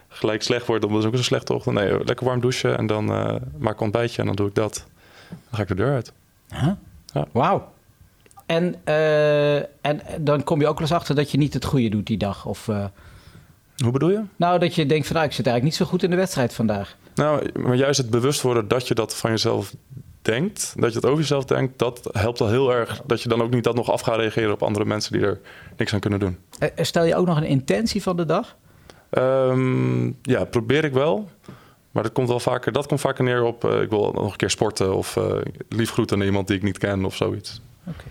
gelijk 0.08 0.42
slecht 0.42 0.66
wordt, 0.66 0.82
dan 0.82 0.90
is 0.90 0.96
het 0.96 1.06
ook 1.06 1.12
een 1.12 1.24
slechte 1.24 1.54
ochtend. 1.54 1.74
Nee, 1.74 2.04
lekker 2.04 2.26
warm 2.26 2.40
douchen 2.40 2.78
en 2.78 2.86
dan 2.86 3.10
uh, 3.10 3.34
maak 3.58 3.72
ik 3.72 3.78
een 3.78 3.84
ontbijtje 3.84 4.20
en 4.20 4.26
dan 4.26 4.36
doe 4.36 4.48
ik 4.48 4.54
dat. 4.54 4.86
Dan 5.28 5.38
ga 5.52 5.62
ik 5.62 5.68
de 5.68 5.74
deur 5.74 5.92
uit. 5.92 6.12
Huh? 6.48 6.72
Ja. 7.12 7.26
Wauw. 7.32 7.72
En, 8.46 8.74
uh, 8.84 9.56
en 9.56 10.00
dan 10.20 10.44
kom 10.44 10.60
je 10.60 10.66
ook 10.66 10.78
wel 10.78 10.88
eens 10.88 10.96
achter 10.96 11.14
dat 11.14 11.30
je 11.30 11.38
niet 11.38 11.54
het 11.54 11.64
goede 11.64 11.88
doet 11.88 12.06
die 12.06 12.18
dag? 12.18 12.46
Of, 12.46 12.68
hoe 13.82 13.92
bedoel 13.92 14.10
je? 14.10 14.22
Nou, 14.36 14.58
dat 14.58 14.74
je 14.74 14.86
denkt 14.86 15.06
van 15.06 15.16
nou, 15.16 15.28
ik 15.28 15.34
zit 15.34 15.46
eigenlijk 15.46 15.76
niet 15.78 15.86
zo 15.86 15.92
goed 15.92 16.02
in 16.02 16.10
de 16.10 16.16
wedstrijd 16.16 16.54
vandaag. 16.54 16.96
Nou, 17.14 17.50
maar 17.58 17.76
juist 17.76 17.98
het 17.98 18.10
bewust 18.10 18.40
worden 18.40 18.68
dat 18.68 18.88
je 18.88 18.94
dat 18.94 19.14
van 19.16 19.30
jezelf 19.30 19.74
denkt, 20.22 20.74
dat 20.76 20.90
je 20.90 20.96
het 20.96 21.06
over 21.06 21.18
jezelf 21.18 21.44
denkt, 21.44 21.78
dat 21.78 22.08
helpt 22.12 22.40
al 22.40 22.48
heel 22.48 22.74
erg. 22.74 23.02
Dat 23.06 23.22
je 23.22 23.28
dan 23.28 23.42
ook 23.42 23.50
niet 23.50 23.64
dat 23.64 23.74
nog 23.74 23.90
af 23.90 24.00
gaat 24.00 24.16
reageren 24.16 24.52
op 24.52 24.62
andere 24.62 24.84
mensen 24.84 25.12
die 25.12 25.22
er 25.22 25.40
niks 25.76 25.94
aan 25.94 26.00
kunnen 26.00 26.18
doen. 26.18 26.38
Eh, 26.58 26.68
eh, 26.74 26.84
stel 26.84 27.04
je 27.04 27.16
ook 27.16 27.26
nog 27.26 27.36
een 27.36 27.44
intentie 27.44 28.02
van 28.02 28.16
de 28.16 28.24
dag? 28.24 28.56
Um, 29.10 30.16
ja, 30.22 30.44
probeer 30.44 30.84
ik 30.84 30.92
wel. 30.92 31.30
Maar 31.90 32.02
dat 32.02 32.12
komt 32.12 32.28
wel 32.28 32.40
vaker, 32.40 32.72
dat 32.72 32.86
komt 32.86 33.00
vaker 33.00 33.24
neer 33.24 33.42
op 33.42 33.64
uh, 33.64 33.80
ik 33.80 33.90
wil 33.90 34.12
nog 34.14 34.30
een 34.30 34.36
keer 34.36 34.50
sporten 34.50 34.94
of 34.94 35.16
uh, 35.16 35.24
lief 35.68 35.90
groeten 35.90 36.20
aan 36.20 36.26
iemand 36.26 36.46
die 36.46 36.56
ik 36.56 36.62
niet 36.62 36.78
ken 36.78 37.04
of 37.04 37.16
zoiets. 37.16 37.60
Oké. 37.86 38.04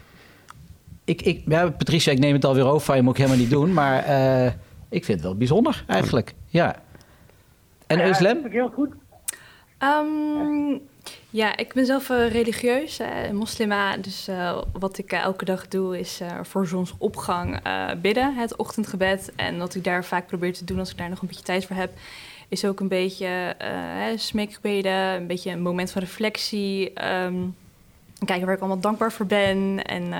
Ik, 1.03 1.21
ik, 1.21 1.41
ja, 1.45 1.69
Patricia, 1.69 2.11
ik 2.11 2.19
neem 2.19 2.33
het 2.33 2.45
alweer 2.45 2.65
over, 2.65 2.95
je 2.95 3.01
moet 3.01 3.11
ik 3.11 3.17
helemaal 3.17 3.39
niet 3.39 3.49
doen. 3.49 3.73
Maar 3.73 4.09
uh, 4.09 4.51
ik 4.89 5.05
vind 5.05 5.17
het 5.17 5.27
wel 5.27 5.37
bijzonder 5.37 5.83
eigenlijk. 5.87 6.33
Ja. 6.47 6.75
En 7.87 7.97
ja, 7.97 8.13
Özlem? 8.13 8.51
heel 8.51 8.69
goed. 8.69 8.89
Um, 9.83 10.81
ja, 11.29 11.57
ik 11.57 11.73
ben 11.73 11.85
zelf 11.85 12.09
uh, 12.09 12.31
religieus, 12.31 12.99
uh, 12.99 13.29
moslima. 13.31 13.97
Dus 13.97 14.29
uh, 14.29 14.61
wat 14.71 14.97
ik 14.97 15.11
elke 15.11 15.45
dag 15.45 15.67
doe 15.67 15.99
is 15.99 16.21
voor 16.41 16.67
zonsopgang 16.67 17.59
bidden, 18.01 18.35
het 18.35 18.55
ochtendgebed. 18.55 19.31
En 19.35 19.57
wat 19.57 19.75
ik 19.75 19.83
daar 19.83 20.05
vaak 20.05 20.27
probeer 20.27 20.53
te 20.53 20.65
doen 20.65 20.79
als 20.79 20.91
ik 20.91 20.97
daar 20.97 21.09
nog 21.09 21.21
een 21.21 21.27
beetje 21.27 21.43
tijd 21.43 21.65
voor 21.65 21.75
heb... 21.75 21.91
is 22.47 22.65
ook 22.65 22.79
een 22.79 22.87
beetje 22.87 23.55
smeekgebeden, 24.15 24.93
een 24.93 25.27
beetje 25.27 25.51
een 25.51 25.61
moment 25.61 25.91
van 25.91 26.01
reflectie... 26.01 27.05
Um, 27.05 27.55
kijken 28.25 28.45
waar 28.45 28.55
ik 28.55 28.61
allemaal 28.61 28.79
dankbaar 28.79 29.11
voor 29.11 29.25
ben. 29.25 29.83
En 29.83 30.11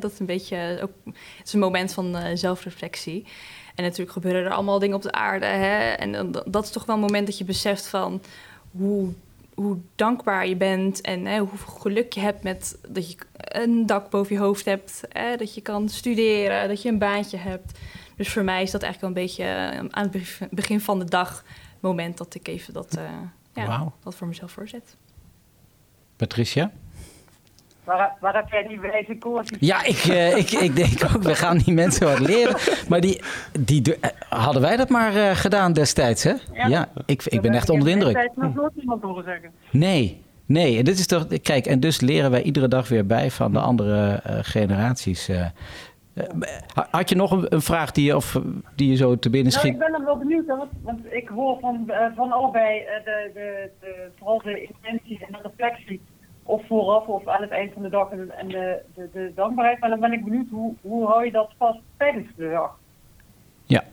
dat 0.00 0.12
is 0.12 0.18
een 0.18 0.26
beetje 0.26 0.78
ook, 0.82 0.90
het 1.36 1.46
is 1.46 1.52
een 1.52 1.60
moment 1.60 1.92
van 1.92 2.16
zelfreflectie. 2.34 3.26
En 3.76 3.84
natuurlijk 3.84 4.12
gebeuren 4.12 4.44
er 4.44 4.52
allemaal 4.52 4.78
dingen 4.78 4.96
op 4.96 5.02
de 5.02 5.12
aarde. 5.12 5.46
Hè? 5.46 5.92
En 5.92 6.32
dat 6.46 6.64
is 6.64 6.70
toch 6.70 6.84
wel 6.84 6.94
een 6.94 7.02
moment 7.02 7.26
dat 7.26 7.38
je 7.38 7.44
beseft 7.44 7.86
van 7.86 8.22
hoe, 8.70 9.12
hoe 9.54 9.78
dankbaar 9.94 10.46
je 10.48 10.56
bent 10.56 11.00
en 11.00 11.26
hè, 11.26 11.38
hoeveel 11.38 11.74
geluk 11.74 12.12
je 12.12 12.20
hebt 12.20 12.42
met 12.42 12.78
dat 12.88 13.10
je 13.10 13.16
een 13.34 13.86
dak 13.86 14.10
boven 14.10 14.34
je 14.34 14.40
hoofd 14.40 14.64
hebt, 14.64 15.02
hè, 15.08 15.36
dat 15.36 15.54
je 15.54 15.60
kan 15.60 15.88
studeren, 15.88 16.68
dat 16.68 16.82
je 16.82 16.88
een 16.88 16.98
baantje 16.98 17.36
hebt. 17.36 17.78
Dus 18.16 18.28
voor 18.28 18.44
mij 18.44 18.62
is 18.62 18.70
dat 18.70 18.82
eigenlijk 18.82 19.14
wel 19.14 19.24
een 19.24 19.28
beetje 19.28 19.44
eh, 19.44 19.84
aan 19.90 20.10
het 20.12 20.40
begin 20.50 20.80
van 20.80 20.98
de 20.98 21.04
dag 21.04 21.44
moment 21.80 22.18
dat 22.18 22.34
ik 22.34 22.48
even 22.48 22.72
dat, 22.72 22.96
uh, 22.98 23.10
ja, 23.54 23.92
dat 24.02 24.14
voor 24.14 24.26
mezelf 24.26 24.52
voorzet. 24.52 24.96
Patricia? 26.16 26.72
Waar, 27.86 28.16
waar 28.20 28.34
heb 28.34 28.48
jij 28.48 28.66
die 28.66 28.80
wijze 28.80 29.18
koers? 29.18 29.50
Ja, 29.60 29.84
ik, 29.84 30.04
uh, 30.04 30.36
ik, 30.36 30.50
ik 30.50 30.76
denk 30.76 31.04
ook, 31.04 31.22
we 31.22 31.34
gaan 31.34 31.58
die 31.58 31.74
mensen 31.74 32.06
wat 32.06 32.18
leren. 32.18 32.56
Maar 32.88 33.00
die, 33.00 33.22
die, 33.60 33.82
uh, 33.88 33.94
hadden 34.28 34.62
wij 34.62 34.76
dat 34.76 34.88
maar 34.88 35.14
uh, 35.14 35.30
gedaan 35.30 35.72
destijds, 35.72 36.22
hè? 36.22 36.34
Ja, 36.52 36.66
ja 36.66 36.88
ik, 37.06 37.24
ik 37.24 37.40
ben 37.40 37.54
echt 37.54 37.70
onder 37.70 37.86
de 37.86 37.92
indruk. 37.92 38.16
Ik 38.16 38.30
nog 38.34 38.54
nooit 38.54 38.72
iemand 38.80 39.02
horen 39.02 39.24
zeggen. 39.24 39.50
Nee, 39.70 40.22
nee. 40.46 40.78
En 40.78 40.84
dit 40.84 40.98
is 40.98 41.06
toch, 41.06 41.26
kijk, 41.42 41.66
en 41.66 41.80
dus 41.80 42.00
leren 42.00 42.30
wij 42.30 42.42
iedere 42.42 42.68
dag 42.68 42.88
weer 42.88 43.06
bij 43.06 43.30
van 43.30 43.52
de 43.52 43.58
andere 43.58 44.20
generaties. 44.42 45.30
had 46.90 47.08
je 47.08 47.16
nog 47.16 47.30
een, 47.30 47.54
een, 47.54 47.62
vraag 47.62 47.92
die 47.92 48.04
je, 48.04 48.16
of, 48.16 48.40
die 48.74 48.90
je 48.90 48.96
zo 48.96 49.18
te 49.18 49.30
binnen 49.30 49.52
schiet? 49.52 49.78
Nou, 49.78 49.84
ik 49.84 49.92
ben 49.92 50.00
er 50.00 50.06
wel 50.06 50.18
benieuwd, 50.18 50.46
want, 50.46 50.70
want 50.82 51.00
ik 51.12 51.28
hoor 51.28 51.58
van, 51.60 51.90
van 52.16 52.32
allebei 52.32 52.84
de, 53.04 53.30
de, 53.34 53.70
de, 53.80 54.08
vooral 54.18 54.42
de 54.42 54.62
intentie 54.62 55.18
en 55.26 55.32
de 55.32 55.38
reflectie 55.42 56.00
of 56.46 56.66
vooraf 56.66 57.06
of 57.06 57.26
aan 57.26 57.42
het 57.42 57.50
eind 57.50 57.72
van 57.72 57.82
de 57.82 57.88
dag 57.88 58.10
en 58.10 58.48
de, 58.48 58.82
de, 58.94 59.08
de 59.12 59.32
dankbaarheid. 59.34 59.80
Maar 59.80 59.90
dan 59.90 60.00
ben 60.00 60.12
ik 60.12 60.24
benieuwd, 60.24 60.48
hoe, 60.50 60.74
hoe 60.80 61.06
hou 61.06 61.24
je 61.24 61.30
dat 61.30 61.52
vast 61.58 61.78
tijdens 61.96 62.28
de 62.36 62.50
dag? 62.50 62.78
Ja. 63.64 63.84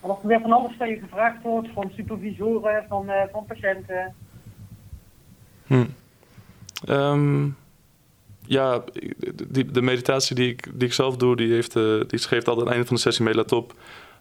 Omdat 0.00 0.22
er 0.22 0.28
weer 0.28 0.40
van 0.40 0.52
alles 0.52 0.72
van 0.78 0.88
je 0.88 0.98
gevraagd 0.98 1.42
wordt, 1.42 1.68
van 1.72 1.90
supervisoren, 1.94 2.84
van, 2.88 3.10
uh, 3.10 3.22
van 3.32 3.44
patiënten. 3.44 4.14
Hm. 5.66 5.84
Um, 6.88 7.56
ja, 8.46 8.82
die, 9.48 9.70
de 9.70 9.82
meditatie 9.82 10.36
die 10.36 10.48
ik, 10.48 10.68
die 10.74 10.88
ik 10.88 10.94
zelf 10.94 11.16
doe, 11.16 11.36
die, 11.36 11.52
heeft, 11.52 11.76
uh, 11.76 12.02
die 12.06 12.18
schreef 12.18 12.44
altijd 12.44 12.56
aan 12.56 12.62
het 12.62 12.72
einde 12.72 12.86
van 12.86 12.96
de 12.96 13.02
sessie 13.02 13.24
mee, 13.24 13.34
let 13.34 13.52
op 13.52 13.74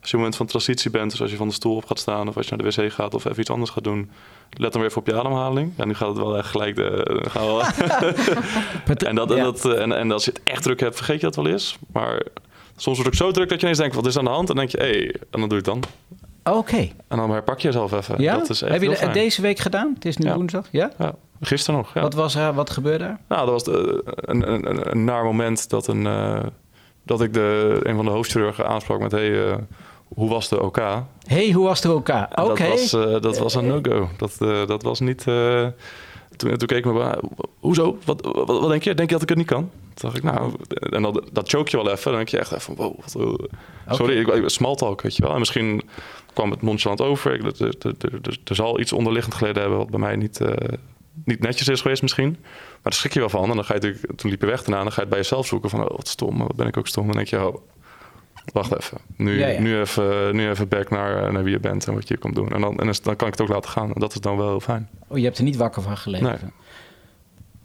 als 0.06 0.14
je 0.14 0.20
op 0.20 0.24
moment 0.24 0.36
van 0.36 0.46
transitie 0.46 0.92
bent, 0.92 1.12
dus 1.12 1.22
als 1.22 1.32
je 1.32 1.38
van 1.38 1.48
de 1.48 1.54
stoel 1.54 1.76
op 1.76 1.86
gaat 1.86 2.00
staan 2.00 2.28
of 2.28 2.38
als 2.38 2.48
je 2.48 2.56
naar 2.56 2.72
de 2.72 2.82
wc 2.82 2.92
gaat 2.92 3.14
of 3.14 3.26
even 3.26 3.40
iets 3.40 3.50
anders 3.50 3.72
gaat 3.72 3.84
doen, 3.84 4.10
let 4.50 4.72
dan 4.72 4.82
weer 4.82 4.90
even 4.90 5.02
op 5.02 5.08
je 5.08 5.16
ademhaling. 5.20 5.74
Ja, 5.78 5.86
nu 5.86 5.94
gaat 5.94 6.08
het 6.08 6.18
wel 6.18 6.38
echt 6.38 6.48
gelijk 6.48 6.76
de. 6.76 7.22
Gaan 7.30 7.46
wel. 7.46 7.62
en, 9.10 9.16
dat, 9.16 9.32
en, 9.32 9.44
dat, 9.44 9.66
en, 9.66 9.92
en 9.92 10.12
als 10.12 10.26
je 10.26 10.32
het 10.32 10.42
echt 10.44 10.64
druk 10.64 10.80
hebt, 10.80 10.96
vergeet 10.96 11.20
je 11.20 11.26
dat 11.26 11.36
wel 11.36 11.48
eens. 11.48 11.78
Maar 11.92 12.22
soms 12.76 12.98
wordt 12.98 13.12
het 13.12 13.16
zo 13.16 13.32
druk 13.32 13.50
dat 13.50 13.58
je 13.58 13.64
ineens 13.64 13.80
denkt: 13.80 13.96
wat 13.96 14.06
is 14.06 14.18
aan 14.18 14.24
de 14.24 14.30
hand? 14.30 14.50
En 14.50 14.56
dan 14.56 14.66
denk 14.66 14.70
je: 14.70 14.78
hé, 14.78 15.00
hey, 15.00 15.16
en 15.32 15.40
dan 15.40 15.50
doe 15.50 15.62
je 15.62 15.72
het 15.72 15.82
dan. 15.82 15.84
Oké. 16.58 16.90
En 17.08 17.18
dan 17.18 17.32
herpak 17.32 17.60
je 17.60 17.68
jezelf 17.68 17.92
even. 17.92 18.22
Ja? 18.22 18.38
Dat 18.38 18.50
is 18.50 18.62
echt 18.62 18.72
Heb 18.72 18.82
je 18.82 19.06
het 19.06 19.14
deze 19.14 19.42
week 19.42 19.60
gedaan? 19.60 19.92
Het 19.94 20.06
is 20.06 20.18
nu 20.18 20.26
ja. 20.28 20.36
woensdag. 20.36 20.68
Ja? 20.72 20.92
ja? 20.98 21.16
Gisteren 21.42 21.80
nog. 21.80 21.94
Ja. 21.94 22.02
Wat, 22.02 22.14
was 22.14 22.36
er, 22.36 22.54
wat 22.54 22.70
gebeurde 22.70 23.04
er? 23.04 23.18
Nou, 23.28 23.42
dat 23.42 23.50
was 23.50 23.64
de, 23.64 24.04
een, 24.16 24.52
een, 24.52 24.70
een, 24.70 24.92
een 24.92 25.04
naar 25.04 25.24
moment 25.24 25.70
dat, 25.70 25.88
een, 25.88 26.06
uh, 26.06 26.40
dat 27.04 27.22
ik 27.22 27.34
de, 27.34 27.80
een 27.84 27.96
van 27.96 28.06
de 28.06 28.12
hoofdchirurgen 28.12 28.68
aansprak 28.68 29.00
met: 29.00 29.12
hey, 29.12 29.30
uh, 29.30 29.56
hoe 30.08 30.30
was 30.30 30.50
de 30.50 30.62
OK? 30.62 30.78
hey, 31.26 31.52
hoe 31.52 31.66
was 31.66 31.82
de 31.82 31.94
OK? 31.94 32.10
Oké. 32.10 32.42
Okay. 32.42 32.70
Dat, 32.70 32.80
was, 32.80 32.94
uh, 32.94 33.22
dat 33.22 33.38
was 33.38 33.56
een 33.56 33.68
no-go. 33.68 34.10
Dat, 34.18 34.38
uh, 34.40 34.68
dat 34.68 34.84
was 34.84 35.00
niet... 35.00 35.26
Uh, 35.28 35.68
toen, 36.36 36.58
toen 36.58 36.68
keek 36.68 36.78
ik 36.78 36.86
me 36.86 37.20
hoezo? 37.60 37.98
Wat, 38.06 38.22
wat, 38.22 38.48
wat, 38.48 38.70
denk 38.70 38.84
je? 38.84 38.94
Denk 38.94 39.10
je 39.10 39.16
dat 39.16 39.24
ik 39.24 39.30
het 39.30 39.38
niet 39.38 39.48
kan? 39.48 39.70
Toen 39.94 40.10
dacht 40.10 40.18
ik, 40.18 40.24
nou... 40.24 40.54
En 40.70 41.02
dat, 41.02 41.22
dat 41.32 41.50
choke 41.50 41.70
je 41.72 41.84
wel 41.84 41.92
even. 41.92 42.04
Dan 42.04 42.16
denk 42.16 42.30
je 42.30 42.38
echt 42.38 42.52
even, 42.52 42.76
wow. 42.76 42.96
Wat, 43.00 43.18
sorry, 43.98 44.18
ik 44.18 44.50
small 44.50 44.76
talk, 44.76 45.02
weet 45.02 45.16
je 45.16 45.24
wel. 45.24 45.34
En 45.34 45.40
misschien 45.40 45.82
kwam 46.34 46.52
het 46.52 46.62
nonchalant 46.62 47.02
over. 47.02 47.34
Ik, 47.34 47.60
er, 47.60 47.76
er, 47.80 47.96
er, 48.00 48.40
er 48.44 48.56
zal 48.56 48.80
iets 48.80 48.94
onderliggend 48.94 49.36
geleden 49.36 49.62
hebben... 49.62 49.80
wat 49.80 49.90
bij 49.90 50.00
mij 50.00 50.16
niet, 50.16 50.40
niet 51.26 51.40
netjes 51.40 51.68
is 51.68 51.82
geweest 51.82 52.02
misschien. 52.02 52.30
Maar 52.40 52.80
daar 52.82 52.94
schrik 52.94 53.14
je 53.14 53.20
wel 53.20 53.30
van. 53.30 53.50
En 53.50 53.56
dan 53.56 53.66
ga 53.66 53.74
je 53.74 54.00
toen 54.16 54.30
liep 54.30 54.42
je 54.42 54.48
weg 54.48 54.64
daarna. 54.64 54.84
Dan 54.84 54.92
ga 54.92 54.96
je 54.96 55.02
het 55.02 55.10
bij 55.10 55.20
jezelf 55.20 55.48
zoeken 55.48 55.70
van... 55.70 55.90
Oh, 55.90 55.96
wat 55.96 56.08
stom, 56.08 56.38
wat 56.38 56.56
ben 56.56 56.68
ik 56.68 56.78
ook 56.78 56.88
stom. 56.88 57.06
Dan 57.06 57.16
denk 57.16 57.28
je, 57.28 57.48
oh, 57.48 57.56
wacht 58.54 58.76
even. 58.76 58.98
Nu, 59.18 59.40
ja, 59.40 59.48
ja. 59.48 59.62
nu, 59.62 59.80
even, 59.80 60.36
nu 60.36 60.50
even 60.50 60.68
back 60.68 60.90
naar, 60.90 61.32
naar 61.32 61.44
wie 61.44 61.54
je 61.54 61.60
bent 61.60 61.88
en 61.88 61.94
wat 61.94 62.08
je 62.08 62.18
komt 62.18 62.36
doen. 62.36 62.50
En 62.50 62.62
dan, 62.62 62.80
en 62.80 62.94
dan 63.04 63.16
kan 63.16 63.28
ik 63.28 63.34
het 63.34 63.42
ook 63.42 63.48
laten 63.48 63.70
gaan. 63.70 63.94
En 63.94 64.00
dat 64.00 64.14
is 64.14 64.20
dan 64.20 64.38
wel 64.38 64.48
heel 64.48 64.60
fijn. 64.60 64.90
Oh, 65.08 65.18
je 65.18 65.24
hebt 65.24 65.38
er 65.38 65.44
niet 65.44 65.56
wakker 65.56 65.82
van 65.82 65.98
gelegen? 65.98 66.28
Nee. 66.28 66.52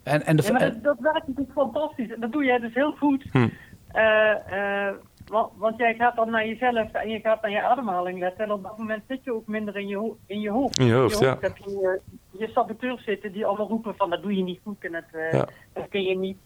En, 0.03 0.27
en 0.27 0.37
de, 0.37 0.43
ja, 0.43 0.59
dat, 0.59 0.83
dat 0.83 0.97
werkt 1.01 1.27
natuurlijk 1.27 1.53
fantastisch. 1.53 2.11
En 2.11 2.21
dat 2.21 2.33
doe 2.33 2.45
jij 2.45 2.59
dus 2.59 2.75
heel 2.75 2.93
goed. 2.93 3.25
Hm. 3.31 3.39
Uh, 3.39 4.33
uh, 4.53 4.91
want, 5.27 5.53
want, 5.57 5.77
jij 5.77 5.95
gaat 5.95 6.17
dan 6.17 6.31
naar 6.31 6.47
jezelf 6.47 6.93
en 6.93 7.09
je 7.09 7.21
gaat 7.21 7.43
naar 7.43 7.51
je 7.51 7.63
ademhaling 7.63 8.19
letten. 8.19 8.45
En 8.45 8.53
op 8.53 8.63
dat 8.63 8.79
moment 8.79 9.03
zit 9.09 9.25
je 9.25 9.35
ook 9.35 9.47
minder 9.47 9.77
in 9.77 9.89
je, 9.89 10.13
in 10.27 10.41
je 10.41 10.51
hoofd. 10.51 10.79
In 10.79 10.87
je 10.87 10.95
hoofd, 10.95 11.21
in 11.21 11.27
je 11.27 11.27
hoofd 11.27 11.41
ja. 11.41 11.49
heb 11.49 11.57
je 11.57 12.01
je 12.31 12.49
saboteurs 12.49 13.05
zitten 13.05 13.33
die 13.33 13.47
allemaal 13.47 13.69
roepen 13.69 13.95
van 13.97 14.11
dat 14.11 14.23
doe 14.23 14.37
je 14.37 14.43
niet 14.43 14.61
goed 14.65 14.85
en 14.85 14.93
dat, 14.93 15.05
uh, 15.13 15.33
ja. 15.33 15.49
dat 15.73 15.89
kun 15.89 16.03
je 16.03 16.19
niet. 16.19 16.39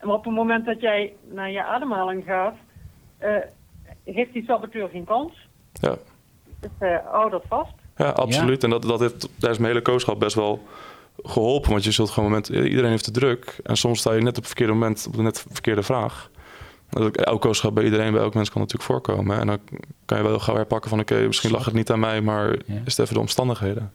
Maar 0.00 0.14
op 0.14 0.24
het 0.24 0.34
moment 0.34 0.64
dat 0.64 0.80
jij 0.80 1.12
naar 1.30 1.50
je 1.50 1.64
ademhaling 1.64 2.24
gaat, 2.24 2.54
heeft 4.14 4.32
die 4.32 4.44
saboteur 4.44 4.88
geen 4.88 5.04
kans. 5.04 5.48
Ja. 5.72 5.96
Dus 6.60 6.70
uh, 6.80 6.96
hou 7.10 7.30
dat 7.30 7.44
vast. 7.48 7.72
Ja, 7.96 8.08
absoluut. 8.08 8.62
Ja. 8.62 8.68
En 8.68 8.70
dat, 8.70 8.82
dat 8.82 9.00
heeft 9.00 9.20
tijdens 9.20 9.58
mijn 9.58 9.72
hele 9.72 9.84
coachschap 9.84 10.18
best 10.18 10.34
wel 10.34 10.62
geholpen. 11.22 11.70
Want 11.70 11.84
je 11.84 11.90
zult 11.90 12.10
gewoon 12.10 12.28
moment, 12.28 12.48
iedereen 12.48 12.90
heeft 12.90 13.04
de 13.04 13.10
druk. 13.10 13.58
En 13.62 13.76
soms 13.76 13.98
sta 13.98 14.12
je 14.12 14.20
net 14.20 14.28
op 14.28 14.36
het 14.36 14.46
verkeerde 14.46 14.72
moment 14.72 15.06
op 15.06 15.16
de 15.16 15.22
net 15.22 15.44
verkeerde 15.50 15.82
vraag. 15.82 16.30
Elke 17.12 17.38
coachschap 17.38 17.74
bij 17.74 17.84
iedereen, 17.84 18.12
bij 18.12 18.22
elk 18.22 18.34
mens 18.34 18.50
kan 18.50 18.60
natuurlijk 18.60 18.90
voorkomen. 18.90 19.38
En 19.40 19.46
dan 19.46 19.58
kan 20.04 20.18
je 20.18 20.24
wel 20.24 20.38
gauw 20.38 20.54
herpakken 20.54 20.90
van 20.90 21.00
oké, 21.00 21.12
okay, 21.12 21.26
misschien 21.26 21.50
lag 21.50 21.64
het 21.64 21.74
niet 21.74 21.90
aan 21.90 22.00
mij, 22.00 22.20
maar 22.20 22.48
ja. 22.48 22.80
is 22.84 22.96
het 22.96 22.98
even 22.98 23.14
de 23.14 23.20
omstandigheden. 23.20 23.92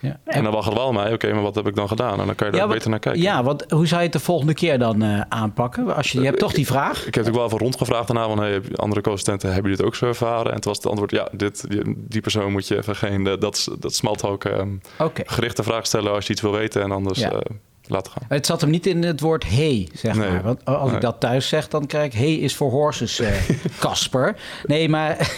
Ja. 0.00 0.20
En 0.24 0.42
dan 0.42 0.52
wacht 0.52 0.66
het 0.68 0.74
wel 0.74 0.92
mij. 0.92 1.04
Oké, 1.04 1.14
okay, 1.14 1.30
maar 1.32 1.42
wat 1.42 1.54
heb 1.54 1.66
ik 1.66 1.74
dan 1.74 1.88
gedaan? 1.88 2.20
En 2.20 2.26
dan 2.26 2.34
kan 2.34 2.46
je 2.46 2.52
daar 2.52 2.60
ja, 2.60 2.66
wat, 2.66 2.76
beter 2.76 2.90
naar 2.90 2.98
kijken. 2.98 3.22
Ja, 3.22 3.42
wat, 3.42 3.64
hoe 3.68 3.86
zou 3.86 4.00
je 4.00 4.06
het 4.06 4.12
de 4.12 4.20
volgende 4.24 4.54
keer 4.54 4.78
dan 4.78 5.02
uh, 5.02 5.20
aanpakken? 5.28 5.96
Als 5.96 6.12
je, 6.12 6.18
je 6.18 6.24
hebt 6.24 6.38
toch 6.38 6.52
die 6.52 6.66
vraag. 6.66 7.00
Ik, 7.00 7.06
ik 7.06 7.14
heb 7.14 7.24
natuurlijk 7.24 7.36
wel 7.36 7.46
even 7.46 7.58
rondgevraagd 7.58 8.06
daarna. 8.06 8.26
Van, 8.26 8.38
hey, 8.38 8.62
andere 8.74 9.00
co-assistenten, 9.00 9.52
hebben 9.52 9.70
jullie 9.70 9.84
het 9.84 9.94
ook 9.94 9.98
zo 9.98 10.06
ervaren? 10.06 10.52
En 10.52 10.60
toen 10.60 10.72
was 10.72 10.76
het 10.76 10.86
antwoord, 10.86 11.10
ja, 11.10 11.28
dit, 11.32 11.70
die, 11.70 11.82
die 11.96 12.20
persoon 12.20 12.52
moet 12.52 12.68
je 12.68 12.76
even 12.76 12.96
geen... 12.96 13.24
Dat, 13.24 13.68
dat 13.78 13.94
smalltalk 13.94 14.44
um, 14.44 14.80
okay. 14.98 15.24
gerichte 15.28 15.62
vraag 15.62 15.86
stellen 15.86 16.12
als 16.12 16.26
je 16.26 16.32
iets 16.32 16.42
wil 16.42 16.52
weten. 16.52 16.82
En 16.82 16.90
anders 16.90 17.18
ja. 17.18 17.32
uh, 17.32 17.38
laten 17.86 18.12
gaan. 18.12 18.22
Het 18.28 18.46
zat 18.46 18.60
hem 18.60 18.70
niet 18.70 18.86
in 18.86 19.02
het 19.02 19.20
woord 19.20 19.48
hey, 19.48 19.88
zeg 19.92 20.14
nee. 20.14 20.30
maar. 20.30 20.42
Want 20.42 20.64
als 20.64 20.86
nee. 20.86 20.94
ik 20.94 21.00
dat 21.00 21.20
thuis 21.20 21.48
zeg, 21.48 21.68
dan 21.68 21.86
krijg 21.86 22.06
ik 22.06 22.12
hey 22.12 22.34
is 22.34 22.56
voor 22.56 22.70
horses, 22.70 23.22
Casper. 23.80 24.28
Uh, 24.28 24.64
nee, 24.64 24.88
maar... 24.88 25.16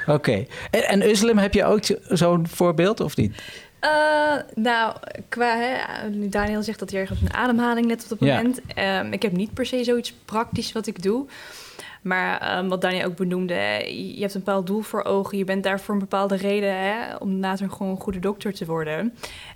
Oké. 0.00 0.12
Okay. 0.12 0.48
En, 0.70 0.88
en 0.88 1.08
Uslim, 1.08 1.38
heb 1.38 1.54
je 1.54 1.64
ook 1.64 1.80
zo'n 2.08 2.46
voorbeeld 2.48 3.00
of 3.00 3.16
niet? 3.16 3.42
Uh, 3.84 4.34
nou, 4.54 4.96
qua, 5.28 5.56
hè, 5.56 6.08
nu 6.08 6.28
Daniel 6.28 6.62
zegt 6.62 6.78
dat 6.78 6.90
hij 6.90 7.00
erg 7.00 7.10
op 7.10 7.16
zijn 7.16 7.32
ademhaling 7.34 7.86
let 7.86 8.02
op 8.02 8.08
dat 8.08 8.28
Ja. 8.28 8.36
moment. 8.36 8.60
Um, 9.06 9.12
ik 9.12 9.22
heb 9.22 9.32
niet 9.32 9.54
per 9.54 9.66
se 9.66 9.84
zoiets 9.84 10.12
praktisch 10.24 10.72
wat 10.72 10.86
ik 10.86 11.02
doe. 11.02 11.26
Maar 12.02 12.58
um, 12.58 12.68
wat 12.68 12.80
Daniel 12.80 13.04
ook 13.06 13.16
benoemde, 13.16 13.54
hè, 13.54 13.76
je 13.86 14.20
hebt 14.20 14.34
een 14.34 14.42
bepaald 14.44 14.66
doel 14.66 14.80
voor 14.80 15.04
ogen. 15.04 15.38
Je 15.38 15.44
bent 15.44 15.62
daar 15.64 15.80
voor 15.80 15.94
een 15.94 16.00
bepaalde 16.00 16.36
reden 16.36 16.76
hè, 16.78 17.14
om 17.16 17.40
later 17.40 17.70
gewoon 17.70 17.90
een 17.92 18.00
goede 18.00 18.18
dokter 18.18 18.54
te 18.54 18.66
worden. 18.66 19.14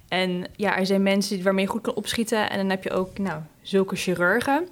En 0.09 0.45
ja, 0.57 0.79
er 0.79 0.87
zijn 0.87 1.03
mensen 1.03 1.43
waarmee 1.43 1.65
je 1.65 1.71
goed 1.71 1.81
kan 1.83 1.95
opschieten. 1.95 2.51
En 2.51 2.57
dan 2.57 2.71
heb 2.71 2.83
je 2.83 2.91
ook 2.91 3.19
nou, 3.19 3.41
zulke 3.63 3.97
chirurgen. 3.97 4.69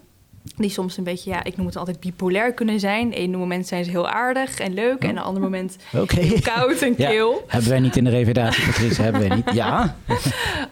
Die 0.57 0.70
soms 0.70 0.96
een 0.96 1.05
beetje, 1.05 1.31
ja, 1.31 1.44
ik 1.44 1.57
noem 1.57 1.66
het 1.66 1.76
altijd 1.76 2.00
bipolair 2.00 2.52
kunnen 2.52 2.81
zijn. 2.81 3.20
Eén 3.20 3.31
moment 3.31 3.66
zijn 3.66 3.85
ze 3.85 3.90
heel 3.90 4.09
aardig 4.09 4.59
en 4.59 4.74
leuk. 4.74 5.02
En 5.02 5.09
een 5.11 5.18
ander 5.18 5.42
moment 5.42 5.76
heel 5.90 6.40
koud 6.40 6.83
en 6.83 6.94
Ja, 6.96 7.11
kil. 7.11 7.44
hebben 7.46 7.70
wij 7.70 7.81
niet 7.81 7.96
in 7.96 8.05
de 8.05 8.11
revalidatie, 8.11 8.66
Patrice? 8.66 9.02
hebben 9.02 9.28
wij 9.28 9.37
niet? 9.37 9.52
Ja. 9.52 9.96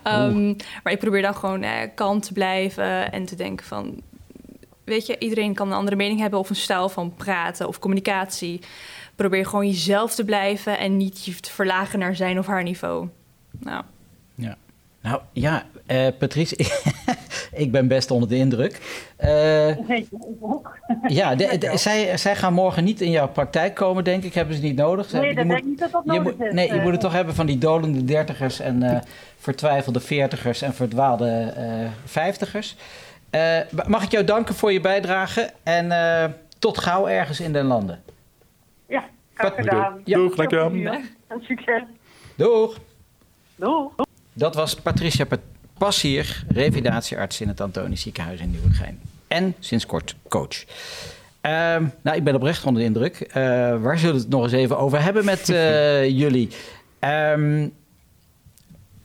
Um, 0.04 0.56
maar 0.83 0.92
ik 0.92 0.98
probeer 0.98 1.22
dan 1.22 1.35
gewoon 1.35 1.62
eh, 1.62 1.72
kalm 1.94 2.20
te 2.20 2.33
blijven 2.33 3.12
en 3.12 3.24
te 3.24 3.37
denken 3.37 3.66
van... 3.66 4.00
Weet 4.85 5.06
je, 5.06 5.18
iedereen 5.18 5.54
kan 5.54 5.66
een 5.66 5.74
andere 5.74 5.96
mening 5.96 6.20
hebben 6.20 6.38
of 6.38 6.50
een 6.50 6.56
stijl 6.56 6.88
van 6.88 7.14
praten 7.14 7.68
of 7.68 7.78
communicatie. 7.78 8.61
Probeer 9.14 9.46
gewoon 9.46 9.66
jezelf 9.66 10.14
te 10.14 10.24
blijven 10.24 10.78
en 10.78 10.96
niet 10.96 11.24
je 11.24 11.40
te 11.40 11.50
verlagen 11.50 11.98
naar 11.98 12.16
zijn 12.16 12.38
of 12.38 12.46
haar 12.46 12.62
niveau. 12.62 13.09
Nou, 13.59 13.85
Nou 15.02 15.20
ja, 15.32 15.62
eh, 15.86 16.06
Patrice, 16.18 16.56
ik 17.52 17.70
ben 17.72 17.88
best 17.88 18.10
onder 18.10 18.28
de 18.28 18.36
indruk. 18.36 18.80
Eh, 19.16 19.76
ook. 20.40 20.78
ja, 21.06 21.34
de, 21.34 21.58
de- 21.58 21.76
zij, 21.76 22.16
zij 22.16 22.36
gaan 22.36 22.52
morgen 22.52 22.84
niet 22.84 23.00
in 23.00 23.10
jouw 23.10 23.28
praktijk 23.28 23.74
komen, 23.74 24.04
denk 24.04 24.24
ik. 24.24 24.34
Hebben 24.34 24.54
ze 24.56 24.62
niet 24.62 24.76
nodig. 24.76 25.08
Ze 25.08 25.16
Nee, 25.16 25.34
hebben- 25.34 25.48
dat 25.48 25.56
je 25.56 25.62
denk 25.62 25.64
ik 25.64 25.68
niet 25.70 25.78
dat 25.78 25.90
dat 25.92 26.14
je 26.14 26.20
nodig 26.20 26.36
moet, 26.36 26.46
is. 26.46 26.52
Nee, 26.54 26.66
je 26.68 26.74
eh. 26.74 26.82
moet 26.82 26.92
het 26.92 27.00
toch 27.00 27.12
hebben 27.12 27.34
van 27.34 27.46
die 27.46 27.58
dolende 27.58 28.04
dertigers 28.04 28.60
en 28.60 28.82
eh, 28.82 29.00
vertwijfelde 29.38 30.00
veertigers 30.00 30.62
en 30.62 30.74
verdwaalde 30.74 31.52
eh, 31.56 31.64
vijftigers. 32.04 32.76
Eh, 33.30 33.58
mag 33.86 34.02
ik 34.04 34.10
jou 34.10 34.24
danken 34.24 34.54
voor 34.54 34.72
je 34.72 34.80
bijdrage 34.80 35.50
en 35.62 35.92
eh, 35.92 36.30
tot 36.58 36.78
gauw 36.78 37.08
ergens 37.08 37.40
in 37.40 37.52
den 37.52 37.64
landen. 37.64 38.02
Ja, 38.88 39.04
graag 39.34 39.54
gedaan. 39.54 40.00
Ja. 40.04 40.16
Doeg, 40.18 40.34
dankjewel. 40.34 41.00
Succes. 41.40 41.82
Doeg! 42.36 42.78
Doeg. 43.56 43.92
Dat 44.40 44.55
was 44.55 44.74
Patricia 44.74 45.24
Pat- 45.24 45.40
Passier, 45.79 46.44
revalidatiearts 46.48 47.40
in 47.40 47.48
het 47.48 47.61
Antonisch 47.61 48.00
Ziekenhuis 48.03 48.40
in 48.40 48.50
Nieuwegein. 48.50 49.00
En 49.29 49.55
sinds 49.59 49.87
kort 49.87 50.14
coach. 50.29 50.64
Ehm, 51.40 51.85
nou, 52.03 52.16
ik 52.16 52.24
ben 52.24 52.35
oprecht 52.35 52.64
onder 52.64 52.83
de 52.83 52.88
indruk. 52.88 53.20
Eh, 53.20 53.35
waar 53.83 53.98
zullen 53.98 54.14
we 54.14 54.20
het 54.20 54.31
nog 54.31 54.42
eens 54.42 54.53
even 54.53 54.79
over 54.79 55.03
hebben 55.03 55.24
met 55.24 55.48
eh, 55.48 56.09
jullie? 56.22 56.48
Ehm, 56.98 57.66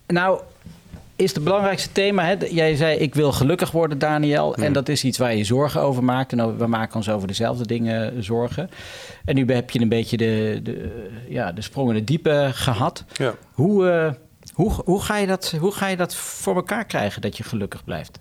nou, 0.08 0.40
is 1.16 1.34
het 1.34 1.44
belangrijkste 1.44 1.92
thema. 1.92 2.26
Hè? 2.26 2.36
Jij 2.50 2.76
zei, 2.76 2.98
ik 2.98 3.16
wil 3.16 3.32
gelukkig 3.32 3.72
worden, 3.72 4.00
Daniel. 4.00 4.56
En 4.56 4.74
dat 4.74 4.90
is 4.90 5.04
iets 5.04 5.18
waar 5.18 5.36
je 5.36 5.44
zorgen 5.44 5.82
over 5.82 6.04
maakt. 6.04 6.32
En 6.32 6.58
we 6.58 6.68
maken 6.68 6.96
ons 6.96 7.10
over 7.10 7.28
dezelfde 7.28 7.68
dingen 7.68 8.24
zorgen. 8.24 8.70
En 9.26 9.36
nu 9.36 9.46
heb 9.54 9.70
je 9.70 9.80
een 9.82 9.90
beetje 9.90 10.18
de, 10.18 10.60
de, 10.64 10.92
ja, 11.30 11.52
de 11.52 11.62
sprong 11.62 11.90
in 11.90 11.96
het 11.96 12.08
diepe 12.08 12.50
gehad. 12.54 13.04
Ja. 13.14 13.34
Hoe, 13.52 13.90
eh, 13.90 14.12
hoe, 14.56 14.72
hoe, 14.86 15.02
ga 15.02 15.18
je 15.18 15.28
dat, 15.28 15.52
hoe 15.60 15.72
ga 15.72 15.88
je 15.88 15.98
dat 15.98 16.16
voor 16.16 16.56
elkaar 16.56 16.86
krijgen 16.86 17.22
dat 17.22 17.38
je 17.38 17.44
gelukkig 17.44 17.84
blijft? 17.84 18.20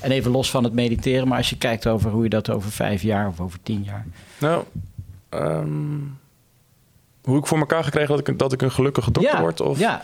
En 0.00 0.10
even 0.10 0.30
los 0.30 0.50
van 0.50 0.64
het 0.64 0.72
mediteren, 0.72 1.28
maar 1.28 1.38
als 1.38 1.50
je 1.50 1.58
kijkt 1.58 1.86
over 1.86 2.10
hoe 2.10 2.22
je 2.22 2.28
dat 2.28 2.50
over 2.50 2.70
vijf 2.70 3.02
jaar 3.02 3.28
of 3.28 3.40
over 3.40 3.58
tien 3.62 3.82
jaar. 3.82 4.06
Nou, 4.40 4.64
ehm, 5.28 6.00
hoe 7.22 7.38
ik 7.38 7.46
voor 7.46 7.58
elkaar 7.58 7.84
gekregen 7.84 8.16
dat 8.16 8.28
ik, 8.28 8.38
dat 8.38 8.52
ik 8.52 8.62
een 8.62 8.70
gelukkige 8.70 9.10
dokter 9.10 9.34
ja, 9.34 9.40
word? 9.40 9.60
Of... 9.60 9.78
ja, 9.78 10.02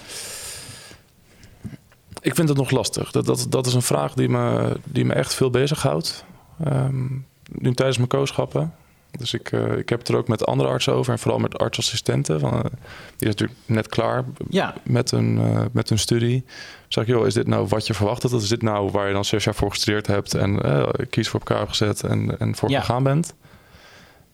Ik 2.21 2.35
vind 2.35 2.49
het 2.49 2.59
nog 2.59 2.71
lastig. 2.71 3.11
Dat, 3.11 3.27
dat, 3.27 3.47
dat 3.49 3.67
is 3.67 3.75
een 3.75 3.83
vraag 3.83 4.15
die 4.15 4.29
me, 4.29 4.77
die 4.85 5.05
me 5.05 5.13
echt 5.13 5.35
veel 5.35 5.51
bezighoudt. 5.51 6.25
Ehm 6.65 7.07
nu 7.53 7.75
tijdens 7.75 7.97
mijn 7.97 8.09
kooschappen. 8.09 8.75
Dus 9.19 9.35
ik, 9.35 9.53
eh, 9.53 9.77
ik 9.77 9.89
heb 9.89 9.99
het 9.99 10.09
er 10.09 10.17
ook 10.17 10.29
met 10.29 10.47
andere 10.47 10.69
artsen 10.69 10.93
over. 10.93 11.13
En 11.13 11.19
vooral 11.19 11.41
met 11.41 11.59
artsassistenten. 11.59 12.41
Van, 12.41 12.53
eh, 12.53 12.61
die 13.17 13.29
is 13.29 13.35
natuurlijk 13.35 13.59
net 13.67 13.89
klaar 13.89 14.25
ja, 14.49 14.75
met 14.83 15.11
een, 15.13 15.39
eh, 15.39 15.65
met 15.73 15.91
een 15.91 15.99
studie. 15.99 16.45
Zeg 16.89 17.05
ik, 17.05 17.11
joh, 17.11 17.27
is 17.27 17.35
dit 17.35 17.47
nou 17.47 17.67
wat 17.69 17.87
je 17.87 17.95
verwacht 17.95 18.23
had? 18.23 18.33
Is 18.33 18.49
dit 18.49 18.63
nou 18.63 18.91
waar 18.91 19.07
je 19.07 19.13
dan 19.13 19.25
zes 19.25 19.45
jaar 19.45 19.55
voor 19.55 19.71
gestudeerd 19.71 20.07
hebt... 20.07 20.35
en 20.35 20.61
kies 21.11 21.29
voor 21.29 21.41
elkaar 21.41 21.69
gezet 21.69 22.03
en, 22.03 22.39
en 22.39 22.57
voor 22.57 22.71
Ja. 22.71 22.81
gegaan 22.81 23.03
bent? 23.03 23.35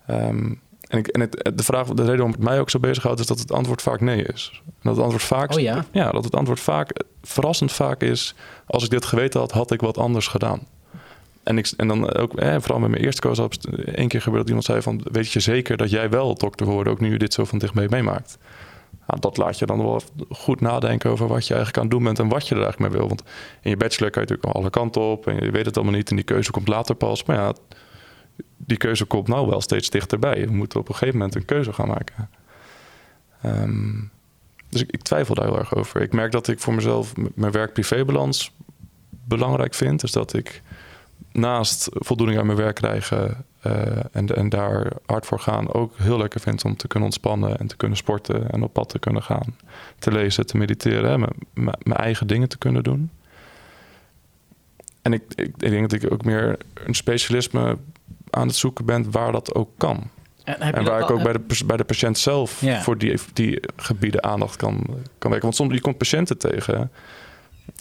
Ehm, 0.06 0.54
en 0.88 0.98
ik, 0.98 1.06
en 1.06 1.20
het, 1.20 1.52
de 1.54 1.62
vraag, 1.62 1.86
de 1.86 1.94
reden 1.94 2.06
waarom 2.06 2.30
het 2.30 2.42
mij 2.42 2.60
ook 2.60 2.70
zo 2.70 2.78
bezighoudt... 2.78 3.20
is 3.20 3.26
dat 3.26 3.38
het 3.38 3.52
antwoord 3.52 3.82
vaak 3.82 4.00
nee 4.00 4.22
is. 4.22 4.62
En 4.66 4.72
dat 4.82 4.94
het 4.94 5.02
antwoord 5.04 5.24
vaak... 5.24 5.52
Oh 5.54 5.60
ja? 5.60 5.84
Ja, 5.92 6.10
dat 6.10 6.24
het 6.24 6.34
antwoord 6.34 6.60
vaak, 6.60 7.02
verrassend 7.22 7.72
vaak 7.72 8.02
is... 8.02 8.34
als 8.66 8.84
ik 8.84 8.90
dit 8.90 9.04
geweten 9.04 9.40
had, 9.40 9.52
had 9.52 9.70
ik 9.70 9.80
wat 9.80 9.98
anders 9.98 10.26
gedaan. 10.26 10.66
En, 11.42 11.58
ik, 11.58 11.72
en 11.76 11.88
dan 11.88 12.14
ook, 12.14 12.32
vooral 12.36 12.78
met 12.78 12.90
mijn 12.90 13.02
eerste 13.02 13.20
koos, 13.20 13.38
één 13.84 14.08
keer 14.08 14.20
gebeurde 14.20 14.38
dat 14.38 14.48
iemand 14.48 14.64
zei 14.64 14.82
van... 14.82 15.00
weet 15.12 15.32
je 15.32 15.40
zeker 15.40 15.76
dat 15.76 15.90
jij 15.90 16.10
wel 16.10 16.34
dokter 16.34 16.66
wordt, 16.66 16.90
ook 16.90 17.00
nu 17.00 17.12
je 17.12 17.18
dit 17.18 17.34
zo 17.34 17.44
van 17.44 17.58
dichtbij 17.58 17.86
meemaakt? 17.88 18.38
Dat 19.18 19.36
laat 19.36 19.58
je 19.58 19.66
dan 19.66 19.78
wel 19.78 20.02
goed 20.30 20.60
nadenken 20.60 21.10
over 21.10 21.26
wat 21.26 21.46
je 21.46 21.54
eigenlijk 21.54 21.76
aan 21.76 21.82
het 21.82 21.92
doen 21.92 22.04
bent... 22.04 22.18
en 22.18 22.28
wat 22.28 22.48
je 22.48 22.54
er 22.54 22.62
eigenlijk 22.62 22.92
mee 22.92 23.00
wil. 23.00 23.08
Want 23.08 23.22
in 23.62 23.70
je 23.70 23.76
bachelor 23.76 24.10
kan 24.10 24.22
je 24.22 24.28
natuurlijk 24.28 24.56
alle 24.56 24.70
kanten 24.70 25.02
op... 25.02 25.26
en 25.26 25.44
je 25.44 25.50
weet 25.50 25.66
het 25.66 25.76
allemaal 25.76 25.94
niet 25.94 26.10
en 26.10 26.16
die 26.16 26.24
keuze 26.24 26.50
komt 26.50 26.68
later 26.68 26.94
pas. 26.94 27.24
Maar 27.24 27.36
ja, 27.36 27.54
die 28.56 28.76
keuze 28.76 29.04
komt 29.04 29.28
nou 29.28 29.48
wel 29.48 29.60
steeds 29.60 29.90
dichterbij. 29.90 30.46
We 30.46 30.52
moeten 30.52 30.80
op 30.80 30.88
een 30.88 30.94
gegeven 30.94 31.18
moment 31.18 31.34
een 31.34 31.44
keuze 31.44 31.72
gaan 31.72 31.88
maken. 31.88 32.30
Ehm, 33.42 34.00
dus 34.68 34.82
ik, 34.82 34.90
ik 34.90 35.02
twijfel 35.02 35.34
daar 35.34 35.44
heel 35.44 35.58
erg 35.58 35.74
over. 35.74 36.00
Ik 36.00 36.12
merk 36.12 36.32
dat 36.32 36.48
ik 36.48 36.58
voor 36.58 36.74
mezelf 36.74 37.12
mijn 37.34 37.52
werk-privébalans 37.52 38.52
belangrijk 39.10 39.74
vind. 39.74 40.00
Dus 40.00 40.12
dat 40.12 40.34
ik 40.34 40.62
naast 41.32 41.88
voldoening 41.92 42.38
aan 42.38 42.46
mijn 42.46 42.58
werk 42.58 42.74
krijgen 42.74 43.44
eh, 43.60 43.96
en, 44.12 44.36
en 44.36 44.48
daar 44.48 44.92
hard 45.06 45.26
voor 45.26 45.40
gaan, 45.40 45.72
ook 45.72 45.92
heel 45.96 46.18
lekker 46.18 46.40
vind 46.40 46.64
om 46.64 46.76
te 46.76 46.86
kunnen 46.86 47.04
ontspannen 47.08 47.58
en 47.58 47.66
te 47.66 47.76
kunnen 47.76 47.96
sporten 47.96 48.50
en 48.50 48.62
op 48.62 48.72
pad 48.72 48.88
te 48.88 48.98
kunnen 48.98 49.22
gaan. 49.22 49.56
Te 49.98 50.12
lezen, 50.12 50.46
te 50.46 50.56
mediteren, 50.56 51.10
hè, 51.10 51.26
mijn- 51.54 51.76
eigen 51.96 52.26
dingen 52.26 52.48
te 52.48 52.58
kunnen 52.58 52.82
doen. 52.82 53.10
En 55.02 55.12
ik, 55.12 55.22
ik, 55.34 55.46
ik 55.46 55.70
denk 55.70 55.90
dat 55.90 56.02
ik 56.02 56.12
ook 56.12 56.24
meer 56.24 56.58
een 56.86 56.94
specialisme 56.94 57.78
aan 58.30 58.46
het 58.46 58.56
zoeken 58.56 58.84
ben 58.84 59.10
waar 59.10 59.32
dat 59.32 59.54
ook 59.54 59.70
kan. 59.76 60.10
En, 60.44 60.84
waar 60.84 61.00
ik 61.00 61.08
al- 61.08 61.16
ook 61.16 61.22
bij 61.22 61.32
de, 61.32 61.64
bij 61.66 61.76
de 61.76 61.84
patiënt 61.84 62.18
zelf 62.18 62.62
voor 62.82 62.98
die, 62.98 63.18
die 63.32 63.60
gebieden 63.76 64.24
aandacht 64.24 64.56
kan, 64.56 64.76
kan 65.18 65.30
werken. 65.30 65.40
Want 65.40 65.54
soms 65.54 65.74
je 65.74 65.80
komt 65.80 65.98
patiënten 65.98 66.38
tegen, 66.38 66.90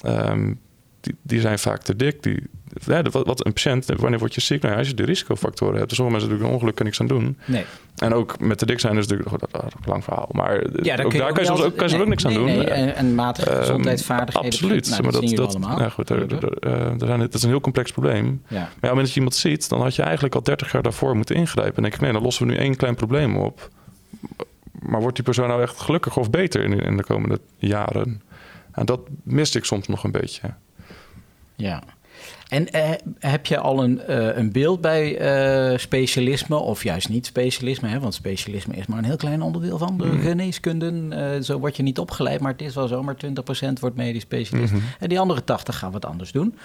ehm, 0.02 0.54
die, 1.02 1.16
die 1.22 1.40
zijn 1.42 1.60
vaak 1.60 1.82
te 1.82 1.96
dik. 1.96 2.24
Die, 2.24 2.44
ja, 2.86 3.02
wat, 3.02 3.26
wat 3.26 3.46
een 3.46 3.54
patiënt, 3.54 3.86
wanneer 3.98 4.20
word 4.20 4.36
je 4.36 4.42
ziek? 4.42 4.62
Nou 4.62 4.78
als 4.78 4.88
je 4.88 4.94
de 4.94 5.04
risicofactoren 5.06 5.78
hebt. 5.80 5.94
Sommige 5.96 6.18
mensen 6.18 6.38
doen 6.38 6.48
een 6.48 6.54
ongeluk, 6.54 6.76
kan 6.76 6.86
niks 6.86 7.02
aan 7.02 7.08
doen. 7.08 7.38
Nee. 7.46 7.66
En 7.96 8.14
ook 8.14 8.40
met 8.40 8.58
te 8.58 8.66
dik 8.66 8.80
zijn 8.80 8.98
is 8.98 9.08
natuurlijk 9.08 9.32
een 9.32 9.60
een 9.62 9.70
lang 9.86 10.04
verhaal. 10.04 10.30
Maar 10.32 10.54
Ja, 10.84 11.04
ook 11.04 11.14
daar 11.18 11.34
kan 11.34 11.44
je 11.44 11.50
soms 11.50 11.62
ook, 11.62 11.76
kan 11.76 11.86
je 11.86 11.90
soms 11.92 12.02
ook 12.04 12.10
niks 12.10 12.26
aan 12.26 12.34
nee, 12.34 12.40
doen. 12.46 12.56
Nee, 12.56 12.66
en, 12.66 12.96
en 12.96 13.16
matige 13.16 13.50
Ehm, 13.50 13.60
gezondheidsvaardigheden. 13.60 14.52
Absoluut. 14.52 14.90
Nou, 14.90 15.04
maar 15.04 15.12
dat, 15.12 15.30
dat, 15.30 15.50
allemaal. 15.56 15.80
ja, 15.80 15.90
goed, 15.90 16.08
daar, 16.08 16.18
gelukkig. 16.18 16.50
daar, 16.60 16.72
daar- 16.80 16.98
daar 16.98 17.08
zijn, 17.08 17.20
dat 17.20 17.34
is 17.34 17.44
een 17.44 17.50
heel 17.50 17.62
complex 17.62 17.92
probleem. 17.92 18.42
ja. 18.48 18.60
Maar 18.60 18.60
ja, 18.60 18.66
op 18.66 18.72
het 18.74 18.82
moment 18.82 19.00
dat 19.00 19.10
je 19.10 19.16
iemand 19.16 19.36
ziet, 19.36 19.70
dan 19.70 19.82
had 19.82 19.96
je 19.96 20.02
eigenlijk 20.02 20.36
al 20.36 20.44
30 20.44 20.72
jaar 20.72 20.82
daarvoor 20.82 21.16
moeten 21.16 21.36
ingrijpen. 21.36 21.76
En 21.76 21.82
denk 21.82 21.94
ik, 21.94 22.02
nee, 22.02 22.12
dan 22.12 22.22
lossen 22.22 22.46
we 22.48 22.52
nu 22.54 22.58
één 22.58 22.76
klein 22.76 22.96
probleem 22.96 23.38
op. 23.38 23.70
Maar 24.82 25.00
wordt 25.02 25.16
die 25.16 25.26
persoon 25.26 25.48
nou 25.48 25.62
echt 25.62 25.80
gelukkiger 25.80 26.22
of 26.22 26.30
beter 26.30 26.64
in, 26.64 26.80
in 26.80 26.98
de 26.98 27.04
komende 27.04 27.40
jaren? 27.58 28.22
En 28.72 28.86
dat 28.86 29.00
miste 29.24 29.58
ik 29.58 29.66
soms 29.66 29.88
nog 29.88 30.04
een 30.04 30.12
beetje. 30.12 30.54
Ja. 31.56 31.84
En 32.50 32.72
eh, 32.72 32.90
heb 33.20 33.46
je 33.46 33.58
al 33.60 33.84
een, 33.84 34.02
eh, 34.02 34.38
een 34.38 34.52
beeld 34.52 34.82
bij 34.82 35.18
eh, 35.18 35.78
specialisme 35.78 36.56
of 36.56 36.84
juist 36.84 37.10
niet 37.10 37.26
specialisme? 37.26 37.88
Hè? 37.88 38.00
Want 38.00 38.14
specialisme 38.14 38.76
is 38.76 38.86
maar 38.86 38.98
een 38.98 39.04
heel 39.06 39.16
klein 39.16 39.42
onderdeel 39.42 39.78
van 39.78 39.98
de 39.98 40.06
Mhm. 40.06 40.22
geneeskunde. 40.22 41.40
Zo 41.44 41.60
word 41.60 41.78
je 41.78 41.84
niet 41.84 42.00
opgeleid, 42.00 42.40
maar 42.40 42.52
het 42.52 42.62
is 42.62 42.76
wel 42.76 42.88
zo. 42.88 43.04
Maar 43.04 43.16
20% 43.16 43.80
wordt 43.80 43.96
medisch 43.96 44.22
specialist. 44.22 44.74
Mhm. 44.74 44.82
En 45.00 45.10
die 45.10 45.20
andere 45.20 45.44
80 45.44 45.78
gaan 45.78 45.92
wat 45.92 46.06
anders 46.06 46.32
doen. 46.32 46.56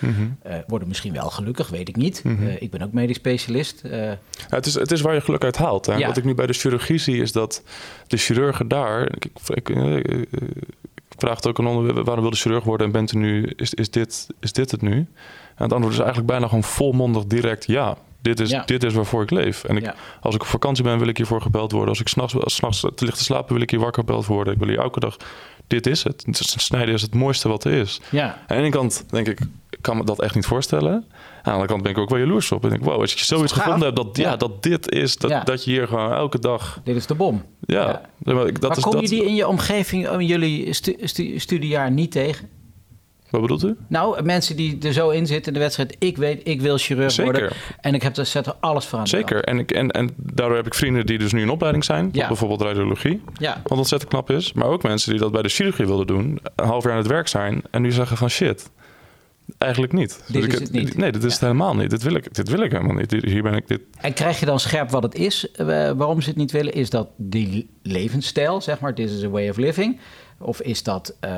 Eh, 0.42 0.54
worden 0.66 0.88
misschien 0.88 1.12
wel 1.12 1.30
gelukkig, 1.30 1.68
weet 1.68 1.88
ik 1.88 1.96
niet. 1.96 2.24
Mhm. 2.24 2.46
Eh, 2.46 2.62
ik 2.62 2.70
ben 2.70 2.82
ook 2.82 2.92
medisch 2.92 3.16
specialist. 3.16 3.80
Ja, 3.90 4.18
het, 4.48 4.66
is, 4.66 4.74
het 4.74 4.90
is 4.92 5.00
waar 5.00 5.14
je 5.14 5.20
geluk 5.20 5.44
uit 5.44 5.56
haalt. 5.56 5.86
Hè? 5.86 5.94
Ja. 5.94 6.06
Wat 6.06 6.16
ik 6.16 6.24
nu 6.24 6.34
bij 6.34 6.46
de 6.46 6.52
chirurgie 6.52 6.98
zie, 6.98 7.22
is 7.22 7.32
dat 7.32 7.62
de 8.06 8.16
chirurgen 8.16 8.68
daar. 8.68 9.02
Ik, 9.14 9.26
ik, 9.54 9.68
ik, 9.68 10.28
ik 11.24 11.30
vraag 11.30 11.44
het 11.44 11.46
ook 11.46 11.58
aan 11.58 11.76
onder, 11.76 12.04
waarom 12.04 12.22
wil 12.22 12.30
de 12.32 12.36
chirurg 12.36 12.64
worden 12.64 12.86
en 12.86 12.92
bent 12.92 13.12
u 13.12 13.18
nu, 13.18 13.52
is, 13.56 13.74
is, 13.74 13.90
dit, 13.90 14.26
is 14.40 14.52
dit 14.52 14.70
het 14.70 14.82
nu? 14.82 14.96
En 15.54 15.62
het 15.62 15.72
antwoord 15.72 15.92
is 15.92 15.98
eigenlijk 15.98 16.28
bijna 16.28 16.46
gewoon 16.46 16.62
volmondig 16.64 17.24
direct 17.24 17.66
ja. 17.66 17.96
Dit 18.22 18.40
is, 18.40 18.50
Ja. 18.50 18.62
dit 18.64 18.84
is 18.84 18.94
waarvoor 18.94 19.22
ik 19.22 19.30
leef. 19.30 19.64
En 19.64 19.76
ik, 19.76 19.82
Ja. 19.82 19.94
als 20.20 20.34
ik 20.34 20.40
op 20.40 20.46
vakantie 20.46 20.84
ben, 20.84 20.98
wil 20.98 21.08
ik 21.08 21.16
hiervoor 21.16 21.40
gebeld 21.42 21.72
worden. 21.72 21.88
Als 21.88 22.00
ik 22.00 22.08
s'nachts 22.08 22.60
nachts 22.60 22.80
te 22.80 23.04
licht 23.04 23.16
te 23.16 23.24
slapen, 23.24 23.52
wil 23.52 23.62
ik 23.62 23.70
hier 23.70 23.80
wakker 23.80 24.02
gebeld 24.02 24.26
worden. 24.26 24.52
Ik 24.52 24.58
wil 24.58 24.68
hier 24.68 24.78
elke 24.78 25.00
dag. 25.00 25.16
Dit 25.74 25.86
is 25.86 26.02
het. 26.02 26.24
Snijden 26.56 26.94
is 26.94 27.02
het 27.02 27.14
mooiste 27.14 27.48
wat 27.48 27.64
er 27.64 27.72
is. 27.72 28.00
ja. 28.10 28.24
Aan 28.26 28.36
de 28.46 28.54
ene 28.54 28.68
kant 28.68 29.04
denk 29.10 29.26
ik, 29.28 29.40
ik 29.70 29.78
kan 29.80 29.96
me 29.96 30.04
dat 30.04 30.22
echt 30.22 30.34
niet 30.34 30.46
voorstellen. 30.46 30.92
Aan 30.92 31.04
de 31.42 31.50
andere 31.50 31.68
kant 31.68 31.82
ben 31.82 31.90
ik 31.92 31.98
ook 31.98 32.08
wel 32.10 32.18
jaloers 32.18 32.52
op. 32.52 32.62
En 32.64 32.70
denk, 32.70 32.84
wow, 32.84 33.00
als 33.00 33.12
je 33.12 33.24
zoiets 33.24 33.52
gevonden 33.52 33.82
hebt, 33.82 33.96
dat, 33.96 34.16
ja. 34.16 34.30
Ja. 34.30 34.36
dat 34.36 34.62
dit 34.62 34.90
is, 34.90 35.16
dat, 35.16 35.30
Ja. 35.30 35.40
dat 35.44 35.64
je 35.64 35.70
hier 35.70 35.88
gewoon 35.88 36.12
elke 36.12 36.38
dag... 36.38 36.80
Dit 36.84 36.96
is 36.96 37.06
de 37.06 37.14
bom. 37.14 37.42
Ja, 37.60 38.00
Ja. 38.24 38.32
maar 38.34 38.46
ik- 38.46 38.60
dat 38.60 38.68
maar 38.68 38.76
is 38.78 38.82
kom 38.82 38.92
dat. 38.92 39.02
je 39.02 39.08
die 39.08 39.24
in 39.24 39.34
je 39.34 39.48
omgeving, 39.48 40.08
in 40.08 40.26
jullie 40.26 40.72
stu- 40.72 40.96
stu- 41.00 41.38
studiejaar 41.38 41.90
niet 41.90 42.10
tegen? 42.10 42.48
Wat 43.30 43.40
bedoelt 43.40 43.64
u? 43.64 43.76
Nou, 43.88 44.22
mensen 44.22 44.56
die 44.56 44.78
er 44.82 44.92
zo 44.92 45.08
in 45.10 45.26
zitten 45.26 45.46
in 45.46 45.52
de 45.52 45.58
wedstrijd. 45.64 45.96
Ik 45.98 46.16
weet, 46.16 46.40
ik 46.48 46.60
wil 46.60 46.78
chirurg 46.78 47.10
Zeker. 47.12 47.32
worden. 47.32 47.52
En 47.80 47.94
ik 47.94 48.02
heb 48.02 48.16
er, 48.16 48.26
zet 48.26 48.46
er 48.46 48.54
alles 48.60 48.86
voor 48.86 48.98
aan. 48.98 49.06
Zeker. 49.08 49.44
En, 49.44 49.58
ik, 49.58 49.70
en, 49.70 49.90
en 49.90 50.10
daardoor 50.16 50.56
heb 50.56 50.66
ik 50.66 50.74
vrienden 50.74 51.06
die 51.06 51.18
dus 51.18 51.32
nu 51.32 51.40
in 51.40 51.50
opleiding 51.50 51.84
zijn. 51.84 52.08
Ja. 52.12 52.26
Bijvoorbeeld 52.28 52.60
radiologie. 52.62 53.22
Ja, 53.38 53.60
Wat 53.64 53.78
ontzettend 53.78 54.10
knap 54.10 54.30
is. 54.30 54.52
Maar 54.52 54.66
ook 54.66 54.82
mensen 54.82 55.10
die 55.10 55.20
dat 55.20 55.32
bij 55.32 55.42
de 55.42 55.48
chirurgie 55.48 55.86
wilden 55.86 56.06
doen. 56.06 56.38
Een 56.56 56.66
half 56.66 56.82
jaar 56.84 56.92
aan 56.92 56.98
het 56.98 57.06
werk 57.06 57.28
zijn. 57.28 57.62
En 57.70 57.82
nu 57.82 57.92
zeggen 57.92 58.16
van 58.16 58.30
shit. 58.30 58.70
Eigenlijk 59.58 59.92
niet. 59.92 60.22
Dit 60.28 60.44
ik 60.44 60.52
is 60.52 60.58
het 60.58 60.72
niet. 60.72 60.96
Nee, 60.96 61.12
dit 61.12 61.24
is 61.24 61.28
Ja. 61.28 61.32
het 61.38 61.40
helemaal 61.40 61.74
niet. 61.76 61.90
Dit 61.90 62.02
wil 62.02 62.14
ik, 62.14 62.34
dit 62.34 62.48
wil 62.48 62.60
ik 62.60 62.72
helemaal 62.72 62.94
niet. 62.94 63.10
Hier 63.24 63.42
ben 63.42 63.54
ik 63.54 63.68
dit. 63.68 63.80
en 64.00 64.12
krijg 64.12 64.40
je 64.40 64.46
dan 64.46 64.60
scherp 64.60 64.90
wat 64.90 65.02
het 65.02 65.14
is? 65.14 65.50
eh, 65.50 65.66
waarom 65.66 66.20
ze 66.20 66.28
het 66.28 66.38
niet 66.38 66.50
willen? 66.52 66.72
Is 66.72 66.90
dat 66.90 67.08
die 67.16 67.70
levensstijl, 67.82 68.60
zeg 68.60 68.80
maar, 68.80 68.94
this 68.94 69.12
is 69.12 69.24
a 69.24 69.28
way 69.28 69.48
of 69.48 69.56
living? 69.56 69.98
Of 70.44 70.60
is 70.60 70.82
dat, 70.82 71.14
eh, 71.20 71.32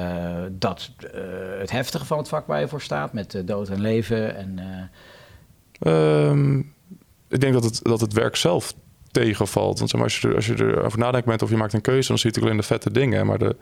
dat 0.51 0.91
eh, 1.15 1.21
het 1.59 1.71
heftige 1.71 2.05
van 2.05 2.19
het 2.19 2.29
vak 2.29 2.47
waar 2.47 2.61
je 2.61 2.69
voor 2.69 2.81
staat, 2.81 3.13
met 3.13 3.35
eh, 3.35 3.43
dood 3.45 3.69
en 3.69 3.81
leven? 3.81 4.37
En, 4.37 4.59
eh, 4.59 4.65
Ehm, 5.81 6.59
ik 7.29 7.41
denk 7.41 7.53
dat 7.53 7.65
het, 7.65 7.81
dat 7.83 8.01
het 8.01 8.13
werk 8.13 8.37
zelf 8.37 8.75
tegenvalt. 9.11 9.79
Want 9.79 9.91
zeg 9.91 10.01
maar, 10.01 10.09
als, 10.11 10.21
je 10.21 10.29
er, 10.29 10.35
als 10.35 10.47
je 10.47 10.55
erover 10.59 10.99
nadenkt 10.99 11.27
bent 11.27 11.43
of 11.43 11.51
je 11.51 11.57
maakt 11.57 11.73
een 11.73 11.81
keuze, 11.81 12.09
dan 12.09 12.19
zie 12.19 12.31
je 12.31 12.37
natuurlijk 12.41 12.67
alleen 12.71 12.79
de 12.79 12.85
vette 12.85 13.01
dingen. 13.01 13.27
Maar 13.27 13.39
de, 13.39 13.57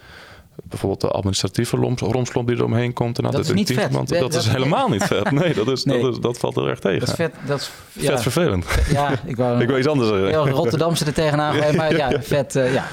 bijvoorbeeld 0.65 1.01
de 1.01 1.09
administratieve 1.09 1.77
lomp- 1.79 2.01
romslomp 2.01 2.49
die 2.49 2.57
er 2.57 2.65
omheen 2.65 2.93
komt. 2.93 3.17
En 3.19 3.23
Dat 3.25 3.35
altijd 3.35 3.51
is 3.51 3.59
niet 3.59 3.67
vet. 3.67 3.77
teamverband, 3.77 4.09
Dat- 4.09 4.19
Dat, 4.21 4.35
is 4.35 4.45
dat- 4.45 4.55
helemaal 4.55 4.89
niet 4.89 5.03
vet. 5.05 5.31
Nee, 5.31 5.55
dat, 5.55 5.69
is, 5.69 5.85
Nee. 5.85 6.03
Dat, 6.03 6.13
is, 6.13 6.21
dat 6.21 6.39
valt 6.39 6.55
heel 6.55 6.69
erg 6.69 6.79
tegen. 6.79 6.99
dat 7.01 7.09
is 7.09 7.15
vet. 7.15 7.35
Dat 7.47 7.61
is, 7.61 7.71
Vet 7.93 8.03
ja, 8.03 8.19
vervelend. 8.19 8.67
ja, 8.91 9.11
ik 9.27 9.37
wil 9.67 9.79
iets 9.79 9.87
anders 9.89 10.09
zeggen. 10.09 10.51
Rotterdamse 10.51 11.05
er 11.05 11.13
tegenaan 11.15 11.77
maar 11.77 11.97
ja, 12.03 12.23
vet, 12.23 12.53
ja. 12.53 12.85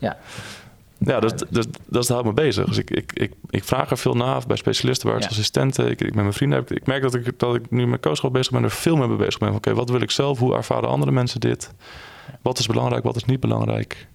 Ja. 0.00 0.16
Ja, 1.04 1.20
dus, 1.20 1.32
dus, 1.48 1.64
dat 1.86 2.08
houdt 2.08 2.26
me 2.26 2.32
bezig. 2.32 2.66
Dus 2.66 2.78
ik, 2.78 2.90
ik, 2.90 3.12
ik, 3.12 3.32
ik 3.50 3.64
vraag 3.64 3.90
er 3.90 3.98
veel 3.98 4.14
naar 4.14 4.42
bij 4.46 4.56
specialisten, 4.56 5.10
bij 5.10 5.26
assistenten. 5.28 5.90
Ik, 5.90 6.00
ik, 6.00 6.14
met 6.14 6.14
mijn 6.14 6.32
vrienden 6.32 6.58
heb 6.58 6.70
ik, 6.70 6.76
ik 6.76 6.86
merk 6.86 7.02
dat 7.02 7.14
ik, 7.14 7.38
dat 7.38 7.54
ik 7.54 7.70
nu 7.70 7.86
met 7.86 8.00
coachschap 8.00 8.32
bezig 8.32 8.52
ben, 8.52 8.62
er 8.62 8.70
veel 8.70 8.96
mee 8.96 9.16
bezig 9.16 9.38
ben. 9.38 9.54
Oké, 9.54 9.74
wat 9.74 9.90
wil 9.90 10.00
ik 10.00 10.10
zelf? 10.10 10.38
Hoe 10.38 10.54
ervaren 10.54 10.88
andere 10.88 11.12
mensen 11.12 11.40
dit? 11.40 11.70
Wat 12.42 12.58
is 12.58 12.66
belangrijk? 12.66 13.04
Wat 13.04 13.16
is 13.16 13.24
niet 13.24 13.40
belangrijk? 13.40 14.06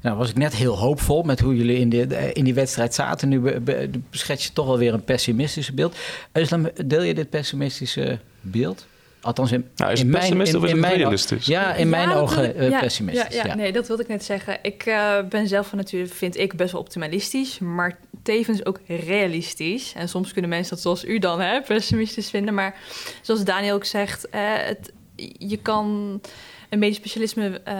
Nou, 0.00 0.16
was 0.16 0.30
ik 0.30 0.36
net 0.36 0.54
heel 0.54 0.78
hoopvol 0.78 1.22
met 1.22 1.40
hoe 1.40 1.56
jullie 1.56 1.78
in, 1.78 1.88
de, 1.88 2.32
in 2.32 2.44
die 2.44 2.54
wedstrijd 2.54 2.94
zaten. 2.94 3.28
Nu 3.28 3.40
be- 3.40 3.60
be- 3.60 3.90
schets 4.10 4.46
je 4.46 4.52
toch 4.52 4.66
wel 4.66 4.78
weer 4.78 4.94
een 4.94 5.04
pessimistische 5.04 5.74
beeld. 5.74 5.96
Islam, 6.32 6.68
deel 6.86 7.02
je 7.02 7.14
dit 7.14 7.30
pessimistische 7.30 8.18
beeld? 8.40 8.86
Althans, 9.22 9.52
in, 9.52 9.70
Nou, 9.76 9.92
is 9.92 10.00
in 10.00 10.04
het 10.04 10.12
mijn, 10.12 10.22
pessimistisch 10.22 10.54
in, 10.54 10.60
of 10.60 10.64
is 10.64 10.70
in 10.70 10.76
het 10.76 10.86
mijn, 10.86 10.98
realistisch? 10.98 11.46
Ja, 11.46 11.74
in 11.74 11.88
mijn 11.88 12.08
Ja, 12.08 12.14
ogen 12.14 12.54
eh, 12.56 12.68
ja, 12.70 12.80
pessimistisch. 12.80 13.34
Ja, 13.34 13.42
Ja, 13.42 13.46
ja, 13.46 13.54
nee, 13.54 13.72
dat 13.72 13.86
wilde 13.86 14.02
ik 14.02 14.08
net 14.08 14.24
zeggen. 14.24 14.58
Ik 14.62 14.86
eh, 14.86 15.18
ben 15.28 15.48
zelf 15.48 15.66
van 15.66 15.78
nature, 15.78 16.06
vind 16.06 16.36
ik, 16.36 16.56
best 16.56 16.72
wel 16.72 16.80
optimalistisch, 16.80 17.58
maar 17.58 17.98
tevens 18.22 18.64
ook 18.66 18.80
realistisch. 18.86 19.92
En 19.96 20.08
soms 20.08 20.32
kunnen 20.32 20.50
mensen 20.50 20.74
dat 20.74 20.82
zoals 20.82 21.04
u 21.04 21.18
dan 21.18 21.40
hè, 21.40 21.60
pessimistisch 21.60 22.30
vinden. 22.30 22.54
Maar 22.54 22.74
zoals 23.22 23.44
Daniel 23.44 23.74
ook 23.74 23.84
zegt, 23.84 24.28
eh, 24.28 24.40
het, 24.54 24.92
je 25.38 25.56
kan 25.56 26.20
een 26.68 26.78
medisch 26.78 26.96
specialisme, 26.96 27.60
eh, 27.64 27.76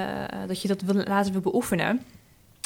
dat 0.47 0.63
je 0.63 0.69
dat 0.69 0.83
wil, 0.83 0.95
laten 1.05 1.33
we 1.33 1.41
beoefenen. 1.41 2.03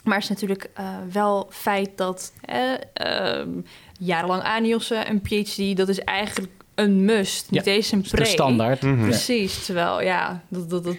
Maar 0.04 0.14
het 0.14 0.24
is 0.24 0.30
natuurlijk 0.30 0.70
eh, 0.74 0.96
wel 1.12 1.46
feit 1.50 1.90
dat 1.96 2.32
eh, 2.40 2.72
ehm, 2.92 3.50
jarenlang 3.98 4.42
aaniossen, 4.42 5.10
een 5.10 5.20
PhD, 5.20 5.76
dat 5.76 5.88
is 5.88 6.00
eigenlijk 6.00 6.52
een 6.76 7.04
must, 7.04 7.50
niet 7.50 7.64
Ja, 7.64 7.72
eens 7.72 7.92
een 7.92 8.02
pre. 8.10 8.24
standaard. 8.24 8.82
Mhm. 8.82 9.02
Precies, 9.02 9.64
terwijl 9.64 10.02
ja, 10.02 10.42
dat, 10.48 10.70
dat, 10.70 10.84
dat, 10.84 10.96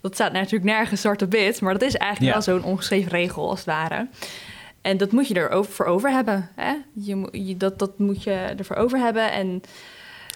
dat 0.00 0.14
staat 0.14 0.32
natuurlijk 0.32 0.64
nergens 0.64 1.00
zwart 1.00 1.22
op 1.22 1.30
wit, 1.32 1.60
maar 1.60 1.72
dat 1.72 1.82
is 1.82 1.94
eigenlijk 1.96 2.34
Ja. 2.36 2.42
wel 2.44 2.56
zo'n 2.60 2.70
ongeschreven 2.70 3.10
regel 3.10 3.48
als 3.48 3.58
het 3.58 3.68
ware. 3.68 4.08
En 4.82 4.96
dat 4.96 5.12
moet 5.12 5.28
je 5.28 5.34
er 5.34 5.50
over, 5.50 5.72
voor 5.72 5.86
over 5.86 6.10
hebben. 6.10 6.50
Hè? 6.56 6.74
Je, 7.32 7.54
dat, 7.56 7.78
dat 7.78 7.98
moet 7.98 8.22
je 8.22 8.32
ervoor 8.32 8.76
over 8.76 8.98
hebben. 8.98 9.32
En 9.32 9.60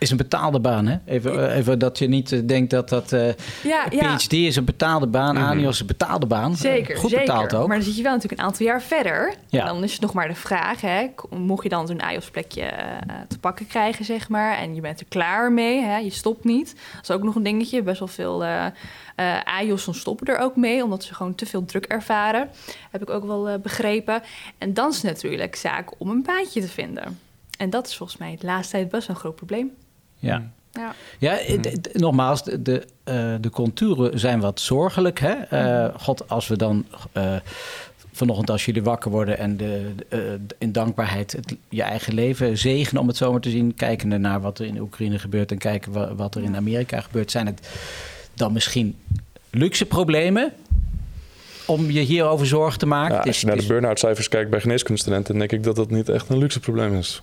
Is 0.05 0.11
een 0.11 0.16
betaalde 0.16 0.61
baan, 0.61 0.86
hè? 0.86 0.96
Even, 1.07 1.48
eh, 1.50 1.57
even 1.57 1.78
dat 1.78 1.98
je 1.98 2.09
niet 2.09 2.32
eh, 2.32 2.40
denkt 2.46 2.70
dat 2.70 2.88
dat... 2.88 3.12
eh 3.12 3.26
ja, 3.62 3.86
ja 3.90 4.16
PhD 4.16 4.32
is 4.32 4.57
een 4.57 4.64
betaalde 4.64 5.07
baan, 5.07 5.34
Mhm. 5.34 5.44
ANIOS 5.44 5.74
is 5.74 5.80
een 5.80 5.86
betaalde 5.86 6.26
baan. 6.26 6.57
zeker. 6.57 6.96
Goed 6.96 7.11
zeker. 7.11 7.26
betaald 7.26 7.55
ook. 7.55 7.66
Maar 7.68 7.76
dan 7.76 7.86
zit 7.86 7.96
je 7.96 8.02
wel 8.02 8.12
natuurlijk 8.12 8.40
een 8.40 8.46
aantal 8.46 8.66
jaar 8.66 8.82
verder. 8.82 9.34
Ja. 9.48 9.61
En 9.61 9.66
dan 9.66 9.82
is 9.84 9.92
het 9.92 10.00
nog 10.00 10.12
maar 10.12 10.28
de 10.28 10.34
vraag, 10.34 10.80
hè, 10.80 11.07
mocht 11.30 11.62
je 11.62 11.68
dan 11.68 11.86
zo'n 11.86 12.00
IOS-plekje 12.12 12.62
eh, 12.62 12.96
te 13.28 13.38
pakken 13.38 13.66
krijgen, 13.66 14.05
zeg 14.05 14.28
maar, 14.28 14.59
en 14.59 14.74
je 14.74 14.80
bent 14.80 15.00
er 15.00 15.07
klaar 15.09 15.52
mee, 15.52 15.80
hè, 15.82 15.96
je 15.96 16.11
stopt 16.11 16.44
niet. 16.44 16.74
Dat 16.94 17.02
is 17.09 17.11
ook 17.11 17.22
nog 17.22 17.34
een 17.34 17.42
dingetje. 17.42 17.82
Best 17.82 17.98
wel 17.98 18.09
veel 18.09 18.44
eh 18.44 18.66
eh 19.16 19.40
AIOS 19.44 19.88
stoppen 19.98 20.26
er 20.26 20.38
ook 20.38 20.57
mee, 20.57 20.84
omdat 20.84 21.05
ze 21.05 21.14
gewoon 21.14 21.34
te 21.34 21.46
veel 21.46 21.64
druk 21.64 21.84
ervaren. 21.84 22.48
Heb 22.90 23.02
ik 23.02 23.11
ook 23.11 23.24
wel 23.26 23.59
begrepen. 23.59 24.22
En 24.59 24.74
dan 24.74 24.90
is 24.90 24.94
het 25.02 25.05
natuurlijk 25.05 25.57
zaak 25.57 25.90
om 25.98 26.11
een 26.11 26.22
baantje 26.22 26.61
te 26.61 26.68
vinden. 26.68 27.18
En 27.59 27.70
dat 27.70 27.86
is 27.86 27.96
volgens 27.96 28.18
mij 28.18 28.36
de 28.40 28.46
laatste 28.46 28.72
tijd 28.76 28.88
best 28.88 29.07
wel 29.07 29.16
een 29.16 29.22
groot 29.22 29.34
probleem. 29.36 29.70
Ja. 30.24 30.50
Ja. 30.72 30.94
Ja, 31.18 31.38
eh, 31.38 31.60
d- 31.60 31.98
nogmaals, 31.98 32.42
de, 32.44 32.62
de, 32.62 32.86
eh, 33.04 33.34
de 33.40 33.50
contouren 33.50 34.18
zijn 34.18 34.40
wat 34.40 34.60
zorgelijk. 34.60 35.18
Hè? 35.20 35.32
Eh, 35.32 35.94
God, 36.00 36.28
als 36.28 36.48
we 36.48 36.56
dan 36.56 36.86
eh, 37.12 37.34
vanochtend 38.12 38.50
als 38.50 38.64
jullie 38.64 38.82
wakker 38.82 39.10
worden 39.10 39.38
en 39.38 39.56
de, 39.56 39.90
de, 39.96 40.04
eh, 40.16 40.18
in 40.58 40.72
dankbaarheid 40.72 41.32
het, 41.32 41.56
je 41.68 41.82
eigen 41.82 42.14
leven 42.14 42.58
zegenen, 42.58 43.00
om 43.02 43.08
het 43.08 43.16
zo 43.16 43.30
maar 43.32 43.40
te 43.40 43.50
zien, 43.50 43.74
kijkende 43.74 44.18
naar 44.18 44.40
wat 44.40 44.58
er 44.58 44.66
in 44.66 44.80
Oekraïne 44.80 45.18
gebeurt 45.18 45.50
en 45.50 45.58
kijken 45.58 45.92
wa- 45.92 46.14
wat 46.14 46.34
er 46.34 46.42
in 46.42 46.56
Amerika 46.56 47.00
gebeurt, 47.00 47.30
zijn 47.30 47.46
het 47.46 47.68
dan 48.34 48.52
misschien 48.52 48.96
luxe 49.50 49.86
problemen 49.86 50.52
om 51.66 51.90
je 51.90 52.00
hierover 52.00 52.46
zorgen 52.46 52.78
te 52.78 52.86
maken? 52.86 53.16
Ja, 53.16 53.22
als 53.22 53.40
je 53.40 53.46
naar 53.46 53.56
de 53.56 53.66
burn-out 53.66 53.98
cijfers 53.98 54.28
kijkt 54.28 54.50
bij 54.50 54.60
geneeskundestudenten, 54.60 55.38
denk 55.38 55.52
ik 55.52 55.62
dat 55.62 55.76
dat 55.76 55.90
niet 55.90 56.08
echt 56.08 56.28
een 56.28 56.38
luxe 56.38 56.60
probleem 56.60 56.94
is. 56.94 57.22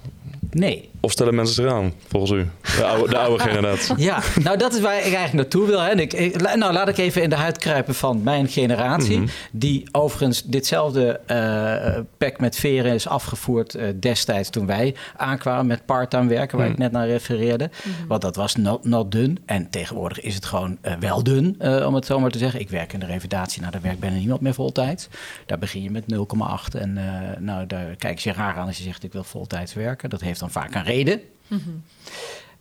nee, 0.52 0.90
Of 1.04 1.12
stellen 1.12 1.36
mensen 1.36 1.56
zich 1.56 1.72
aan, 1.74 1.94
volgens 2.08 2.32
u? 2.32 2.48
De 2.78 2.86
oude, 2.86 3.10
de 3.10 3.18
oude 3.18 3.44
generatie. 3.44 3.96
Ja, 4.12 4.22
nou 4.44 4.58
dat 4.58 4.74
is 4.74 4.80
waar 4.82 4.96
ik 4.98 5.02
eigenlijk 5.04 5.34
naartoe 5.34 5.66
wil. 5.68 5.80
Hè. 5.80 5.90
En 5.90 6.00
ik, 6.00 6.42
nou, 6.56 6.74
laat 6.74 6.88
ik 6.88 6.98
even 6.98 7.22
in 7.22 7.30
de 7.30 7.36
huid 7.36 7.58
kruipen 7.58 7.96
van 7.96 8.24
mijn 8.24 8.48
generatie. 8.48 9.18
Mhm. 9.18 9.28
Die 9.52 9.88
overigens 9.92 10.44
ditzelfde 10.44 11.20
eh 11.26 12.00
pek 12.18 12.40
met 12.40 12.56
veren 12.56 12.94
is 12.94 13.08
afgevoerd 13.08 13.76
eh, 13.76 13.88
destijds 14.00 14.50
toen 14.50 14.66
wij 14.66 14.96
aankwamen 15.18 15.66
met 15.66 15.86
parttime 15.86 16.28
werken, 16.28 16.58
waar 16.58 16.66
Mhm. 16.66 16.76
ik 16.76 16.82
net 16.82 16.92
naar 16.92 17.08
refereerde. 17.08 17.70
Want 18.08 18.22
dat 18.22 18.36
was 18.36 18.56
not, 18.56 18.86
not 18.86 19.12
dun. 19.12 19.38
En 19.46 19.70
tegenwoordig 19.70 20.20
is 20.22 20.36
het 20.36 20.46
gewoon 20.46 20.78
eh, 20.82 20.94
wel 21.00 21.24
dun, 21.24 21.56
eh, 21.60 21.86
om 21.88 21.94
het 21.96 22.06
zo 22.06 22.20
maar 22.20 22.32
te 22.32 22.38
zeggen. 22.38 22.60
Ik 22.60 22.70
werk 22.70 22.94
in 22.94 23.00
de 23.00 23.06
revalidatie, 23.06 23.60
nou 23.60 23.72
daar 23.74 23.82
werkt 23.82 24.00
bijna 24.00 24.16
niemand 24.18 24.42
meer 24.42 24.54
voltijds. 24.54 25.08
Daar 25.46 25.60
begin 25.60 25.82
je 25.84 25.92
met 25.92 26.04
0,8 26.08 26.76
en 26.76 26.98
eh, 26.98 27.04
nou 27.40 27.68
daar 27.68 27.96
kijk 27.98 28.20
je 28.20 28.34
raar 28.34 28.56
aan 28.56 28.68
als 28.68 28.78
je 28.78 28.84
zegt 28.84 29.04
ik 29.04 29.14
wil 29.14 29.24
voltijds 29.24 29.74
werken. 29.74 30.10
Dat 30.10 30.22
heeft 30.22 30.40
dan 30.40 30.52
vaak 30.52 30.76
een 30.76 30.84
reden. 30.92 31.22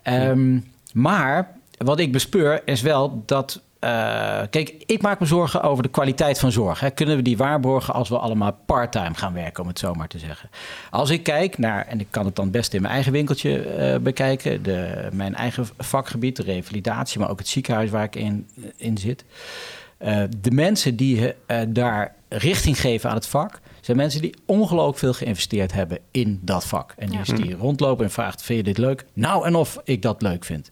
Ehm, 0.03 0.59
maar 0.93 1.55
wat 1.77 2.01
ik 2.01 2.13
bespeur 2.13 2.63
is 2.65 2.81
wel 2.81 3.23
dat. 3.27 3.61
eh, 3.81 4.43
kijk, 4.51 4.75
ik 4.87 5.03
maak 5.03 5.21
me 5.21 5.27
zorgen 5.27 5.63
over 5.63 5.83
de 5.83 5.89
kwaliteit 5.89 6.39
van 6.39 6.53
zorg. 6.53 6.81
Hè. 6.81 6.91
Kunnen 6.91 7.17
we 7.17 7.23
die 7.23 7.37
waarborgen 7.37 7.95
als 7.95 8.09
we 8.09 8.19
allemaal 8.19 8.59
parttime 8.67 9.15
gaan 9.15 9.33
werken, 9.33 9.63
om 9.63 9.69
het 9.69 9.79
zo 9.79 9.95
maar 9.95 10.09
te 10.09 10.19
zeggen? 10.19 10.51
Als 10.91 11.11
ik 11.11 11.23
kijk 11.23 11.59
naar, 11.59 11.87
en 11.87 12.01
ik 12.01 12.07
kan 12.11 12.25
het 12.25 12.37
dan 12.37 12.51
best 12.51 12.75
in 12.75 12.81
mijn 12.83 12.95
eigen 12.95 13.13
winkeltje 13.13 13.63
eh, 13.63 13.99
bekijken, 13.99 14.63
de, 14.63 15.09
mijn 15.13 15.35
eigen 15.35 15.67
vakgebied, 15.79 16.37
de 16.37 16.43
revalidatie, 16.43 17.21
maar 17.21 17.31
ook 17.31 17.39
het 17.39 17.49
ziekenhuis 17.49 17.91
waar 17.91 18.05
ik 18.05 18.17
in, 18.17 18.49
in 18.77 18.99
zit. 18.99 19.25
Eh, 19.99 20.23
de 20.41 20.51
mensen 20.51 20.97
die 20.97 21.35
eh, 21.47 21.61
daar 21.69 22.15
richting 22.29 22.81
geven 22.81 23.11
aan 23.11 23.17
het 23.17 23.27
vak, 23.27 23.61
zijn 23.91 24.03
mensen 24.03 24.21
die 24.23 24.35
ongelooflijk 24.47 24.99
veel 24.99 25.13
geïnvesteerd 25.13 25.73
hebben 25.73 25.99
in 26.11 26.41
dat 26.43 26.65
vak. 26.67 26.95
En 26.99 27.09
die, 27.09 27.19
Ja. 27.25 27.35
die 27.35 27.55
rondlopen 27.57 28.05
en 28.05 28.11
vraagt: 28.11 28.43
Vind 28.43 28.59
je 28.59 28.65
dit 28.65 28.79
leuk? 28.79 29.05
Nou, 29.13 29.47
en 29.47 29.55
of 29.55 29.81
ik 29.85 30.03
dat 30.03 30.23
leuk 30.23 30.45
vind. 30.45 30.71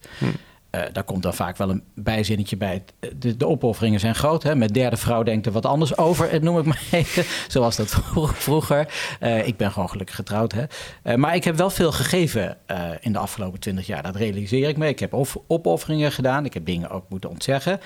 Eh, 0.71 0.83
daar 0.93 1.05
komt 1.05 1.23
dan 1.23 1.35
vaak 1.35 1.57
wel 1.57 1.71
een 1.71 1.83
bijzinnetje 1.95 2.57
bij. 2.57 2.85
De, 3.17 3.37
de 3.37 3.47
opofferingen 3.47 4.01
zijn 4.01 4.15
groot. 4.15 4.43
Hè? 4.43 4.55
Met 4.57 4.75
derde 4.75 4.97
vrouw 4.97 5.23
denkt 5.23 5.47
er 5.47 5.53
wat 5.53 5.67
anders 5.67 5.97
over, 5.97 6.29
eh, 6.29 6.41
noem 6.41 6.59
ik 6.59 6.65
maar 6.65 6.83
even. 6.91 7.25
Zoals 7.49 7.77
dat 7.77 7.89
vro- 7.89 8.27
vroeger. 8.27 8.89
Eh, 9.21 9.47
ik 9.47 9.57
ben 9.57 9.71
gewoon 9.73 9.89
gelukkig 9.91 10.15
getrouwd. 10.17 10.53
Hè? 10.53 10.65
Eh, 11.03 11.15
maar 11.15 11.35
ik 11.35 11.45
heb 11.45 11.57
wel 11.57 11.71
veel 11.71 11.93
gegeven 11.93 12.57
eh, 12.67 12.91
in 13.01 13.13
de 13.13 13.19
afgelopen 13.19 13.61
twintig 13.61 13.87
jaar. 13.87 14.03
Dat 14.03 14.17
realiseer 14.17 14.69
ik 14.69 14.77
me. 14.77 14.89
Ik 14.89 14.99
heb 14.99 15.13
of- 15.13 15.37
opofferingen 15.47 16.13
gedaan. 16.13 16.45
Ik 16.45 16.55
heb 16.55 16.67
dingen 16.67 16.91
ook 16.91 17.05
moeten 17.09 17.31
ontzeggen. 17.31 17.81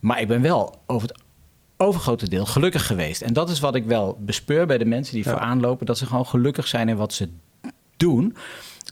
Maar 0.00 0.20
ik 0.20 0.28
ben 0.28 0.42
wel 0.42 0.74
over 0.86 1.08
het 1.08 1.18
overgrote 1.76 2.28
deel 2.28 2.46
gelukkig 2.46 2.86
geweest. 2.86 3.22
En 3.22 3.32
dat 3.32 3.50
is 3.50 3.60
wat 3.60 3.74
ik 3.74 3.84
wel 3.84 4.18
bespeur 4.20 4.66
bij 4.66 4.78
de 4.78 4.84
mensen 4.84 5.14
die 5.14 5.24
Ja. 5.24 5.30
vooraan 5.30 5.60
lopen. 5.60 5.86
Dat 5.86 5.98
ze 5.98 6.06
gewoon 6.06 6.26
gelukkig 6.26 6.66
zijn 6.66 6.88
in 6.88 6.96
wat 6.96 7.12
ze 7.12 7.28
doen. 7.96 8.36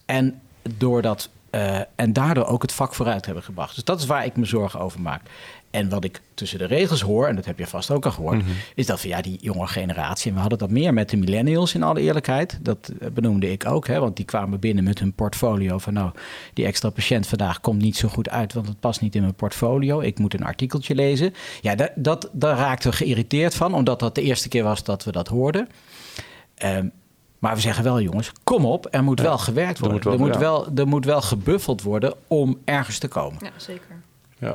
En, 0.07 0.41
doordat, 0.79 1.29
eh, 1.55 1.81
en 1.95 2.13
daardoor 2.13 2.47
ook 2.47 2.63
het 2.63 2.73
vak 2.73 2.95
vooruit 2.95 3.25
hebben 3.27 3.43
gebracht. 3.45 3.75
Dus 3.75 3.85
dat 3.85 4.01
is 4.01 4.07
waar 4.07 4.25
ik 4.25 4.37
me 4.37 4.45
zorgen 4.45 4.81
over 4.81 5.01
maak. 5.01 5.23
En 5.71 5.89
wat 5.89 6.05
ik 6.05 6.21
tussen 6.35 6.59
de 6.59 6.65
regels 6.65 7.01
hoor, 7.01 7.27
en 7.27 7.37
dat 7.37 7.45
heb 7.45 7.59
je 7.59 7.67
vast 7.67 7.91
ook 7.91 8.05
al 8.05 8.11
gehoord, 8.11 8.37
Mhm. 8.39 8.51
is 8.75 8.87
dat 8.87 9.03
we 9.03 9.09
ja, 9.09 9.21
die 9.21 9.39
jonge 9.41 9.67
generatie, 9.67 10.29
en 10.29 10.35
we 10.35 10.41
hadden 10.41 10.59
dat 10.59 10.71
meer 10.71 10.93
met 10.93 11.11
de 11.11 11.17
millennials 11.17 11.75
in 11.75 11.83
alle 11.83 12.01
eerlijkheid. 12.01 12.59
Dat 12.63 12.93
eh, 13.01 13.09
benoemde 13.11 13.51
ik 13.53 13.67
ook, 13.67 13.87
hè, 13.87 14.01
want 14.01 14.17
die 14.17 14.25
kwamen 14.25 14.61
binnen 14.61 14.85
met 14.85 14.99
hun 14.99 15.13
portfolio 15.13 15.79
van 15.79 15.93
nou, 15.93 16.11
die 16.53 16.65
extra 16.65 16.91
patiënt 16.91 17.27
vandaag 17.27 17.61
komt 17.61 17.83
niet 17.83 17.97
zo 17.97 18.09
goed 18.09 18.29
uit, 18.31 18.53
want 18.53 18.67
het 18.69 18.81
past 18.81 19.01
niet 19.01 19.15
in 19.15 19.21
mijn 19.23 19.35
portfolio. 19.35 20.01
Ik 20.01 20.19
moet 20.19 20.35
een 20.35 20.45
artikeltje 20.45 20.95
lezen. 20.95 21.35
Ja, 21.61 21.75
dat, 21.75 21.91
dat, 21.95 22.29
daar 22.33 22.57
raakten 22.57 22.91
we 22.91 22.97
geïrriteerd 22.97 23.55
van, 23.55 23.75
omdat 23.75 23.99
dat 24.01 24.15
de 24.15 24.23
eerste 24.23 24.49
keer 24.49 24.63
was 24.65 24.85
dat 24.85 25.05
we 25.05 25.13
dat 25.13 25.29
hoorden. 25.29 25.69
Ehm, 26.55 26.87
maar 27.45 27.55
we 27.55 27.61
zeggen 27.61 27.85
wel, 27.85 28.01
jongens, 28.01 28.33
kom 28.45 28.65
op, 28.67 28.87
er 28.91 29.03
moet 29.03 29.19
Ja, 29.19 29.25
wel 29.25 29.39
gewerkt 29.39 29.79
er 29.79 29.85
worden. 29.85 29.95
moet 29.95 30.05
wel- 30.05 30.13
er, 30.13 30.19
moet 30.21 30.35
ja. 30.35 30.41
wel, 30.41 30.69
er 30.85 30.87
moet 30.89 31.05
wel 31.05 31.23
gebuffeld 31.23 31.83
worden 31.83 32.15
om 32.27 32.59
ergens 32.65 32.99
te 32.99 33.09
komen. 33.09 33.39
ja, 33.43 33.51
zeker. 33.57 34.01
Ja. 34.39 34.55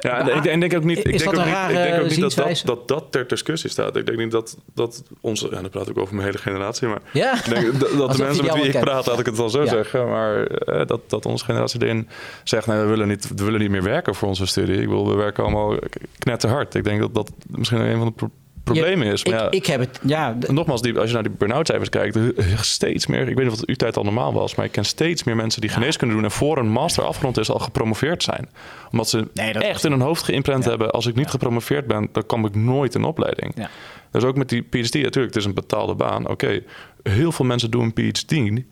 Ja, 0.00 0.28
en 0.28 0.36
ik, 0.36 0.44
en 0.44 0.60
denk 0.60 0.74
ook 0.74 0.84
niet, 0.84 0.98
ik 0.98 1.04
Is 1.14 1.22
denk 1.22 1.34
dat 1.34 1.40
ook 1.40 1.46
niet, 1.46 1.54
ik 1.70 1.76
denk 1.76 2.02
ook 2.02 2.08
niet 2.10 2.20
dat, 2.20 2.34
dat, 2.34 2.62
dat 2.64 2.88
dat 2.88 3.04
ter 3.10 3.26
discussie 3.28 3.70
staat. 3.70 3.96
Ik 3.96 4.06
denk 4.06 4.18
niet 4.18 4.30
dat, 4.30 4.56
dat 4.74 5.02
onze, 5.20 5.48
en 5.48 5.60
dan 5.62 5.70
praat 5.70 5.88
ik 5.88 5.98
over 5.98 6.14
mijn 6.14 6.26
hele 6.26 6.38
generatie, 6.38 6.88
maar 6.88 7.00
Ja, 7.12 7.34
ik 7.34 7.44
denk 7.48 7.80
dat, 7.80 8.12
de 8.12 8.22
mensen 8.22 8.44
met 8.44 8.54
wie 8.54 8.64
ik 8.64 8.80
praat, 8.80 9.06
laat 9.06 9.18
ik 9.18 9.26
het 9.26 9.36
wel 9.36 9.50
zo 9.50 9.62
Ja. 9.62 9.68
zeggen, 9.68 10.08
maar 10.08 10.46
eh, 10.46 10.86
dat, 10.86 11.00
dat 11.06 11.26
onze 11.26 11.44
generatie 11.44 11.82
erin 11.82 12.08
zegt, 12.44 12.66
nee, 12.66 12.78
we 12.78 12.84
willen, 12.86 13.08
niet, 13.08 13.28
we 13.36 13.44
willen 13.44 13.60
niet 13.60 13.70
meer 13.70 13.82
werken 13.82 14.14
voor 14.14 14.28
onze 14.28 14.46
studie. 14.46 14.80
Ik 14.80 14.88
wil, 14.88 15.08
we 15.08 15.14
werken 15.14 15.42
allemaal 15.44 15.76
knetterhard. 16.18 16.74
Ik 16.74 16.84
denk 16.84 17.00
dat 17.00 17.14
dat 17.14 17.32
misschien 17.46 17.80
een 17.80 17.98
van 17.98 18.14
de 18.16 18.26
pro- 18.64 18.74
problemen 18.74 19.06
is. 19.06 19.24
Maar 19.24 19.34
ik, 19.34 19.40
ja, 19.40 19.50
ik 19.50 19.66
heb 19.66 19.80
het, 19.80 20.00
ja, 20.02 20.36
Nogmaals, 20.48 20.82
die, 20.82 20.98
als 20.98 21.08
je 21.08 21.14
naar 21.14 21.22
die 21.22 21.32
burn-out 21.38 21.66
cijfers 21.66 21.88
kijkt, 21.88 22.18
steeds 22.60 23.06
meer. 23.06 23.20
Ik 23.20 23.26
weet 23.26 23.36
niet 23.44 23.52
of 23.52 23.60
het 23.60 23.68
uw 23.68 23.74
tijd 23.74 23.96
al 23.96 24.04
normaal 24.04 24.32
was, 24.32 24.54
maar 24.54 24.64
ik 24.66 24.72
ken 24.72 24.84
steeds 24.84 25.24
meer 25.24 25.36
mensen 25.36 25.60
die 25.60 25.70
geneeskunde 25.70 26.14
doen 26.14 26.24
en 26.24 26.30
voor 26.30 26.58
een 26.58 26.68
master 26.70 27.04
afgerond 27.04 27.38
is 27.38 27.50
al 27.50 27.58
gepromoveerd 27.58 28.22
zijn. 28.22 28.48
Omdat 28.90 29.08
ze 29.08 29.28
Nee, 29.34 29.52
echt 29.52 29.84
in 29.84 29.90
hun 29.90 30.00
hoofd 30.00 30.22
geïmprint 30.22 30.64
Ja. 30.64 30.70
hebben: 30.70 30.90
als 30.90 31.06
ik 31.06 31.14
niet 31.14 31.30
gepromoveerd 31.30 31.86
ben, 31.86 32.08
dan 32.12 32.26
kom 32.26 32.46
ik 32.46 32.54
nooit 32.54 32.94
in 32.94 33.04
opleiding. 33.04 33.52
Ja. 33.56 33.70
Dus 34.10 34.22
ook 34.24 34.36
met 34.36 34.48
die 34.48 34.62
PhD, 34.62 34.94
natuurlijk, 34.94 35.14
het 35.14 35.36
is 35.36 35.44
een 35.44 35.54
betaalde 35.54 35.94
baan. 35.94 36.28
Oké, 36.28 36.62
heel 37.02 37.32
veel 37.32 37.44
mensen 37.44 37.70
doen 37.70 37.92
een 37.96 38.10
PhD 38.12 38.64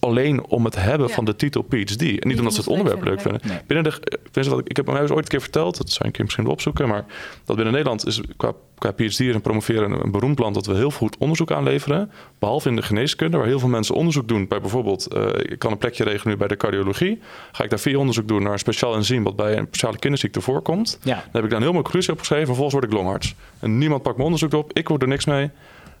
alleen 0.00 0.44
om 0.46 0.64
het 0.64 0.74
hebben 0.76 1.08
Ja. 1.08 1.14
van 1.14 1.24
de 1.24 1.36
titel 1.36 1.62
PhD. 1.62 2.00
En 2.02 2.28
niet, 2.28 2.38
omdat 2.38 2.52
ze 2.54 2.60
het 2.60 2.68
onderwerp 2.68 3.04
leuk 3.04 3.20
vinden, 3.20 3.40
vinden. 3.40 3.56
nee. 3.56 3.66
Binnen 3.66 3.84
de, 4.32 4.40
eh, 4.40 4.58
ik, 4.58 4.68
ik 4.68 4.76
heb 4.76 4.86
mij 4.86 5.00
eens 5.00 5.10
ooit 5.10 5.22
een 5.22 5.28
keer 5.28 5.40
verteld, 5.40 5.76
dat 5.76 5.88
zou 5.90 5.98
ik 6.00 6.04
een 6.06 6.12
keer 6.12 6.24
misschien 6.24 6.44
wel 6.44 6.52
opzoeken, 6.52 6.88
maar 6.88 7.04
dat 7.44 7.56
binnen 7.56 7.74
Nederland 7.74 8.06
is 8.06 8.20
qua, 8.36 8.52
qua 8.78 8.92
PhD 8.92 9.20
en 9.20 9.40
promoveren 9.40 9.92
een, 9.92 10.00
een 10.04 10.10
beroemd 10.10 10.38
land 10.38 10.54
dat 10.54 10.66
we 10.66 10.74
heel 10.74 10.90
goed 10.90 11.16
onderzoek 11.18 11.50
aanleveren. 11.52 12.10
Behalve 12.38 12.68
in 12.68 12.76
de 12.76 12.82
geneeskunde, 12.82 13.36
waar 13.36 13.46
heel 13.46 13.58
veel 13.58 13.68
mensen 13.68 13.94
onderzoek 13.94 14.28
doen 14.28 14.46
bij 14.48 14.60
bijvoorbeeld, 14.60 15.06
eh, 15.06 15.26
ik 15.42 15.58
kan 15.58 15.72
een 15.72 15.78
plekje 15.78 16.04
regelen 16.04 16.28
nu 16.32 16.36
bij 16.38 16.48
de 16.48 16.56
cardiologie. 16.56 17.20
Ga 17.52 17.64
ik 17.64 17.70
daar 17.70 17.78
vier 17.78 17.98
onderzoek 17.98 18.28
doen 18.28 18.42
naar 18.42 18.52
een 18.52 18.58
speciaal 18.58 18.94
enzym 18.94 19.22
wat 19.22 19.36
bij 19.36 19.56
een 19.56 19.66
speciale 19.66 19.98
kinderziekte 19.98 20.40
voorkomt. 20.40 20.98
ja. 21.02 21.14
Dan 21.14 21.22
heb 21.32 21.44
ik 21.44 21.48
daar 21.50 21.58
een 21.58 21.62
heel 21.64 21.72
mooi 21.72 21.82
conclusie 21.82 22.12
op 22.12 22.18
geschreven. 22.18 22.46
Vervolgens 22.46 22.74
word 22.74 22.86
ik 22.86 22.92
longarts. 22.98 23.34
En 23.60 23.78
niemand 23.78 24.02
pakt 24.02 24.16
mijn 24.16 24.28
onderzoek 24.28 24.52
op. 24.54 24.72
Ik 24.72 24.88
word 24.88 25.02
er 25.02 25.08
niks 25.08 25.24
mee. 25.24 25.50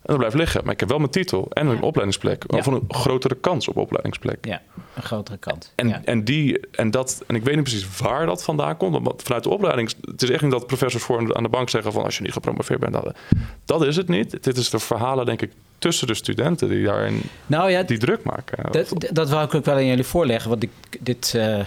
En 0.02 0.14
dan 0.14 0.16
blijft 0.16 0.36
liggen. 0.36 0.60
Maar 0.64 0.72
ik 0.72 0.80
heb 0.80 0.88
wel 0.88 0.98
mijn 0.98 1.10
titel 1.10 1.46
en 1.52 1.66
een 1.66 1.74
Ja. 1.76 1.80
opleidingsplek. 1.82 2.44
Ja. 2.46 2.58
Of 2.58 2.66
een 2.66 2.84
grotere 2.88 3.34
kans 3.34 3.68
op 3.68 3.76
opleidingsplek. 3.76 4.46
ja, 4.46 4.62
een 4.94 5.02
grotere 5.02 5.38
kant. 5.38 5.72
En, 5.74 5.88
ja. 5.88 6.00
en, 6.04 6.24
die, 6.24 6.60
en, 6.70 6.90
dat, 6.90 7.22
en 7.26 7.34
ik 7.34 7.44
weet 7.44 7.54
niet 7.54 7.64
precies 7.64 7.98
waar 7.98 8.26
dat 8.26 8.44
vandaan 8.44 8.76
komt. 8.76 9.04
Want 9.04 9.22
vanuit 9.22 9.42
de 9.42 9.48
opleiding... 9.48 9.92
Het 10.00 10.22
is 10.22 10.30
echt 10.30 10.42
niet 10.42 10.50
dat 10.50 10.66
professors 10.66 11.04
voor 11.04 11.34
aan 11.34 11.42
de 11.42 11.48
bank 11.48 11.68
zeggen 11.70 11.92
van... 11.92 12.04
als 12.04 12.16
je 12.16 12.22
niet 12.22 12.32
gepromoveerd 12.32 12.80
bent, 12.80 12.92
dat, 12.92 13.16
dat 13.64 13.82
is 13.84 13.96
het 13.96 14.08
niet. 14.08 14.42
Dit 14.44 14.56
is 14.56 14.70
de 14.70 14.78
verhalen, 14.78 15.26
denk 15.26 15.42
ik, 15.42 15.52
tussen 15.78 16.06
de 16.06 16.14
studenten... 16.14 16.68
die 16.68 16.84
daarin 16.84 17.22
nou 17.46 17.70
ja, 17.70 17.82
die 17.82 17.98
druk 17.98 18.22
maken. 18.22 18.72
Dat, 18.72 18.92
dat 19.12 19.30
wou 19.30 19.44
ik 19.44 19.54
ook 19.54 19.64
wel 19.64 19.74
aan 19.74 19.86
jullie 19.86 20.04
voorleggen. 20.04 20.50
Want 20.50 20.62
ik, 20.62 20.70
dit, 21.00 21.32
eh, 21.36 21.60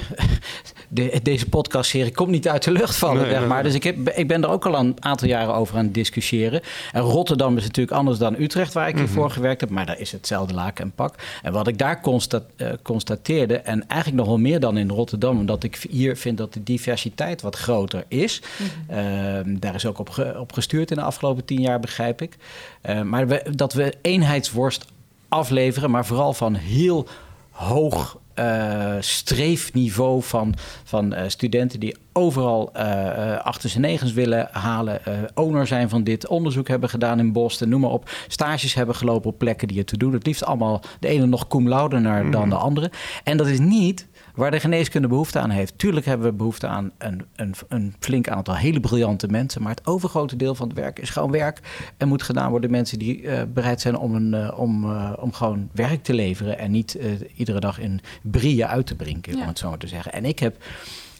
de, 0.93 1.19
deze 1.23 1.49
podcastserie 1.49 2.11
komt 2.11 2.29
niet 2.29 2.47
uit 2.49 2.63
de 2.63 2.71
lucht 2.71 2.95
vallen, 2.95 3.21
Nee, 3.21 3.31
zeg 3.31 3.39
maar. 3.47 3.53
nee. 3.53 3.63
Dus 3.63 3.73
ik, 3.73 3.83
heb, 3.83 4.09
ik 4.09 4.27
ben 4.27 4.43
er 4.43 4.49
ook 4.49 4.65
al 4.65 4.75
een 4.75 4.95
aantal 4.99 5.27
jaren 5.27 5.53
over 5.55 5.77
aan 5.77 5.83
het 5.85 5.93
discussiëren. 5.93 6.61
En 6.91 7.01
Rotterdam 7.01 7.57
is 7.57 7.63
natuurlijk 7.63 7.97
anders 7.97 8.17
dan 8.17 8.35
Utrecht, 8.39 8.73
waar 8.73 8.87
ik 8.87 8.93
Mhm. 8.95 9.03
hiervoor 9.03 9.29
gewerkt 9.31 9.61
heb. 9.61 9.69
Maar 9.69 9.85
daar 9.85 9.99
is 9.99 10.11
hetzelfde 10.11 10.53
laken 10.53 10.83
en 10.83 10.91
pak. 10.95 11.15
En 11.43 11.51
wat 11.53 11.67
ik 11.67 11.77
daar 11.77 11.99
eh, 12.01 12.67
constateerde, 12.81 13.55
en 13.57 13.87
eigenlijk 13.87 14.19
nog 14.21 14.27
wel 14.29 14.37
meer 14.39 14.59
dan 14.59 14.77
in 14.77 14.89
Rotterdam... 14.89 15.37
omdat 15.37 15.63
ik 15.63 15.85
hier 15.89 16.17
vind 16.17 16.37
dat 16.37 16.53
de 16.53 16.63
diversiteit 16.63 17.41
wat 17.41 17.55
groter 17.55 18.03
is. 18.07 18.41
Ehm, 18.87 19.55
daar 19.59 19.75
is 19.75 19.85
ook 19.85 19.99
op, 19.99 20.09
ge- 20.09 20.35
op 20.39 20.53
gestuurd 20.53 20.91
in 20.91 20.97
de 20.97 21.03
afgelopen 21.03 21.45
tien 21.45 21.61
jaar, 21.61 21.79
begrijp 21.79 22.21
ik. 22.21 22.37
Eh, 22.81 23.01
maar 23.01 23.27
we, 23.27 23.43
dat 23.55 23.73
we 23.73 23.93
eenheidsworst 24.01 24.85
afleveren, 25.29 25.91
maar 25.91 26.05
vooral 26.05 26.33
van 26.33 26.53
heel 26.55 27.07
hoog 27.51 28.17
eh, 28.41 28.95
streefniveau 28.99 30.23
van, 30.23 30.53
van 30.83 31.13
eh, 31.13 31.29
studenten 31.29 31.79
die 31.79 31.95
overal 32.13 32.73
eh, 32.73 33.37
achter 33.37 33.69
zijn 33.69 33.81
negens 33.81 34.13
willen 34.13 34.47
halen, 34.51 35.01
owner 35.33 35.67
zijn 35.67 35.89
van 35.89 36.03
dit, 36.03 36.27
onderzoek 36.27 36.67
hebben 36.67 36.89
gedaan 36.89 37.19
in 37.19 37.31
Boston, 37.31 37.69
noem 37.69 37.81
maar 37.81 37.89
op, 37.89 38.09
stages 38.27 38.73
hebben 38.73 38.95
gelopen 38.95 39.29
op 39.29 39.37
plekken 39.37 39.67
die 39.67 39.77
het 39.77 39.87
te 39.87 39.97
doen. 39.97 40.13
Het 40.13 40.25
liefst 40.25 40.45
allemaal 40.45 40.81
de 40.99 41.07
ene 41.07 41.25
nog 41.25 41.47
cum 41.47 41.67
laude 41.67 41.99
naar 41.99 42.31
dan 42.31 42.49
de 42.49 42.55
andere. 42.55 42.91
En 43.23 43.37
dat 43.37 43.47
is 43.47 43.59
niet 43.59 44.07
waar 44.41 44.51
de 44.51 44.59
geneeskunde 44.59 45.07
behoefte 45.07 45.39
aan 45.39 45.49
heeft. 45.49 45.77
Tuurlijk 45.77 46.05
hebben 46.05 46.27
we 46.27 46.33
behoefte 46.33 46.67
aan 46.67 46.91
een, 46.97 47.25
een, 47.35 47.53
een 47.67 47.93
flink 47.99 48.29
aantal 48.29 48.55
hele 48.55 48.79
briljante 48.79 49.27
mensen. 49.27 49.61
Maar 49.61 49.71
het 49.75 49.87
overgrote 49.87 50.35
deel 50.35 50.55
van 50.55 50.67
het 50.67 50.77
werk 50.77 50.99
is 50.99 51.09
gewoon 51.09 51.31
werk. 51.31 51.59
En 51.97 52.07
moet 52.07 52.23
gedaan 52.23 52.49
worden 52.49 52.71
mensen 52.71 52.99
die 52.99 53.27
eh, 53.27 53.43
bereid 53.53 53.81
zijn 53.81 53.97
om, 53.97 54.15
een, 54.15 54.33
eh, 54.33 54.59
om, 54.59 54.83
eh, 54.83 55.13
om 55.19 55.33
gewoon 55.33 55.69
werk 55.73 56.03
te 56.03 56.13
leveren. 56.13 56.57
En 56.57 56.71
niet 56.71 56.97
iedere 57.35 57.59
dag 57.59 57.79
in 57.79 58.01
brieën 58.21 58.67
uit 58.67 58.85
te 58.85 58.95
brengen, 58.95 59.21
Ja. 59.21 59.41
om 59.41 59.47
het 59.47 59.59
zo 59.59 59.69
maar 59.69 59.77
te 59.77 59.87
zeggen. 59.87 60.13
En 60.13 60.25
ik 60.25 60.39
heb 60.39 60.63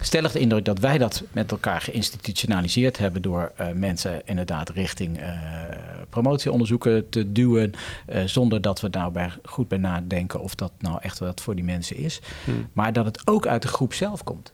stellig 0.02 0.32
de 0.32 0.40
indruk 0.40 0.66
dat 0.66 0.80
wij 0.80 0.98
dat 0.98 1.24
met 1.32 1.52
elkaar 1.52 1.82
geïnstitutionaliseerd 1.82 2.98
hebben 2.98 3.22
door 3.22 3.52
eh, 3.56 3.68
mensen 3.74 4.22
inderdaad 4.26 4.70
richting 4.70 5.20
eh, 5.20 5.30
promotieonderzoeken 6.10 7.10
te 7.10 7.32
duwen. 7.32 7.72
eh, 8.06 8.22
zonder 8.26 8.62
dat 8.62 8.82
we 8.82 8.88
nou 8.92 9.12
bij, 9.12 9.32
goed 9.44 9.68
bij 9.68 9.78
nadenken 9.78 10.42
of 10.42 10.56
dat 10.56 10.72
nou 10.80 10.98
echt 11.02 11.20
wat 11.20 11.42
voor 11.42 11.56
die 11.56 11.64
mensen 11.64 11.98
is. 11.98 12.20
Maar 12.74 12.94
dat 12.94 13.06
het 13.06 13.28
ook 13.28 13.48
uit 13.48 13.62
de 13.62 13.68
groep 13.68 13.94
zelf 13.94 14.24
komt. 14.24 14.54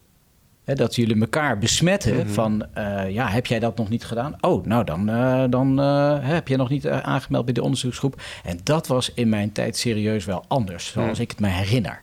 Dat 0.66 0.96
jullie 0.96 1.20
elkaar 1.20 1.58
besmetten 1.58 2.30
van, 2.30 2.66
eh, 2.74 3.10
ja, 3.10 3.28
heb 3.28 3.46
jij 3.46 3.60
dat 3.60 3.78
nog 3.78 3.90
niet 3.90 4.06
gedaan? 4.06 4.36
Oh, 4.42 4.66
nou 4.66 4.84
dan, 4.84 5.06
dan 5.50 5.78
heb 6.22 6.48
je 6.48 6.58
nog 6.58 6.70
niet 6.70 6.88
aangemeld 6.88 7.46
bij 7.46 7.54
de 7.54 7.64
onderzoeksgroep. 7.64 8.22
En 8.44 8.60
dat 8.64 8.88
was 8.88 9.12
in 9.14 9.30
mijn 9.30 9.52
tijd 9.52 9.78
serieus 9.78 10.26
wel 10.26 10.44
anders, 10.48 10.88
zoals 10.88 11.20
ik 11.20 11.30
het 11.30 11.40
me 11.40 11.48
herinner. 11.48 12.02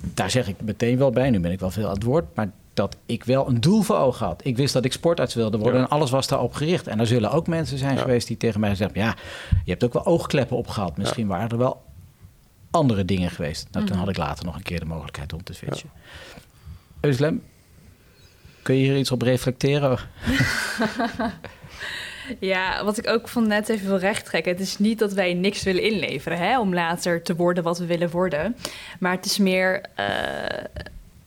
Daar 0.00 0.30
zeg 0.30 0.48
ik 0.48 0.60
meteen 0.60 0.98
wel 0.98 1.10
bij, 1.10 1.30
nu 1.30 1.40
ben 1.40 1.52
ik 1.52 1.60
wel 1.60 1.70
veel 1.70 1.86
aan 1.86 1.94
het 1.94 2.02
woord, 2.02 2.24
maar 2.34 2.50
dat 2.74 2.96
ik 3.06 3.24
wel 3.24 3.48
een 3.48 3.60
doel 3.60 3.82
voor 3.82 3.96
ogen 3.96 4.26
had. 4.26 4.40
Ik 4.44 4.56
wist 4.56 4.72
dat 4.72 4.84
ik 4.84 4.92
sportarts 4.92 5.34
wilde 5.34 5.58
worden 5.58 5.80
Ja. 5.80 5.86
en 5.86 5.90
alles 5.92 6.10
was 6.10 6.26
daarop 6.28 6.52
gericht. 6.54 6.86
En 6.86 7.00
er 7.00 7.06
zullen 7.06 7.30
ook 7.30 7.46
mensen 7.46 7.78
zijn 7.78 7.94
Ja. 7.94 8.00
geweest 8.00 8.26
die 8.26 8.36
tegen 8.36 8.60
mij 8.60 8.74
zeggen, 8.74 9.00
ja, 9.00 9.14
je 9.64 9.70
hebt 9.70 9.84
ook 9.84 9.92
wel 9.92 10.06
oogkleppen 10.06 10.56
opgehaald. 10.56 10.96
Misschien 10.96 11.26
waren 11.26 11.48
er 11.48 11.58
wel 11.58 11.82
andere 12.70 13.04
dingen 13.04 13.30
geweest. 13.30 13.66
Nou, 13.72 13.86
toen 13.86 13.96
had 13.96 14.08
ik 14.08 14.16
later 14.16 14.44
nog 14.44 14.54
een 14.56 14.62
keer 14.62 14.80
de 14.80 14.86
mogelijkheid 14.86 15.32
om 15.32 15.42
te 15.44 15.52
switchen. 15.52 15.90
Euslem, 17.00 17.42
kun 18.62 18.74
je 18.74 18.82
hier 18.84 18.98
iets 18.98 19.10
op 19.10 19.22
reflecteren? 19.22 19.98
Ja, 22.38 22.84
wat 22.84 22.98
ik 22.98 23.08
ook 23.08 23.28
van 23.28 23.46
net 23.46 23.68
even 23.68 23.88
wil 23.88 23.98
rechttrekken. 23.98 24.52
Het 24.52 24.60
is 24.60 24.78
niet 24.78 24.98
dat 24.98 25.12
wij 25.12 25.34
niks 25.34 25.62
willen 25.62 25.82
inleveren 25.82 26.38
hè, 26.38 26.58
om 26.60 26.74
later 26.74 27.22
te 27.22 27.36
worden 27.36 27.62
wat 27.62 27.78
we 27.78 27.86
willen 27.86 28.10
worden. 28.10 28.56
Maar 29.00 29.12
het 29.12 29.24
is 29.24 29.38
meer 29.38 29.80
eh, 29.94 30.06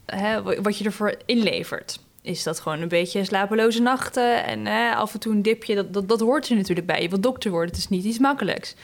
hè, 0.06 0.62
wat 0.62 0.78
je 0.78 0.86
ervoor 0.86 1.16
inlevert. 1.26 2.00
Is 2.22 2.44
dat 2.44 2.60
gewoon 2.60 2.82
een 2.82 2.88
beetje 2.88 3.24
slapeloze 3.24 3.82
nachten 3.82 4.46
en 4.46 4.66
hè, 4.66 4.94
af 4.96 5.14
en 5.14 5.20
toe 5.20 5.34
een 5.34 5.42
dipje? 5.42 5.76
Dat, 5.76 5.94
dat, 5.94 6.08
dat 6.08 6.20
hoort 6.20 6.50
er 6.50 6.56
natuurlijk 6.56 6.88
bij. 6.88 7.02
Je 7.02 7.10
wilt 7.10 7.24
dokter 7.24 7.52
worden, 7.52 7.70
het 7.70 7.78
is 7.78 7.90
niet 7.90 8.04
iets 8.04 8.20
makkelijks. 8.20 8.76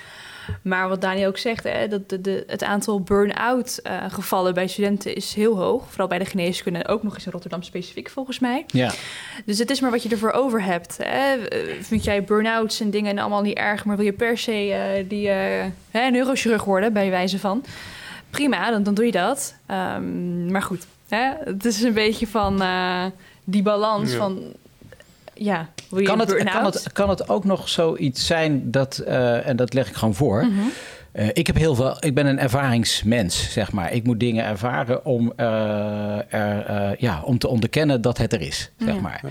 Maar 0.61 0.89
wat 0.89 1.01
Daniel 1.01 1.27
ook 1.27 1.37
zegt, 1.37 1.63
hè, 1.63 1.87
dat 1.87 2.09
de, 2.09 2.21
de, 2.21 2.43
het 2.47 2.63
aantal 2.63 3.01
burn-out 3.01 3.79
eh, 3.83 3.97
gevallen 4.09 4.53
bij 4.53 4.67
studenten 4.67 5.15
is 5.15 5.33
heel 5.33 5.57
hoog. 5.57 5.83
Vooral 5.89 6.07
bij 6.07 6.19
de 6.19 6.25
geneeskunde 6.25 6.79
en 6.79 6.87
ook 6.87 7.03
nog 7.03 7.13
eens 7.15 7.25
in 7.25 7.31
Rotterdam 7.31 7.63
specifiek 7.63 8.09
volgens 8.09 8.39
mij. 8.39 8.63
Ja. 8.67 8.91
Dus 9.45 9.59
het 9.59 9.69
is 9.69 9.79
maar 9.79 9.91
wat 9.91 10.03
je 10.03 10.09
ervoor 10.09 10.31
over 10.31 10.63
hebt. 10.63 10.97
Hè? 11.03 11.35
Eh, 11.35 11.59
Vind 11.81 12.03
jij 12.03 12.23
burn-outs 12.23 12.79
en 12.79 12.89
dingen 12.89 13.17
allemaal 13.19 13.41
niet 13.41 13.57
erg, 13.57 13.85
maar 13.85 13.95
wil 13.95 14.05
je 14.05 14.13
per 14.13 14.37
se 14.37 14.51
eh, 14.73 15.09
die 15.09 15.29
eh, 15.29 15.65
hè, 15.91 16.09
neurochirurg 16.09 16.63
worden, 16.63 16.93
bij 16.93 17.09
wijze 17.09 17.39
van? 17.39 17.63
Prima, 18.29 18.69
dan, 18.71 18.83
dan 18.83 18.93
doe 18.93 19.05
je 19.05 19.11
dat. 19.11 19.55
Ehm, 19.65 20.51
maar 20.51 20.61
goed, 20.61 20.85
hè? 21.07 21.31
het 21.43 21.65
is 21.65 21.81
een 21.81 21.93
beetje 21.93 22.27
van 22.27 22.61
eh, 22.61 23.05
die 23.43 23.61
balans 23.61 24.11
Ja. 24.11 24.17
van... 24.17 24.39
Ja, 25.33 25.69
wil 25.89 25.99
je 25.99 26.05
Kan 26.05 26.19
het, 26.19 26.43
kan, 26.43 26.65
het, 26.65 26.91
kan 26.93 27.09
het 27.09 27.29
ook 27.29 27.43
nog 27.43 27.69
zoiets 27.69 28.25
zijn 28.25 28.71
dat, 28.71 28.97
eh, 28.97 29.47
en 29.47 29.55
dat 29.55 29.73
leg 29.73 29.87
ik 29.89 29.95
gewoon 29.95 30.15
voor. 30.15 30.45
Mhm. 30.45 30.59
Eh, 31.11 31.27
ik, 31.33 31.47
heb 31.47 31.55
heel 31.55 31.75
veel, 31.75 31.97
ik 31.99 32.13
ben 32.13 32.25
een 32.25 32.39
ervaringsmens, 32.39 33.51
zeg 33.51 33.71
maar. 33.71 33.93
Ik 33.93 34.03
moet 34.03 34.19
dingen 34.19 34.45
ervaren 34.45 35.05
om, 35.05 35.33
eh, 35.35 36.33
er, 36.33 36.65
eh, 36.65 36.95
ja, 36.97 37.21
om 37.23 37.37
te 37.37 37.47
onderkennen 37.47 38.01
dat 38.01 38.17
het 38.17 38.33
er 38.33 38.41
is, 38.41 38.71
zeg 38.77 38.93
Ja. 38.93 39.01
maar. 39.01 39.21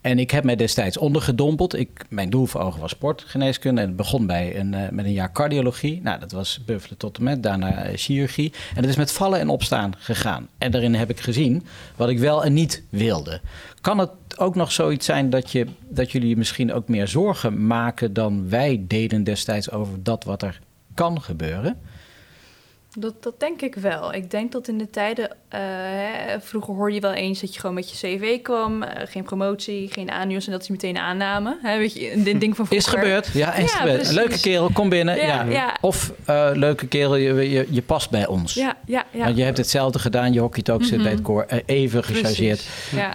En 0.00 0.18
ik 0.18 0.30
heb 0.30 0.44
mij 0.44 0.56
destijds 0.56 0.96
ondergedompeld. 0.96 1.78
Ik, 1.78 2.04
mijn 2.08 2.30
doel 2.30 2.46
voor 2.46 2.60
ogen 2.60 2.80
was 2.80 2.90
sportgeneeskunde. 2.90 3.80
En 3.80 3.86
het 3.86 3.96
begon 3.96 4.26
bij 4.26 4.58
een, 4.58 4.74
eh, 4.74 4.88
met 4.90 5.04
een 5.04 5.12
jaar 5.12 5.32
cardiologie. 5.32 6.00
Nou, 6.02 6.20
dat 6.20 6.32
was 6.32 6.64
buffelen 6.64 6.98
tot 6.98 7.18
en 7.18 7.24
met. 7.24 7.42
Daarna 7.42 7.82
eh, 7.82 7.96
chirurgie. 7.96 8.52
En 8.74 8.82
dat 8.82 8.90
is 8.90 8.96
met 8.96 9.12
vallen 9.12 9.40
en 9.40 9.48
opstaan 9.48 9.92
gegaan. 9.98 10.48
En 10.58 10.70
daarin 10.70 10.94
heb 10.94 11.10
ik 11.10 11.20
gezien 11.20 11.66
wat 11.96 12.08
ik 12.08 12.18
wel 12.18 12.44
en 12.44 12.52
niet 12.52 12.82
wilde. 12.88 13.40
Kan 13.80 13.98
het 13.98 14.10
ook 14.36 14.54
nog 14.54 14.72
zoiets 14.72 15.06
zijn 15.06 15.30
dat, 15.30 15.50
je, 15.50 15.66
dat 15.88 16.12
jullie 16.12 16.36
misschien 16.36 16.72
ook 16.72 16.88
meer 16.88 17.08
zorgen 17.08 17.66
maken... 17.66 18.12
dan 18.12 18.48
wij 18.48 18.84
deden 18.88 19.24
destijds 19.24 19.70
over 19.70 20.02
dat 20.02 20.24
wat 20.24 20.42
er 20.42 20.60
kan 20.94 21.22
gebeuren? 21.22 21.76
Dat, 23.00 23.22
dat 23.22 23.40
denk 23.40 23.60
ik 23.62 23.74
wel. 23.74 24.14
Ik 24.14 24.30
denk 24.30 24.52
dat 24.52 24.68
in 24.68 24.78
de 24.78 24.90
tijden... 24.90 25.30
eh, 25.48 25.60
hè, 25.60 26.40
vroeger 26.40 26.74
hoorde 26.74 26.94
je 26.94 27.00
wel 27.00 27.12
eens 27.12 27.40
dat 27.40 27.54
je 27.54 27.60
gewoon 27.60 27.74
met 27.74 27.90
je 27.90 27.96
cv 27.96 28.42
kwam. 28.42 28.82
eh, 28.82 29.06
geen 29.10 29.22
promotie, 29.22 29.88
geen 29.92 30.10
aannieuws 30.10 30.46
en 30.46 30.52
dat 30.52 30.62
is 30.62 30.68
meteen 30.68 30.96
een 30.96 31.02
aanname. 31.02 31.58
Hè, 31.62 31.78
weet 31.78 31.92
je, 31.92 32.12
een 32.12 32.38
ding 32.38 32.56
van 32.56 32.66
Is 32.68 32.86
gebeurd. 32.86 33.26
Ja, 33.32 33.54
is 33.54 33.72
Ja, 33.72 33.78
gebeurd. 33.78 34.08
Een 34.08 34.14
leuke 34.14 34.40
kerel, 34.40 34.70
kom 34.72 34.88
binnen. 34.88 35.16
Ja, 35.16 35.24
Ja, 35.26 35.42
ja. 35.44 35.76
Of 35.80 36.12
eh, 36.24 36.50
leuke 36.54 36.86
kerel, 36.86 37.14
je, 37.16 37.50
je, 37.50 37.66
je 37.70 37.82
past 37.82 38.10
bij 38.10 38.26
ons. 38.26 38.54
Ja, 38.54 38.76
ja, 38.86 39.04
ja. 39.10 39.24
Want 39.24 39.36
je 39.36 39.42
hebt 39.42 39.56
hetzelfde 39.58 39.98
gedaan, 39.98 40.32
je 40.32 40.40
hockeyt 40.40 40.70
ook, 40.70 40.84
zit 40.84 41.02
bij 41.02 41.10
het 41.12 41.22
koor. 41.22 41.42
eh, 41.42 41.58
even 41.66 42.04
gechargeerd. 42.04 42.68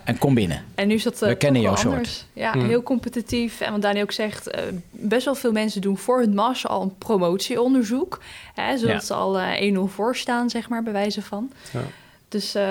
En 0.04 0.18
kom 0.18 0.34
binnen. 0.34 0.64
En 0.76 0.88
nu 0.88 0.94
is 0.94 1.04
dat 1.04 1.20
We 1.20 1.36
kennen 1.36 1.62
jouw 1.62 1.76
soort. 1.76 1.94
anders. 1.94 2.26
Ja, 2.34 2.52
Hmm. 2.52 2.68
heel 2.68 2.84
competitief. 2.84 3.62
En 3.62 3.72
wat 3.72 3.82
Daniel 3.82 4.04
ook 4.04 4.12
zegt, 4.12 4.48
eh, 4.48 4.62
best 4.92 5.26
wel 5.26 5.36
veel 5.36 5.52
mensen 5.52 5.82
doen 5.82 5.98
voor 5.98 6.20
hun 6.20 6.34
master 6.34 6.70
al 6.70 6.82
een 6.82 6.96
promotieonderzoek. 6.98 8.20
Hè, 8.54 8.78
zodat 8.78 8.94
Ja. 8.96 9.00
ze 9.00 9.14
al 9.14 9.40
eh 9.40 9.62
1-0 9.62 9.80
voor 9.88 10.16
staan, 10.16 10.50
zeg 10.50 10.70
maar, 10.70 10.84
bij 10.84 10.94
wijze 10.94 11.22
van. 11.22 11.52
Ja. 11.72 11.80
Dus 12.28 12.56
eh, 12.56 12.64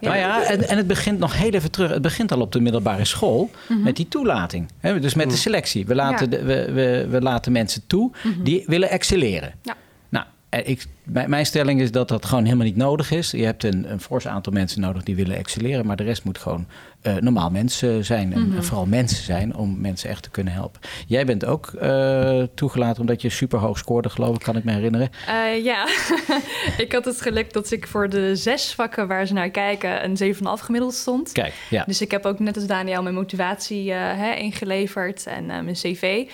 Nou 0.00 0.16
ja, 0.16 0.42
en, 0.44 0.68
en 0.68 0.76
het 0.76 0.86
begint 0.86 1.18
nog 1.18 1.36
heel 1.38 1.50
even 1.50 1.70
terug. 1.70 1.90
Het 1.90 2.02
begint 2.02 2.32
al 2.32 2.40
op 2.40 2.52
de 2.52 2.60
middelbare 2.60 3.04
school 3.04 3.50
met 3.68 3.96
die 3.96 4.08
toelating. 4.08 4.68
Hè, 4.80 5.00
dus 5.00 5.14
met 5.14 5.30
de 5.30 5.36
selectie. 5.36 5.86
We 5.86 5.94
laten, 5.94 6.28
Mhm. 6.28 6.38
Ja. 6.38 6.42
de, 6.42 6.64
we, 6.64 6.72
we, 6.72 7.06
we 7.10 7.20
laten 7.20 7.52
mensen 7.52 7.86
toe 7.86 8.10
die 8.42 8.64
willen 8.66 8.90
excelleren. 8.90 9.54
Ja. 9.62 9.76
Nou, 10.08 10.24
en 10.48 10.68
ik, 10.68 10.86
mijn, 11.04 11.30
mijn 11.30 11.46
stelling 11.46 11.80
is 11.80 11.90
dat 11.90 12.08
dat 12.08 12.24
gewoon 12.26 12.44
helemaal 12.44 12.66
niet 12.66 12.76
nodig 12.76 13.10
is. 13.10 13.30
Je 13.30 13.44
hebt 13.44 13.64
een, 13.64 13.90
een 13.92 14.00
fors 14.00 14.26
aantal 14.26 14.52
mensen 14.52 14.80
nodig 14.80 15.02
die 15.02 15.16
willen 15.16 15.36
excelleren. 15.36 15.86
Maar 15.86 15.96
de 15.96 16.02
rest 16.02 16.24
moet 16.24 16.38
gewoon 16.38 16.66
eh, 17.00 17.14
normaal 17.16 17.50
mensen 17.50 18.04
zijn. 18.04 18.32
En, 18.32 18.46
Mhm. 18.46 18.56
en 18.56 18.64
vooral 18.64 18.86
mensen 18.86 19.24
zijn 19.24 19.54
om 19.56 19.80
mensen 19.80 20.10
echt 20.10 20.22
te 20.22 20.30
kunnen 20.30 20.52
helpen. 20.52 20.80
Jij 21.06 21.24
bent 21.26 21.44
ook 21.44 21.66
eh, 21.72 22.42
toegelaten 22.54 23.00
omdat 23.00 23.22
je 23.22 23.28
super 23.28 23.58
hoog 23.58 23.78
scoorde, 23.78 24.08
geloof 24.10 24.34
ik, 24.34 24.42
kan 24.42 24.56
ik 24.56 24.64
me 24.64 24.72
herinneren. 24.72 25.10
Eh, 25.26 25.64
ja, 25.64 25.86
ik 26.84 26.92
had 26.92 27.04
het 27.04 27.20
geluk 27.20 27.52
dat 27.52 27.70
ik 27.70 27.86
voor 27.86 28.08
de 28.08 28.36
zes 28.36 28.74
vakken 28.74 29.08
waar 29.08 29.26
ze 29.26 29.32
naar 29.32 29.50
kijken 29.50 30.04
een 30.04 30.16
7,5 30.16 30.40
gemiddeld 30.64 30.94
stond. 30.94 31.32
Kijk, 31.32 31.54
ja. 31.70 31.84
Dus 31.86 32.00
ik 32.00 32.10
heb 32.10 32.24
ook 32.26 32.38
net 32.38 32.56
als 32.56 32.66
Daniel 32.66 33.02
mijn 33.02 33.14
motivatie 33.14 33.92
hè, 33.92 34.34
ingeleverd 34.34 35.26
en 35.26 35.46
mijn 35.46 35.72
cv. 35.72 36.24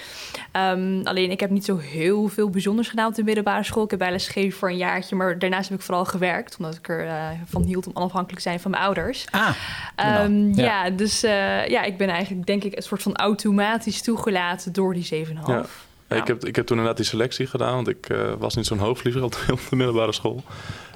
Ehm, 0.53 1.01
alleen 1.05 1.31
ik 1.31 1.41
heb 1.41 1.51
niet 1.51 1.64
zo 1.64 1.77
heel 1.79 2.29
veel 2.29 2.51
bijzonders 2.51 2.89
gedaan 2.89 3.07
op 3.09 3.14
de 3.14 3.25
middelbare 3.25 3.62
school. 3.64 3.85
Ik 3.85 3.91
heb 3.91 3.99
bij 3.99 4.11
lesgegeven 4.11 4.57
voor 4.59 4.68
een 4.68 4.76
jaartje, 4.76 5.16
maar 5.16 5.38
daarnaast 5.38 5.68
heb 5.68 5.78
ik 5.78 5.84
vooral 5.84 6.04
gewerkt. 6.04 6.56
Omdat 6.59 6.74
ik 6.74 6.88
er 6.88 7.06
eh, 7.06 7.28
van 7.46 7.62
hield 7.62 7.86
om 7.86 7.92
onafhankelijk 7.96 8.42
te 8.42 8.48
zijn 8.48 8.61
van 8.61 8.70
mijn 8.70 8.82
ouders. 8.82 9.26
Ah, 9.30 9.48
Ehm, 9.96 10.52
Ja. 10.54 10.64
ja. 10.64 10.90
dus 10.90 11.22
eh, 11.22 11.66
ja, 11.66 11.82
ik 11.82 11.96
ben 11.96 12.09
eigenlijk 12.09 12.46
denk 12.46 12.64
ik 12.64 12.76
een 12.76 12.82
soort 12.82 13.02
van 13.02 13.16
automatisch 13.16 14.02
toegelaten 14.02 14.72
door 14.72 14.94
die 14.94 15.04
7,5. 15.26 15.46
Ja. 15.46 15.64
Ja. 16.09 16.16
Ik, 16.16 16.26
heb, 16.26 16.44
ik 16.44 16.56
heb 16.56 16.66
toen 16.66 16.76
inderdaad 16.76 16.96
die 17.00 17.11
selectie 17.11 17.46
gedaan, 17.46 17.74
want 17.74 17.88
ik 17.88 18.09
eh, 18.09 18.32
was 18.38 18.54
niet 18.54 18.66
zo'n 18.66 18.78
hoofdvlieger 18.78 19.20
de, 19.20 19.26
op 19.52 19.61
de 19.70 19.76
middelbare 19.76 20.12
school. 20.12 20.42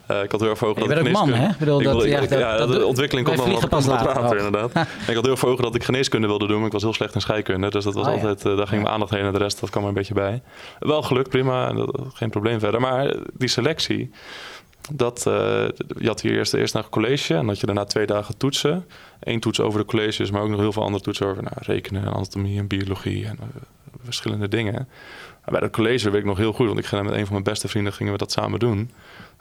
Eh, 0.07 0.23
ik 0.23 0.31
had 0.31 0.41
heel 0.41 0.49
erg 0.51 0.59
voor 0.59 0.69
ogen 0.69 0.89
dat 0.89 0.91
ik 0.91 0.97
man, 0.97 1.05
geneeskunde- 1.05 1.47
hè? 1.47 1.53
Ik 1.53 1.59
bedoel, 1.59 1.79
Ik 1.79 1.85
dat, 1.85 1.95
wilde- 1.95 2.09
ja, 2.09 2.19
ik- 2.21 2.29
dat, 2.29 2.39
ja, 2.39 2.57
dat- 2.57 2.69
de 2.73 2.87
ontwikkeling 2.87 3.27
komt 3.27 3.39
dan 3.39 3.69
pas 3.69 3.87
later. 3.87 4.21
later, 4.23 4.37
inderdaad. 4.37 4.73
En 4.73 4.87
ik 5.09 5.15
had 5.15 5.25
heel 5.27 5.37
veel 5.37 5.49
ogen 5.49 5.63
dat 5.65 5.75
ik 5.75 5.85
geneeskunde 5.85 6.27
wilde 6.27 6.47
doen, 6.47 6.57
maar 6.57 6.67
ik 6.67 6.73
was 6.73 6.83
heel 6.83 6.93
slecht 6.93 7.15
in 7.15 7.21
scheikunde. 7.21 7.71
Dus 7.71 7.85
dat 7.85 7.95
was 7.95 8.07
Oh, 8.07 8.13
altijd, 8.13 8.45
eh, 8.47 8.57
daar 8.57 8.67
ging 8.67 8.83
mijn 8.83 8.95
aandacht 8.95 9.11
heen 9.13 9.25
en 9.25 9.33
de 9.33 9.39
rest 9.39 9.61
dat 9.61 9.71
kwam 9.71 9.83
er 9.83 9.89
een 9.89 9.95
beetje 9.95 10.15
bij. 10.15 10.43
Wel 10.79 11.03
gelukt, 11.03 11.29
prima, 11.29 11.69
en 11.69 11.77
dat, 11.77 12.01
geen 12.15 12.31
probleem 12.31 12.59
verder. 12.61 12.81
Maar 12.81 13.15
die 13.33 13.49
selectie, 13.49 14.11
Dat, 14.93 15.25
uh, 15.29 15.35
je 15.99 16.07
had 16.07 16.21
hier 16.21 16.33
eerst, 16.33 16.55
eerst 16.55 16.75
naar 16.75 16.89
college 16.89 17.35
en 17.35 17.47
dat 17.47 17.61
je 17.61 17.67
daarna 17.67 17.85
twee 17.85 18.07
dagen 18.07 18.37
toetsen. 18.37 18.87
Eén 19.21 19.41
toets 19.41 19.61
over 19.61 19.81
de 19.81 19.87
colleges, 19.87 20.31
maar 20.31 20.43
ook 20.43 20.49
nog 20.49 20.61
heel 20.61 20.73
veel 20.73 20.83
andere 20.83 21.03
toetsen 21.05 21.27
over 21.27 21.43
nou, 21.43 21.55
rekenen, 21.59 22.05
anatomie 22.15 22.59
en 22.59 22.67
biologie 22.67 23.27
en 23.27 23.39
uh, 23.41 23.47
verschillende 24.05 24.49
dingen. 24.49 24.89
Bij 25.45 25.61
dat 25.61 25.71
college 25.71 26.11
weet 26.11 26.21
ik 26.21 26.27
nog 26.27 26.37
heel 26.39 26.53
goed, 26.53 26.67
want 26.67 26.79
ik 26.79 26.85
ging 26.87 27.03
met 27.03 27.13
een 27.13 27.23
van 27.25 27.33
mijn 27.33 27.45
beste 27.45 27.69
vrienden 27.69 27.93
gingen 27.93 28.13
we 28.13 28.19
dat 28.19 28.33
samen 28.33 28.59
doen 28.59 28.91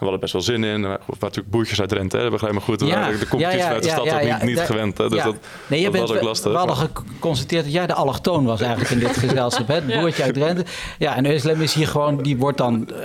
we 0.02 0.08
hadden 0.08 0.20
best 0.20 0.34
wel 0.34 0.42
zin 0.42 0.64
in. 0.64 0.82
We 0.82 0.88
waren 0.88 1.18
natuurlijk 1.20 1.50
boertjes 1.50 1.80
uit 1.80 1.90
Drenthe, 1.90 2.18
hè? 2.18 2.22
dat 2.22 2.32
begrijp 2.32 2.54
me 2.54 2.60
goed. 2.60 2.80
de 2.80 2.86
competitie 3.30 3.60
ja, 3.60 3.66
ja, 3.66 3.74
uit 3.74 3.84
de 3.84 3.90
stad 3.90 4.14
ook 4.14 4.22
niet, 4.22 4.44
niet 4.44 4.60
gewend. 4.60 4.98
Hè? 4.98 5.10
Dus 5.10 5.24
dat, 5.24 5.36
nee, 5.68 5.84
dat 5.84 5.92
bent, 5.92 6.08
was 6.08 6.18
ook 6.18 6.24
lastig. 6.24 6.52
We 6.52 6.58
hadden 6.58 6.76
geconstateerd 6.76 7.64
dat 7.64 7.74
jij 7.74 7.88
de 7.88 7.94
allochtoon 7.94 8.46
was 8.46 8.62
eigenlijk 8.62 8.92
in 8.92 9.00
dit 9.00 9.18
gezelschap. 9.28 9.68
Hè? 9.68 9.74
Het 9.74 10.00
boertje 10.00 10.24
uit 10.24 10.34
Drenthe. 10.34 10.66
Ja, 10.98 11.16
en 11.16 11.26
Euslem 11.26 11.62
is 11.62 11.74
hier 11.74 11.88
gewoon, 11.88 12.18
die 12.18 12.38
wordt 12.38 12.58
dan... 12.58 12.88
Uh, 12.92 12.98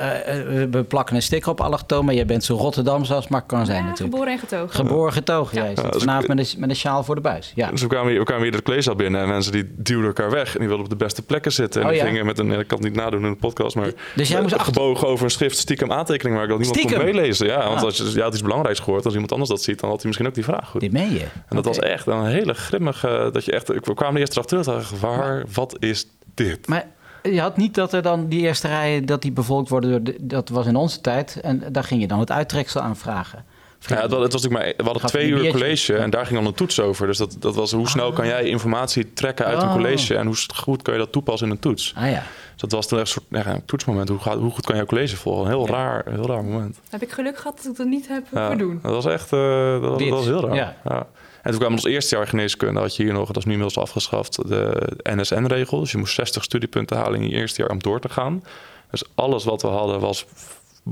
we 0.71 0.85
plakken 0.89 1.17
een 1.17 1.23
sticker 1.23 1.51
op 1.51 1.61
allochtoon, 1.61 2.05
maar 2.05 2.15
jij 2.15 2.27
bent 2.27 2.45
zo 2.45 2.57
Rotterdam 2.57 3.05
zoals 3.05 3.29
maar 3.29 3.43
kan 3.43 3.67
zijn 3.67 3.85
natuurlijk. 3.85 4.11
geboren 4.11 4.33
en 4.33 4.39
getogen. 4.39 4.75
Geboren 4.75 5.13
getogen, 5.13 5.65
ja. 5.65 5.75
Dus 5.75 6.03
vanavond 6.03 6.29
met 6.29 6.39
een, 6.39 6.61
met 6.61 6.71
een 6.71 6.77
sjaal 6.77 7.05
voor 7.05 7.15
de 7.15 7.21
buis. 7.21 7.53
Ja. 7.55 7.71
Dus 7.71 7.83
we 7.83 7.89
kwamen, 7.89 8.11
hier, 8.11 8.19
we 8.19 8.25
kwamen 8.25 8.43
hier 8.43 8.63
de 8.63 8.95
binnen 8.97 9.21
en 9.21 9.29
mensen 9.29 9.53
die 9.53 9.73
duwden 9.77 10.07
elkaar 10.07 10.31
weg. 10.31 10.53
En 10.53 10.59
die 10.59 10.69
wilden 10.69 10.85
op 10.85 10.91
de 10.91 11.05
beste 11.05 11.23
plekken 11.23 11.53
zitten. 11.53 11.81
En 11.81 11.87
oh, 11.87 11.93
die 11.93 12.03
gingen 12.03 12.27
met 12.27 12.39
een, 12.39 12.51
ik 12.51 12.67
kan 12.67 12.79
het 12.79 12.87
niet 12.87 12.97
nadoen 12.97 13.25
in 13.25 13.31
de 13.31 13.37
podcast, 13.37 13.77
maar... 13.77 13.91
Dus 14.15 14.29
jij 14.29 14.41
moest 14.41 14.63
gebogen 14.63 15.09
over 15.09 15.25
een 15.25 15.31
schrift 15.31 15.59
stiekem 15.59 15.93
aantekening 15.93 16.37
maken 16.37 16.55
dat 16.59 16.75
niemand 16.75 16.95
kon 16.95 17.05
meelezen. 17.05 17.47
Ja, 17.47 17.69
want 17.69 17.83
als 17.83 17.97
je, 17.97 18.23
had 18.23 18.33
iets 18.33 18.43
belangrijks 18.43 18.81
gehoord, 18.81 19.05
als 19.05 19.13
iemand 19.13 19.33
anders 19.33 19.51
dat 19.51 19.63
ziet, 19.63 19.81
dan 19.81 19.89
had 19.89 19.99
hij 19.99 20.07
misschien 20.07 20.27
ook 20.27 20.35
die 20.35 20.45
vraag 20.45 20.69
goed. 20.69 20.81
Die 20.81 20.93
meen 20.93 21.13
je? 21.13 21.27
En 21.49 21.57
dat 21.57 21.65
was 21.65 21.79
echt 21.79 22.07
een 22.07 22.27
hele 22.27 22.55
grimmige, 22.55 23.29
dat 23.33 23.45
je 23.45 23.53
echt, 23.53 23.69
we 23.69 23.95
kwamen 23.95 24.21
eerst 24.21 24.33
erachter, 24.33 24.65
dacht, 24.65 25.01
waar, 25.01 25.45
wat 25.53 25.77
is 25.79 26.07
dit? 26.35 26.69
Maar 26.69 26.87
je 27.23 27.41
had 27.41 27.57
niet 27.57 27.75
dat 27.75 27.93
er 27.93 28.03
dan 28.03 28.29
die 28.29 28.41
eerste 28.41 28.69
rijen, 28.69 29.07
dat 29.07 29.23
die 29.23 29.33
bevolkt 29.33 29.69
worden, 29.69 30.05
door 30.05 30.15
dat 30.21 30.49
was 30.49 30.67
in 30.67 30.77
onze 30.77 31.01
tijd, 31.01 31.41
en 31.43 31.63
daar 31.73 31.85
ging 31.85 32.01
je 32.01 32.07
dan 32.07 32.19
het 32.19 32.31
uittreksel 32.31 32.81
aan 32.81 32.97
vragen. 32.97 33.45
Ja, 33.87 34.01
het 34.01 34.11
was, 34.11 34.23
het 34.23 34.33
was 34.33 34.43
natuurlijk 34.43 34.77
maar, 34.77 34.87
we 34.87 34.93
hadden 34.93 35.09
twee 35.09 35.29
uur 35.29 35.51
college 35.51 35.97
en 35.97 36.11
daar 36.11 36.27
ging 36.27 36.39
dan 36.39 36.47
een 36.47 36.55
toets 36.55 36.81
over. 36.81 37.07
Dus 37.07 37.19
dat, 37.19 37.37
dat 37.39 37.55
was 37.55 37.73
hoe 37.73 37.89
snel 37.89 38.13
kan 38.13 38.27
jij 38.27 38.45
informatie 38.45 39.13
trekken 39.13 39.47
uit 39.47 39.63
een 39.63 39.69
oh. 39.69 39.75
college 39.75 40.17
en 40.17 40.27
hoe 40.27 40.37
goed 40.55 40.83
kan 40.83 40.95
je 40.95 41.01
dat 41.01 41.13
toepassen 41.13 41.47
in 41.47 41.53
een 41.53 41.59
toets. 41.59 41.93
Ah 41.97 42.11
ja. 42.11 42.23
Dus 42.57 42.69
dat 42.69 42.73
was 42.73 42.89
toen 42.89 42.99
echt 42.99 43.17
een 43.17 43.23
soort 43.31 43.47
ja, 43.47 43.61
toetsmoment. 43.67 44.09
Hoe, 44.09 44.19
gaat, 44.19 44.39
hoe 44.39 44.51
goed 44.51 44.67
kan 44.67 44.77
je 44.77 44.87
college 44.87 45.17
volgen? 45.17 45.45
Een 45.45 45.51
heel, 45.51 45.67
raar, 45.67 46.05
heel 46.11 46.27
raar 46.27 46.45
moment. 46.45 46.81
Heb 46.91 47.03
ik 47.03 47.11
geluk 47.11 47.37
gehad 47.37 47.57
dat 47.57 47.67
ik 47.67 47.77
dat 47.77 47.87
niet 47.87 48.09
heb 48.09 48.27
ja, 48.33 48.55
doen. 48.55 48.79
Dat 48.83 48.93
was 48.93 49.07
echt 49.07 49.33
uh, 49.33 49.81
dat, 49.81 49.99
dat, 49.99 50.09
was 50.09 50.25
heel 50.25 50.41
raar. 50.41 50.55
Ja. 50.55 50.77
ja. 50.85 51.07
En 51.43 51.51
toen 51.51 51.61
kwam 51.61 51.73
ons 51.73 51.85
eerste 51.85 52.17
jaar 52.17 52.27
geneeskunde, 52.27 52.81
had 52.81 52.97
je 52.97 53.03
hier 53.03 53.13
nog, 53.13 53.27
dat 53.27 53.37
is 53.37 53.45
nu 53.45 53.53
inmiddels 53.53 53.79
afgeschaft, 53.79 54.49
de 54.49 54.93
NSN-regel. 55.03 55.81
Dus 55.81 55.93
je 55.93 55.99
moest 55.99 56.15
60 56.15 56.45
studiepunten 56.45 56.97
halen 56.97 57.21
in 57.21 57.29
je 57.29 57.35
eerste 57.35 57.61
jaar 57.63 57.71
om 57.71 57.79
door 57.79 58.01
te 58.01 58.09
gaan. 58.09 58.43
Dus 58.91 59.03
alles 59.15 59.45
wat 59.45 59.63
we 59.63 59.69
hadden 59.69 60.01
was 60.01 60.27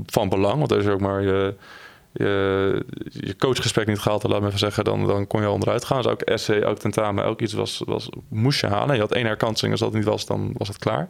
van 0.05 0.29
belang. 0.29 0.57
Want 0.57 0.71
er 0.71 0.77
is 0.77 0.87
ook 0.87 0.99
maar 0.99 1.21
je, 1.21 1.55
je, 2.11 2.85
je 3.09 3.35
coachgesprek 3.35 3.87
niet 3.87 3.99
gehaald, 3.99 4.23
laat 4.23 4.41
me 4.41 4.47
even 4.47 4.59
zeggen, 4.59 4.83
dan, 4.83 5.07
dan 5.07 5.27
kon 5.27 5.41
je 5.41 5.49
onderuit 5.49 5.85
gaan. 5.85 6.01
Dus 6.01 6.11
ook 6.11 6.21
essay, 6.21 6.63
ook 6.63 6.77
tentamen, 6.77 7.25
ook 7.25 7.41
iets 7.41 7.53
was, 7.53 7.81
was, 7.85 8.09
moest 8.27 8.59
je 8.59 8.67
halen. 8.67 8.95
Je 8.95 9.01
had 9.01 9.11
één 9.11 9.25
herkansing, 9.25 9.71
als 9.71 9.81
dat 9.81 9.93
niet 9.93 10.05
was, 10.05 10.25
dan 10.25 10.53
was 10.57 10.67
het 10.67 10.77
klaar. 10.77 11.09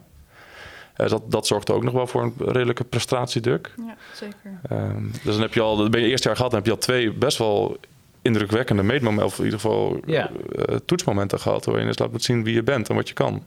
Uh, 0.98 1.08
dat, 1.08 1.30
dat 1.30 1.46
zorgde 1.46 1.72
ook 1.72 1.82
nog 1.82 1.92
wel 1.92 2.06
voor 2.06 2.22
een 2.22 2.34
redelijke 2.38 2.84
prestatiedruk. 2.84 3.74
Ja, 3.76 3.96
zeker. 4.14 4.60
Uh, 4.72 4.96
dus 5.22 5.32
dan 5.34 5.40
heb 5.40 5.54
je 5.54 5.60
al, 5.60 5.88
ben 5.88 6.00
je 6.00 6.08
eerste 6.08 6.26
jaar 6.26 6.36
gehad, 6.36 6.50
dan 6.50 6.60
heb 6.60 6.68
je 6.68 6.74
al 6.74 6.82
twee 6.82 7.12
best 7.12 7.38
wel 7.38 7.76
indrukwekkende 8.22 8.82
meetmomenten, 8.82 9.26
of 9.26 9.38
in 9.38 9.44
ieder 9.44 9.60
geval 9.60 10.00
ja. 10.06 10.30
uh, 10.30 10.76
toetsmomenten 10.76 11.40
gehad, 11.40 11.64
waarin 11.64 11.82
je 11.82 11.88
eens 11.88 11.98
laat 11.98 12.22
zien 12.22 12.44
wie 12.44 12.54
je 12.54 12.62
bent 12.62 12.88
en 12.88 12.94
wat 12.94 13.08
je 13.08 13.14
kan. 13.14 13.44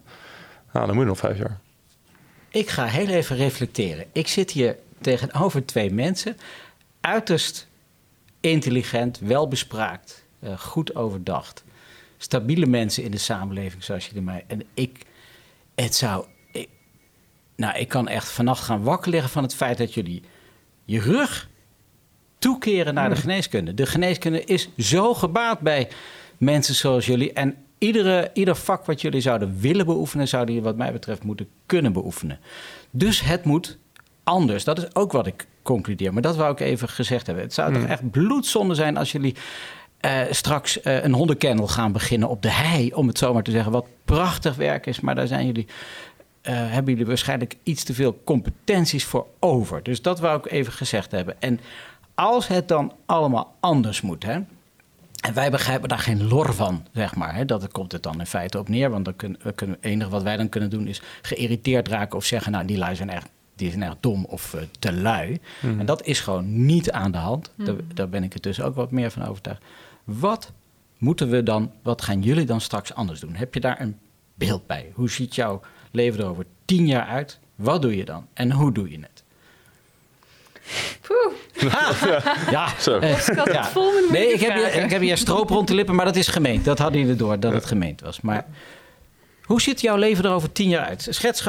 Nou, 0.73 0.85
dan 0.85 0.95
moet 0.95 1.03
je 1.03 1.09
nog 1.09 1.17
vijf 1.17 1.37
jaar. 1.37 1.59
Ik 2.49 2.69
ga 2.69 2.85
heel 2.85 3.07
even 3.07 3.35
reflecteren. 3.35 4.05
Ik 4.11 4.27
zit 4.27 4.51
hier 4.51 4.77
tegenover 5.01 5.65
twee 5.65 5.91
mensen, 5.91 6.37
uiterst 7.01 7.67
intelligent, 8.39 9.19
welbespraakt, 9.19 10.25
uh, 10.43 10.59
goed 10.59 10.95
overdacht. 10.95 11.63
Stabiele 12.17 12.65
mensen 12.65 13.03
in 13.03 13.11
de 13.11 13.17
samenleving, 13.17 13.83
zoals 13.83 14.07
je 14.07 14.15
er 14.15 14.23
mij. 14.23 14.43
En 14.47 14.63
ik, 14.73 15.05
het 15.75 15.95
zou 15.95 16.25
nou, 17.59 17.77
ik 17.77 17.87
kan 17.87 18.07
echt 18.07 18.29
vannacht 18.31 18.63
gaan 18.63 18.83
wakker 18.83 19.11
liggen 19.11 19.29
van 19.29 19.43
het 19.43 19.55
feit 19.55 19.77
dat 19.77 19.93
jullie 19.93 20.23
je 20.85 20.99
rug 20.99 21.49
toekeren 22.37 22.93
naar 22.93 23.09
de 23.09 23.15
hmm. 23.15 23.23
geneeskunde. 23.23 23.73
De 23.73 23.85
geneeskunde 23.85 24.43
is 24.43 24.69
zo 24.77 25.13
gebaat 25.13 25.59
bij 25.59 25.87
mensen 26.37 26.75
zoals 26.75 27.05
jullie. 27.05 27.33
En 27.33 27.55
iedere, 27.77 28.29
ieder 28.33 28.55
vak 28.55 28.85
wat 28.85 29.01
jullie 29.01 29.21
zouden 29.21 29.59
willen 29.59 29.85
beoefenen, 29.85 30.27
zouden 30.27 30.53
jullie 30.53 30.69
wat 30.69 30.77
mij 30.77 30.91
betreft 30.91 31.23
moeten 31.23 31.47
kunnen 31.65 31.93
beoefenen. 31.93 32.39
Dus 32.91 33.21
het 33.21 33.43
moet 33.43 33.77
anders. 34.23 34.63
Dat 34.63 34.77
is 34.77 34.95
ook 34.95 35.11
wat 35.11 35.27
ik 35.27 35.47
concludeer. 35.61 36.13
Maar 36.13 36.21
dat 36.21 36.35
wou 36.35 36.51
ik 36.51 36.59
even 36.59 36.89
gezegd 36.89 37.25
hebben. 37.25 37.43
Het 37.43 37.53
zou 37.53 37.73
toch 37.73 37.81
hmm. 37.81 37.91
echt 37.91 38.11
bloedzonde 38.11 38.75
zijn 38.75 38.97
als 38.97 39.11
jullie 39.11 39.35
uh, 40.05 40.21
straks 40.29 40.83
uh, 40.83 41.03
een 41.03 41.13
hondenkennel 41.13 41.67
gaan 41.67 41.91
beginnen 41.91 42.29
op 42.29 42.41
de 42.41 42.51
hei, 42.51 42.93
om 42.93 43.07
het 43.07 43.17
zo 43.17 43.33
maar 43.33 43.43
te 43.43 43.51
zeggen. 43.51 43.71
Wat 43.71 43.87
prachtig 44.05 44.55
werk 44.55 44.85
is, 44.85 44.99
maar 44.99 45.15
daar 45.15 45.27
zijn 45.27 45.45
jullie 45.45 45.67
uh, 46.43 46.53
hebben 46.71 46.91
jullie 46.91 47.07
waarschijnlijk 47.07 47.57
iets 47.63 47.83
te 47.83 47.93
veel 47.93 48.21
competenties 48.23 49.05
voor 49.05 49.27
over. 49.39 49.83
Dus 49.83 50.01
dat 50.01 50.19
wou 50.19 50.37
ik 50.37 50.51
even 50.51 50.73
gezegd 50.73 51.11
hebben. 51.11 51.41
En 51.41 51.59
als 52.15 52.47
het 52.47 52.67
dan 52.67 52.93
allemaal 53.05 53.55
anders 53.59 54.01
moet, 54.01 54.23
hè, 54.23 54.39
en 55.19 55.33
wij 55.33 55.51
begrijpen 55.51 55.89
daar 55.89 55.99
geen 55.99 56.27
lor 56.27 56.53
van, 56.53 56.85
zeg 56.93 57.15
maar. 57.15 57.35
Hè, 57.35 57.45
dat 57.45 57.71
komt 57.71 57.91
het 57.91 58.03
dan 58.03 58.19
in 58.19 58.25
feite 58.25 58.59
op 58.59 58.69
neer. 58.69 58.89
Want 58.89 59.05
dan 59.05 59.15
kunnen, 59.15 59.39
we 59.43 59.51
kunnen, 59.51 59.75
het 59.75 59.85
enige 59.85 60.09
wat 60.09 60.23
wij 60.23 60.37
dan 60.37 60.49
kunnen 60.49 60.69
doen 60.69 60.87
is 60.87 61.01
geïrriteerd 61.21 61.87
raken 61.87 62.17
of 62.17 62.25
zeggen: 62.25 62.51
Nou, 62.51 62.65
die 62.65 62.77
lui 62.77 62.95
zijn 62.95 63.09
echt, 63.09 63.29
die 63.55 63.69
zijn 63.69 63.83
echt 63.83 63.95
dom 63.99 64.25
of 64.25 64.53
uh, 64.53 64.61
te 64.79 64.93
lui. 64.93 65.39
Mhm. 65.61 65.79
En 65.79 65.85
dat 65.85 66.05
is 66.05 66.19
gewoon 66.19 66.65
niet 66.65 66.91
aan 66.91 67.11
de 67.11 67.17
hand. 67.17 67.51
Daar, 67.55 67.73
mhm. 67.73 67.83
daar 67.93 68.09
ben 68.09 68.23
ik 68.23 68.33
er 68.33 68.41
dus 68.41 68.61
ook 68.61 68.75
wat 68.75 68.91
meer 68.91 69.11
van 69.11 69.25
overtuigd. 69.25 69.61
Wat 70.03 70.51
moeten 70.97 71.29
we 71.29 71.43
dan, 71.43 71.71
wat 71.81 72.01
gaan 72.01 72.21
jullie 72.21 72.45
dan 72.45 72.61
straks 72.61 72.93
anders 72.93 73.19
doen? 73.19 73.35
Heb 73.35 73.53
je 73.53 73.59
daar 73.59 73.81
een 73.81 73.97
beeld 74.33 74.67
bij? 74.67 74.91
Hoe 74.93 75.09
ziet 75.09 75.35
jouw 75.35 75.61
leven 75.91 76.19
er 76.19 76.29
over 76.29 76.45
tien 76.65 76.87
jaar 76.87 77.05
uit. 77.05 77.39
Wat 77.55 77.81
doe 77.81 77.97
je 77.97 78.05
dan? 78.05 78.27
En 78.33 78.51
hoe 78.51 78.71
doe 78.71 78.89
je 78.89 78.99
het? 78.99 79.23
Poeh. 81.01 81.33
ja, 82.51 82.67
zo. 82.79 82.99
Uh, 82.99 83.27
ja. 83.27 83.69
Nee, 84.11 84.33
ik 84.33 84.39
heb, 84.39 84.53
hier, 84.53 84.83
ik 84.83 84.89
heb 84.89 85.01
hier 85.01 85.17
stroop 85.17 85.49
rond 85.49 85.67
de 85.67 85.75
lippen, 85.75 85.95
maar 85.95 86.05
dat 86.05 86.15
is 86.15 86.27
gemeend. 86.27 86.65
Dat 86.65 86.79
hadden 86.79 87.01
jullie 87.01 87.15
door, 87.15 87.39
dat 87.39 87.53
het 87.53 87.65
gemeend 87.65 88.01
was. 88.01 88.21
Maar 88.21 88.45
hoe 89.43 89.61
ziet 89.61 89.81
jouw 89.81 89.95
leven 89.95 90.25
er 90.25 90.31
over 90.31 90.51
tien 90.51 90.69
jaar 90.69 90.85
uit? 90.85 91.07
Schets, 91.09 91.47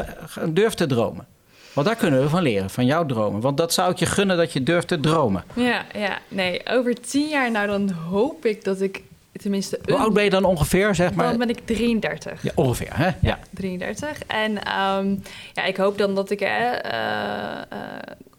durf 0.49 0.75
te 0.75 0.87
dromen. 0.87 1.27
Want 1.73 1.87
daar 1.87 1.97
kunnen 1.97 2.21
we 2.21 2.29
van 2.29 2.43
leren, 2.43 2.71
van 2.71 2.87
jouw 2.87 3.07
dromen. 3.07 3.41
Want 3.41 3.57
dat 3.57 3.73
zou 3.73 3.91
ik 3.91 3.99
je 3.99 4.07
gunnen 4.07 4.37
dat 4.37 4.53
je 4.53 4.63
durft 4.63 4.89
te 4.89 5.01
dromen. 5.01 5.45
Ja, 5.55 5.85
ja, 5.95 6.19
nee. 6.29 6.61
Over 6.67 7.01
tien 7.01 7.29
jaar, 7.29 7.51
nou 7.51 7.67
dan 7.67 7.91
hoop 7.91 8.45
ik 8.45 8.65
dat 8.65 8.81
ik 8.81 9.03
tenminste... 9.41 9.79
Hoe 9.85 9.97
oud 9.97 10.13
ben 10.13 10.25
je 10.25 10.31
dan 10.31 10.45
ongeveer, 10.45 10.95
zeg 10.95 11.15
maar? 11.15 11.29
Dan 11.29 11.39
ben 11.39 11.49
ik 11.49 11.61
33. 11.65 12.43
Ja, 12.43 12.53
ongeveer, 12.55 12.97
hè? 12.97 13.07
Ja. 13.07 13.15
ja 13.21 13.39
33. 13.51 14.23
En 14.27 14.51
um, 14.51 15.23
ja, 15.53 15.65
ik 15.65 15.77
hoop 15.77 15.99
dan 15.99 16.15
dat 16.15 16.31
ik 16.31 16.41
uh, 16.41 16.73
uh, 16.93 17.59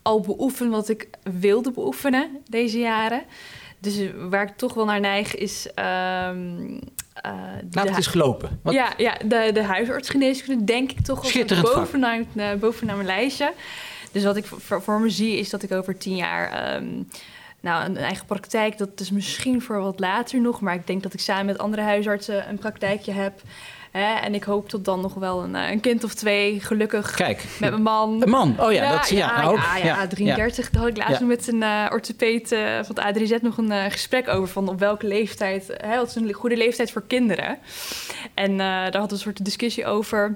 al 0.02 0.20
beoefen 0.22 0.70
wat 0.70 0.90
ik 0.90 1.08
wilde 1.40 1.72
beoefenen 1.72 2.38
deze 2.50 2.80
jaren. 2.80 3.24
Dus 3.80 4.00
waar 4.30 4.44
ik 4.44 4.58
toch 4.58 4.74
wel 4.74 4.86
naar 4.86 5.00
neig 5.00 5.36
is... 5.36 5.68
Um, 5.76 6.80
uh, 7.26 7.32
Laat 7.72 7.88
het 7.88 7.96
eens 7.96 8.08
gelopen. 8.08 8.60
Wat? 8.64 8.74
Ja, 8.74 8.94
ja 8.98 9.18
de, 9.26 9.50
de 9.54 9.64
huisartsgeneeskunde 9.64 10.64
denk 10.64 10.92
ik 10.92 11.00
toch 11.00 11.34
wel 11.34 11.62
bovenaan, 11.62 12.26
bovenaan 12.60 12.96
mijn 12.96 13.08
lijstje. 13.08 13.54
Dus 14.12 14.24
wat 14.24 14.36
ik 14.36 14.46
voor, 14.46 14.82
voor, 14.82 15.00
me 15.00 15.10
zie 15.10 15.38
is 15.38 15.50
dat 15.50 15.64
ik 15.64 15.72
over 15.72 15.98
tien 15.98 16.16
jaar... 16.16 16.76
Um, 16.76 17.08
nou, 17.62 17.86
een, 17.86 17.98
eigen 17.98 18.26
praktijk, 18.26 18.78
dat 18.78 19.00
is 19.00 19.12
misschien 19.12 19.62
voor 19.62 19.82
wat 19.82 20.00
later 20.00 20.42
nog. 20.42 20.62
Maar 20.62 20.74
ik 20.74 20.88
denk 20.88 21.04
dat 21.04 21.14
ik 21.14 21.20
samen 21.20 21.46
met 21.46 21.58
andere 21.58 21.82
huisartsen 21.82 22.50
een 22.50 22.58
praktijkje 22.58 23.12
heb. 23.12 23.42
Hè? 23.92 24.14
En 24.20 24.34
ik 24.34 24.44
hoop 24.44 24.70
tot 24.70 24.86
dan 24.86 25.02
nog 25.02 25.14
wel 25.14 25.44
een, 25.44 25.56
eh, 25.56 25.72
een 25.72 25.80
kind 25.80 26.04
of 26.04 26.14
twee, 26.14 26.60
gelukkig. 26.60 27.12
Kijk. 27.12 27.44
Met 27.60 27.70
mijn 27.70 27.82
man. 27.82 28.22
Een 28.22 28.30
man, 28.30 28.60
oh 28.60 28.72
ja, 28.72 28.92
dat 28.92 29.10
ja, 29.10 29.42
ja, 29.42 29.48
ook. 29.48 29.58
Ja, 29.58 29.78
ja, 29.78 30.08
33. 30.08 30.70
Daar 30.70 30.82
had 30.82 30.92
ik 30.92 30.98
laatst 30.98 31.22
met 31.22 31.48
een 31.48 31.62
uh, 31.62 31.86
orthopeet 31.92 32.52
uh, 32.52 32.80
van 32.84 32.98
het 33.00 33.18
A3Z 33.18 33.42
nog 33.42 33.58
een 33.58 33.92
gesprek 33.92 34.28
over. 34.28 34.48
Van 34.48 34.70
op 34.70 34.80
welke 34.80 35.08
leeftijd, 35.08 35.74
hè, 35.78 35.98
wat 35.98 36.08
is 36.08 36.16
een 36.16 36.34
goede 36.34 36.58
leeftijd 36.58 36.92
voor 36.92 37.04
kinderen. 37.08 37.58
En 38.34 38.58
daar 38.58 38.84
hadden 38.84 39.08
we 39.08 39.14
een 39.14 39.20
soort 39.20 39.46
discussie 39.46 39.86
over 39.86 40.36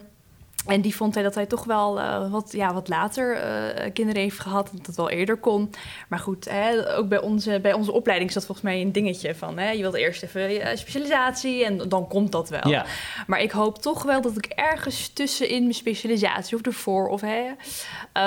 en 0.66 0.82
die 0.82 0.96
vond 0.96 1.14
hij 1.14 1.24
dat 1.24 1.36
hij 1.36 1.46
toch 1.46 1.64
wel 1.64 2.00
uh, 2.00 2.32
wat, 2.32 2.52
ja, 2.52 2.74
wat 2.74 2.88
later 2.88 3.36
uh, 3.36 3.92
kinderen 3.94 4.22
heeft 4.22 4.40
gehad, 4.40 4.70
dat 4.74 4.86
het 4.86 4.96
wel 4.96 5.10
eerder 5.10 5.38
kon. 5.38 5.70
Maar 6.10 6.20
goed, 6.20 6.50
hè, 6.50 6.98
ook 6.98 7.08
bij 7.08 7.22
onze, 7.22 7.60
bij 7.62 7.74
onze 7.74 7.92
opleiding 7.92 8.30
is 8.30 8.36
dat 8.36 8.46
volgens 8.46 8.68
mij 8.68 8.82
een 8.82 8.92
dingetje 8.92 9.36
van... 9.36 9.58
Hè, 9.58 9.70
je 9.70 9.82
wilt 9.82 9.96
eerst 9.96 10.24
even 10.24 10.52
uh, 10.52 10.68
specialisatie 10.74 11.66
en 11.66 11.78
dan 11.78 12.08
komt 12.08 12.32
dat 12.32 12.50
wel. 12.50 12.68
Ja. 12.68 12.86
Maar 13.28 13.42
ik 13.42 13.52
hoop 13.52 13.82
toch 13.82 14.04
wel 14.04 14.22
dat 14.22 14.38
ik 14.38 14.46
ergens 14.46 15.10
tussenin 15.10 15.62
mijn 15.62 15.74
specialisatie 15.74 16.58
of 16.58 16.62
ervoor... 16.62 17.08
of 17.08 17.22
hè, 17.22 17.44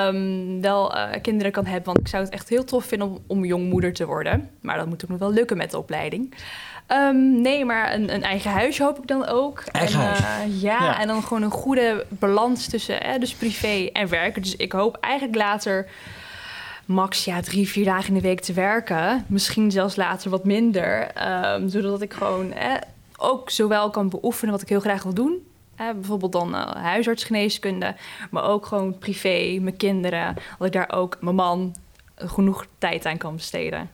um, 0.07 0.61
wel 0.61 0.95
kinderen 1.23 1.53
kan 1.53 1.67
hebben. 1.67 1.85
Want 1.85 1.99
ik 1.99 2.09
zou 2.09 2.25
het 2.25 2.33
echt 2.33 2.49
heel 2.49 2.65
tof 2.65 2.85
vinden 2.85 3.09
om, 3.09 3.19
om 3.27 3.45
jongmoeder 3.45 3.93
te 3.93 4.07
worden. 4.07 4.51
Maar 4.61 4.77
dat 4.77 4.87
moet 4.87 5.05
ook 5.05 5.11
nog 5.11 5.19
wel 5.19 5.33
lukken 5.33 5.57
met 5.57 5.71
de 5.71 5.79
opleiding. 5.79 6.35
Um, 6.93 7.41
nee, 7.41 7.65
maar 7.65 7.95
een, 7.95 8.15
een, 8.15 8.23
eigen 8.23 8.51
huis 8.51 8.79
hoop 8.79 8.99
ik 8.99 9.07
dan 9.07 9.27
ook. 9.27 9.63
Eigen 9.73 10.01
en, 10.01 10.07
huis. 10.07 10.21
Uh, 10.49 10.63
ja, 10.63 11.01
en 11.01 11.07
dan 11.07 11.23
gewoon 11.23 11.43
een 11.43 11.51
goede 11.51 12.07
balans 12.09 12.67
tussen 12.67 13.07
uh, 13.07 13.19
dus 13.19 13.35
privé 13.35 13.91
en 13.93 14.09
werk. 14.09 14.43
Dus 14.43 14.57
ik 14.57 14.73
hoop 14.73 14.97
eigenlijk 15.01 15.37
later 15.37 15.87
max 16.89 17.25
ja, 17.25 17.41
drie, 17.41 17.69
vier 17.69 17.85
dagen 17.85 18.09
in 18.09 18.15
de 18.15 18.21
week 18.21 18.41
te 18.41 18.53
werken. 18.53 19.25
Misschien 19.27 19.71
zelfs 19.71 19.97
later 19.97 20.31
wat 20.31 20.45
minder. 20.45 21.11
Ehm, 21.11 21.69
zodat 21.69 22.03
ik 22.03 22.13
gewoon 22.13 22.53
eh, 22.53 22.75
ook 23.17 23.51
zowel 23.51 23.91
kan 23.91 24.09
beoefenen 24.09 24.53
wat 24.53 24.63
ik 24.63 24.69
heel 24.69 24.81
graag 24.81 25.03
wil 25.03 25.15
doen. 25.15 25.47
Eh, 25.75 25.91
bijvoorbeeld 25.91 26.33
dan 26.33 26.55
uh, 26.55 26.71
huisartsgeneeskunde, 26.71 27.95
maar 28.31 28.45
ook 28.45 28.67
gewoon 28.67 28.99
privé, 28.99 29.59
mijn 29.61 29.77
kinderen. 29.77 30.35
Dat 30.59 30.67
ik 30.67 30.73
daar 30.73 30.93
ook 30.93 31.17
mijn 31.21 31.35
man 31.35 31.75
genoeg 32.17 32.67
tijd 32.79 33.07
aan 33.07 33.17
kan 33.17 33.37
besteden. 33.37 33.91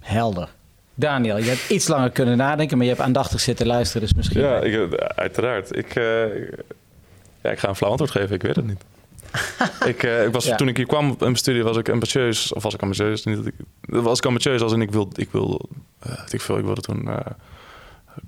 Helder. 0.00 0.56
Daniel, 0.98 1.38
je 1.38 1.48
hebt 1.48 1.70
iets 1.70 1.88
langer 1.88 2.10
kunnen 2.10 2.36
nadenken, 2.36 2.76
maar 2.76 2.86
je 2.86 2.92
hebt 2.92 3.04
aandachtig 3.04 3.40
zitten 3.40 3.66
luisteren, 3.66 4.02
dus 4.02 4.14
misschien... 4.14 4.40
Ja, 4.40 4.60
ik, 4.60 4.94
uiteraard. 5.00 5.76
Ik, 5.76 5.96
uh, 5.96 6.04
ja, 7.42 7.50
ik 7.50 7.58
ga 7.58 7.68
een 7.68 7.76
flauw 7.76 7.90
antwoord 7.90 8.12
geven, 8.12 8.34
ik 8.34 8.42
weet 8.42 8.56
het 8.56 8.66
niet. 8.66 8.84
ik, 9.94 10.02
uh, 10.02 10.24
ik 10.24 10.32
was, 10.32 10.44
ja. 10.44 10.56
Toen 10.56 10.68
ik 10.68 10.76
hier 10.76 10.86
kwam 10.86 11.08
in 11.08 11.16
mijn 11.18 11.36
studie 11.36 11.62
was 11.62 11.76
ik 11.76 11.88
ambitieus, 11.88 12.52
of 12.52 12.62
was 12.62 12.74
ik 12.74 12.82
ambitieus? 12.82 13.24
Niet 13.24 13.36
dat 13.36 13.46
ik, 13.46 13.54
was 13.80 14.18
ik 14.18 14.26
ambitieus 14.26 14.60
als 14.60 14.72
in 14.72 14.80
ik 14.80 14.90
wil, 14.90 15.10
ik 15.14 15.28
wil, 15.32 15.68
uh, 16.06 16.12
ik, 16.30 16.40
veel, 16.40 16.58
ik 16.58 16.64
wilde 16.64 16.80
toen 16.80 17.08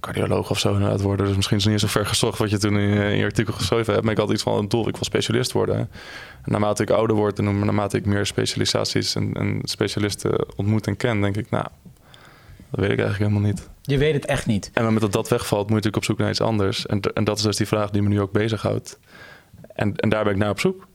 cardioloog 0.00 0.50
of 0.50 0.58
zo 0.58 0.72
inderdaad 0.72 1.00
worden. 1.00 1.26
Dus 1.26 1.36
misschien 1.36 1.56
is 1.56 1.62
het 1.62 1.72
niet 1.72 1.80
zo 1.80 1.86
ver 1.86 2.06
gezocht 2.06 2.38
wat 2.38 2.50
je 2.50 2.58
toen 2.58 2.78
in, 2.78 2.90
in, 2.90 3.16
je 3.16 3.24
artikel 3.24 3.52
geschreven 3.52 3.92
hebt. 3.92 4.04
Maar 4.04 4.14
ik 4.14 4.20
had 4.20 4.30
iets 4.30 4.42
van 4.42 4.58
een 4.58 4.68
doel, 4.68 4.88
ik 4.88 4.94
wil 4.94 5.04
specialist 5.04 5.52
worden. 5.52 5.76
En 5.76 5.88
naarmate 6.44 6.82
ik 6.82 6.90
ouder 6.90 7.16
word 7.16 7.38
en 7.38 7.44
naarmate 7.44 7.96
ik 7.96 8.06
meer 8.06 8.26
specialisaties 8.26 9.14
en, 9.14 9.34
en 9.34 9.60
specialisten 9.62 10.46
ontmoet 10.56 10.86
en 10.86 10.96
ken, 10.96 11.20
denk 11.20 11.36
ik, 11.36 11.50
nou, 11.50 11.66
dat 12.70 12.80
weet 12.80 12.90
ik 12.90 12.98
eigenlijk 12.98 13.18
helemaal 13.30 13.50
niet. 13.50 13.68
Je 13.82 13.98
weet 13.98 14.14
het 14.14 14.26
echt 14.26 14.46
niet. 14.46 14.70
En 14.74 14.92
met 14.92 15.02
dat 15.02 15.12
dat 15.12 15.28
wegvalt, 15.28 15.70
moet 15.70 15.84
ik 15.84 15.96
op 15.96 16.04
zoek 16.04 16.18
naar 16.18 16.30
iets 16.30 16.40
anders. 16.40 16.86
En, 16.86 17.00
en 17.00 17.24
dat 17.24 17.36
is 17.36 17.42
dus 17.42 17.56
die 17.56 17.66
vraag 17.66 17.90
die 17.90 18.02
me 18.02 18.08
nu 18.08 18.20
ook 18.20 18.32
bezighoudt. 18.32 18.98
En, 19.74 19.96
en 19.96 20.08
daar 20.08 20.24
ben 20.24 20.32
ik 20.32 20.38
naar 20.38 20.50
op 20.50 20.60
zoek. 20.60 20.86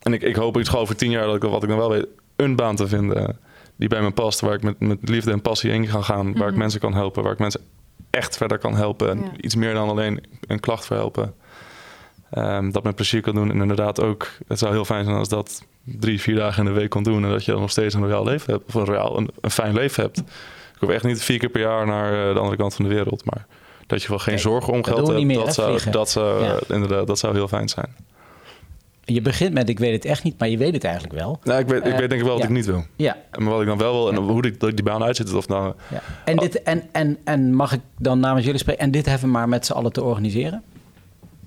En 0.00 0.12
ik, 0.12 0.22
ik 0.22 0.36
hoop 0.36 0.58
iets 0.58 0.74
over 0.74 0.96
tien 0.96 1.10
jaar 1.10 1.26
dat 1.26 1.34
ik, 1.34 1.42
wat 1.42 1.62
ik 1.62 1.68
dan 1.68 1.78
wel 1.78 1.90
weet, 1.90 2.06
een 2.36 2.56
baan 2.56 2.76
te 2.76 2.88
vinden 2.88 3.38
die 3.76 3.88
bij 3.88 4.02
me 4.02 4.10
past. 4.10 4.40
Waar 4.40 4.54
ik 4.54 4.62
met, 4.62 4.80
met 4.80 4.98
liefde 5.08 5.30
en 5.32 5.42
passie 5.42 5.70
in 5.70 5.88
kan 5.88 6.04
gaan. 6.04 6.24
Waar 6.32 6.42
ik 6.44 6.50
Mhm. 6.50 6.58
mensen 6.58 6.80
kan 6.80 6.94
helpen. 6.94 7.22
Waar 7.22 7.32
ik 7.32 7.38
mensen 7.38 7.60
echt 8.10 8.36
verder 8.36 8.58
kan 8.58 8.74
helpen. 8.76 9.10
En 9.10 9.18
Ja. 9.18 9.30
iets 9.40 9.54
meer 9.54 9.74
dan 9.74 9.88
alleen 9.88 10.24
een 10.46 10.60
klacht 10.60 10.86
verhelpen. 10.86 11.34
Ehm, 12.30 12.70
dat 12.70 12.82
met 12.84 12.94
plezier 12.94 13.20
kan 13.20 13.34
doen. 13.34 13.50
En 13.50 13.60
inderdaad 13.60 14.00
ook, 14.00 14.28
het 14.48 14.58
zou 14.58 14.72
heel 14.72 14.84
fijn 14.84 15.04
zijn 15.04 15.16
als 15.16 15.28
dat 15.28 15.64
drie, 15.82 16.20
vier 16.20 16.34
dagen 16.36 16.66
in 16.66 16.72
de 16.74 16.80
week 16.80 16.90
kan 16.90 17.02
doen. 17.02 17.24
En 17.24 17.30
dat 17.30 17.44
je 17.44 17.50
dan 17.52 17.60
nog 17.60 17.70
steeds 17.70 17.94
een 17.94 18.06
reaal 18.06 18.24
leven 18.24 18.52
hebt. 18.52 18.64
Of 18.66 18.74
een, 18.74 18.84
reaal, 18.84 19.18
een, 19.18 19.30
een 19.40 19.50
fijn 19.50 19.74
leven 19.74 20.02
hebt. 20.02 20.22
Ik 20.80 20.86
hoef 20.86 20.94
echt 20.94 21.04
niet 21.04 21.22
vier 21.22 21.38
keer 21.38 21.48
per 21.48 21.60
jaar 21.60 21.86
naar 21.86 22.12
eh, 22.28 22.34
de 22.34 22.38
andere 22.38 22.56
kant 22.56 22.74
van 22.74 22.84
de 22.88 22.94
wereld. 22.94 23.24
Maar 23.24 23.46
dat 23.86 24.02
je 24.02 24.08
wel 24.08 24.18
geen 24.18 24.38
zorgen 24.38 24.72
om 24.72 24.84
geld 24.84 25.08
hebt, 25.08 25.22
meer, 25.24 25.36
dat, 25.36 25.46
hè, 25.46 25.52
zou, 25.52 25.90
dat, 25.90 26.10
zou, 26.10 26.44
Ja. 26.44 26.54
eh, 26.54 26.74
inderdaad, 26.74 27.06
dat 27.06 27.18
zou 27.18 27.34
heel 27.34 27.48
fijn 27.48 27.68
zijn. 27.68 27.94
Je 29.04 29.20
begint 29.22 29.52
met 29.54 29.68
ik 29.68 29.78
weet 29.78 29.92
het 29.92 30.04
echt 30.04 30.22
niet, 30.22 30.38
maar 30.38 30.48
je 30.48 30.58
weet 30.58 30.72
het 30.72 30.84
eigenlijk 30.84 31.14
wel. 31.14 31.40
Nou, 31.44 31.60
ik 31.60 31.66
weet, 31.66 31.78
ik 31.86 31.92
Eh, 31.92 31.98
weet 31.98 32.08
denk 32.08 32.20
ik 32.20 32.26
wel 32.26 32.32
wat 32.32 32.42
ja. 32.42 32.48
ik 32.48 32.54
niet 32.54 32.66
wil. 32.66 32.84
Ja, 32.96 33.16
Maar 33.38 33.48
wat 33.48 33.60
ik 33.60 33.66
dan 33.66 33.78
wel 33.78 33.92
wil 33.92 34.08
en 34.12 34.16
hoe 34.16 34.42
die, 34.42 34.56
dat 34.56 34.68
ik 34.68 34.74
die 34.76 34.84
baan 34.84 35.02
uitzit. 35.02 35.34
Of 35.34 35.48
nou, 35.48 35.74
ja. 35.90 36.02
En, 36.24 36.36
dit, 36.36 36.62
en, 36.62 36.82
en, 36.92 37.18
en 37.24 37.54
mag 37.54 37.72
ik 37.72 37.80
dan 37.98 38.20
namens 38.20 38.44
jullie 38.44 38.60
spreken? 38.60 38.82
En 38.82 38.90
dit 38.90 39.06
hebben 39.06 39.24
we 39.26 39.32
maar 39.32 39.48
met 39.48 39.66
z'n 39.66 39.72
allen 39.72 39.92
te 39.92 40.02
organiseren? 40.02 40.62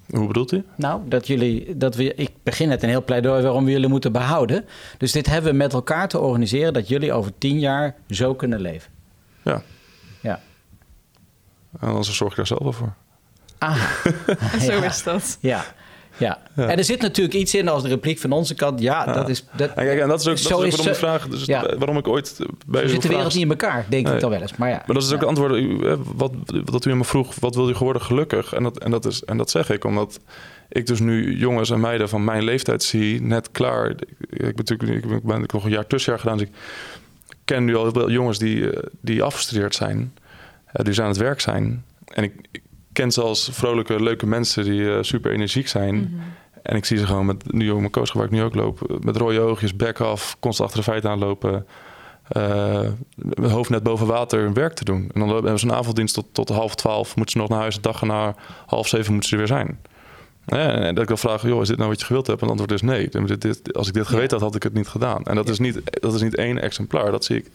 hoe 0.09 0.27
bedoelt 0.27 0.51
u? 0.51 0.63
Nou, 0.75 1.01
dat 1.05 1.27
jullie, 1.27 1.77
dat 1.77 1.95
we, 1.95 2.13
ik 2.15 2.29
begin 2.43 2.67
net 2.67 2.83
een 2.83 2.89
heel 2.89 3.03
pleidooi 3.03 3.41
waarom 3.43 3.65
we 3.65 3.71
jullie 3.71 3.87
moeten 3.89 4.11
behouden. 4.11 4.65
Dus 4.97 5.11
dit 5.11 5.25
hebben 5.27 5.51
we 5.51 5.57
met 5.57 5.73
elkaar 5.73 6.07
te 6.07 6.19
organiseren 6.19 6.73
dat 6.73 6.87
jullie 6.87 7.13
over 7.13 7.31
tien 7.37 7.59
jaar 7.59 7.95
zo 8.09 8.33
kunnen 8.35 8.61
leven. 8.61 8.91
Ja. 9.43 9.61
Ja. 10.21 10.39
En 11.79 11.87
dan 11.93 12.03
zorg 12.03 12.29
ik 12.31 12.37
daar 12.37 12.47
zelf 12.47 12.61
wel 12.61 12.73
voor. 12.73 12.93
Ah, 13.57 13.75
Zo 14.67 14.71
Ja. 14.71 14.83
is 14.83 15.03
dat. 15.03 15.37
ja. 15.41 15.65
Ja. 16.17 16.39
en 16.55 16.77
er 16.77 16.83
zit 16.83 17.01
natuurlijk 17.01 17.35
iets 17.35 17.55
in 17.55 17.67
als 17.67 17.83
de 17.83 17.89
repliek 17.89 18.19
van 18.19 18.31
onze 18.31 18.55
kant. 18.55 18.79
Ja, 18.79 19.05
dat 19.13 19.29
is. 19.29 19.45
Dat, 19.55 19.69
En, 19.69 19.85
kijk, 19.85 19.99
en 19.99 20.07
dat 20.07 20.19
is 20.19 20.27
ook, 20.27 20.35
dat 20.35 20.43
Zo 20.45 20.61
is 20.61 20.63
ook 20.65 20.69
waarom 20.69 20.85
de 20.85 20.93
vraag, 20.99 21.27
dus 21.27 21.45
ja. 21.45 21.75
waarom 21.77 21.97
ik 21.97 22.07
ooit 22.07 22.35
bij 22.37 22.81
zo 22.81 22.87
zo'n 22.87 22.87
zit 22.87 22.95
de 22.95 23.01
vraag- 23.01 23.09
wereld 23.15 23.33
niet 23.33 23.43
in 23.43 23.49
elkaar, 23.49 23.85
denk 23.89 24.05
Nee. 24.05 24.13
ik 24.15 24.19
dan 24.21 24.29
wel 24.29 24.41
eens. 24.41 24.55
Maar 24.55 24.69
ja. 24.69 24.83
Maar 24.85 24.95
dat 24.95 25.03
is 25.03 25.11
ook 25.13 25.19
het 25.19 25.29
antwoord. 25.29 25.63
Wat, 26.15 26.31
wat 26.65 26.85
u 26.85 26.95
me 26.95 27.03
vroeg, 27.03 27.35
wat 27.39 27.55
wil 27.55 27.67
je 27.67 27.75
geworden 27.75 28.01
gelukkig? 28.01 28.53
En 28.53 28.63
dat, 28.63 28.77
en, 28.77 28.91
dat 28.91 29.05
is, 29.05 29.23
en 29.23 29.37
dat 29.37 29.49
zeg 29.49 29.69
ik 29.69 29.83
omdat 29.83 30.19
ik 30.69 30.85
dus 30.87 30.99
nu 30.99 31.37
jongens 31.37 31.69
en 31.69 31.79
meiden 31.79 32.09
van 32.09 32.23
mijn 32.23 32.43
leeftijd 32.43 32.83
zie, 32.83 33.21
net 33.21 33.51
klaar. 33.51 33.89
Ik, 33.89 34.01
ik, 34.29 34.37
ben 34.39 34.53
natuurlijk, 34.55 34.91
ik 35.03 35.07
ben, 35.07 35.17
ik 35.17 35.23
ben 35.23 35.43
nog 35.47 35.63
een 35.65 35.71
jaar 35.71 35.87
tussenjaar 35.87 36.19
gedaan, 36.21 36.37
dus 36.37 36.47
ik 36.47 36.53
ken 37.53 37.65
nu 37.65 37.75
al 37.75 37.83
heel 37.83 37.91
veel 37.91 38.09
jongens 38.09 38.37
die, 38.37 38.71
eh, 38.71 38.83
die 39.01 39.23
afgestudeerd 39.23 39.75
zijn, 39.75 40.13
eh, 40.65 40.85
die 40.85 41.01
aan 41.01 41.07
het 41.07 41.17
werk 41.17 41.41
zijn. 41.41 41.85
En 42.05 42.23
ik, 42.23 42.33
ik 42.51 42.61
ken 42.93 43.11
zelfs 43.11 43.49
vrolijke, 43.51 44.03
leuke 44.03 44.25
mensen 44.25 44.63
die 44.63 44.93
eh, 44.93 44.97
super 45.01 45.31
energiek 45.31 45.67
zijn. 45.67 45.95
Mhm. 45.95 46.07
En 46.63 46.75
ik 46.75 46.85
zie 46.85 46.97
ze 46.97 47.05
gewoon 47.05 47.25
met 47.25 47.53
nu 47.53 47.71
ook 47.71 47.79
mijn 47.79 47.91
coach 47.91 48.13
waar 48.13 48.25
ik 48.25 48.31
nu 48.31 48.41
ook 48.41 48.55
loop, 48.55 48.99
met 49.03 49.17
rode 49.17 49.39
oogjes, 49.39 49.75
bek 49.75 49.99
af, 49.99 50.37
constant 50.39 50.69
achter 50.69 50.83
de 50.83 50.91
feiten 50.91 51.09
aanlopen. 51.09 51.65
met 53.15 53.51
hoofd 53.51 53.69
net 53.69 53.83
boven 53.83 54.07
water 54.07 54.39
hun 54.39 54.53
werk 54.53 54.73
te 54.73 54.83
doen. 54.83 55.09
En 55.13 55.19
dan 55.19 55.29
hebben 55.29 55.59
ze 55.59 55.65
een 55.65 55.73
avonddienst 55.73 56.13
tot, 56.13 56.25
tot 56.31 56.49
half 56.49 56.75
twaalf. 56.75 57.15
Moeten 57.15 57.33
ze 57.33 57.37
nog 57.37 57.49
naar 57.49 57.59
huis. 57.59 57.75
De 57.75 57.81
dag 57.81 58.01
na 58.01 58.35
half 58.65 58.87
zeven 58.87 59.11
moeten 59.11 59.29
ze 59.29 59.35
er 59.35 59.41
weer 59.41 59.57
zijn. 59.57 59.79
En 60.45 60.93
dat 60.95 61.03
ik 61.03 61.07
dan 61.09 61.17
vraag, 61.17 61.41
joh, 61.41 61.61
is 61.61 61.67
dit 61.67 61.77
nou 61.77 61.89
wat 61.89 61.99
je 61.99 62.05
gewild 62.05 62.27
hebt? 62.27 62.41
En 62.41 62.47
het 62.47 62.59
antwoord 62.59 62.81
is 62.81 62.87
nee. 62.87 63.09
Dit, 63.25 63.41
dit- 63.41 63.73
als 63.73 63.87
ik 63.87 63.93
dit 63.93 64.07
geweten 64.07 64.31
had, 64.31 64.41
had 64.41 64.55
ik 64.55 64.63
het 64.63 64.73
niet 64.73 64.87
gedaan. 64.87 65.23
En 65.23 65.35
dat, 65.35 65.49
is, 65.49 65.59
niet, 65.59 66.01
dat 66.01 66.13
is 66.13 66.21
niet 66.21 66.35
één 66.35 66.61
exemplaar. 66.61 67.11
Dat 67.11 67.25
zie 67.25 67.35
ik 67.37 67.51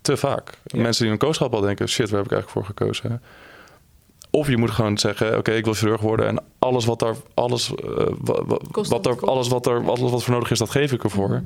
te 0.00 0.16
vaak. 0.16 0.58
Mensen 0.74 1.02
die 1.04 1.12
een 1.12 1.18
coachschap 1.18 1.54
al 1.54 1.60
denken, 1.60 1.88
shit, 1.88 2.10
waar 2.10 2.18
heb 2.22 2.30
ik 2.30 2.32
eigenlijk 2.32 2.66
voor 2.66 2.76
gekozen? 2.76 3.22
Of 4.30 4.48
je 4.48 4.56
moet 4.56 4.70
gewoon 4.70 4.98
zeggen, 4.98 5.38
oké, 5.38 5.52
ik 5.52 5.64
wil 5.64 5.74
chirurg 5.74 6.00
worden 6.00 6.26
en 6.26 6.42
alles 6.58 6.84
wat 6.84 6.98
daar, 6.98 7.14
alles, 7.34 7.74
eh, 7.74 8.06
wat, 8.18 8.88
wat 8.88 9.06
er, 9.06 9.20
alles 9.20 9.48
wat 9.48 9.66
er, 9.66 9.84
alles 9.86 10.10
wat 10.10 10.24
voor 10.24 10.34
nodig 10.34 10.50
is, 10.50 10.58
dat 10.58 10.70
geef 10.70 10.92
ik 10.92 11.04
ervoor. 11.04 11.28
Mhm. 11.28 11.42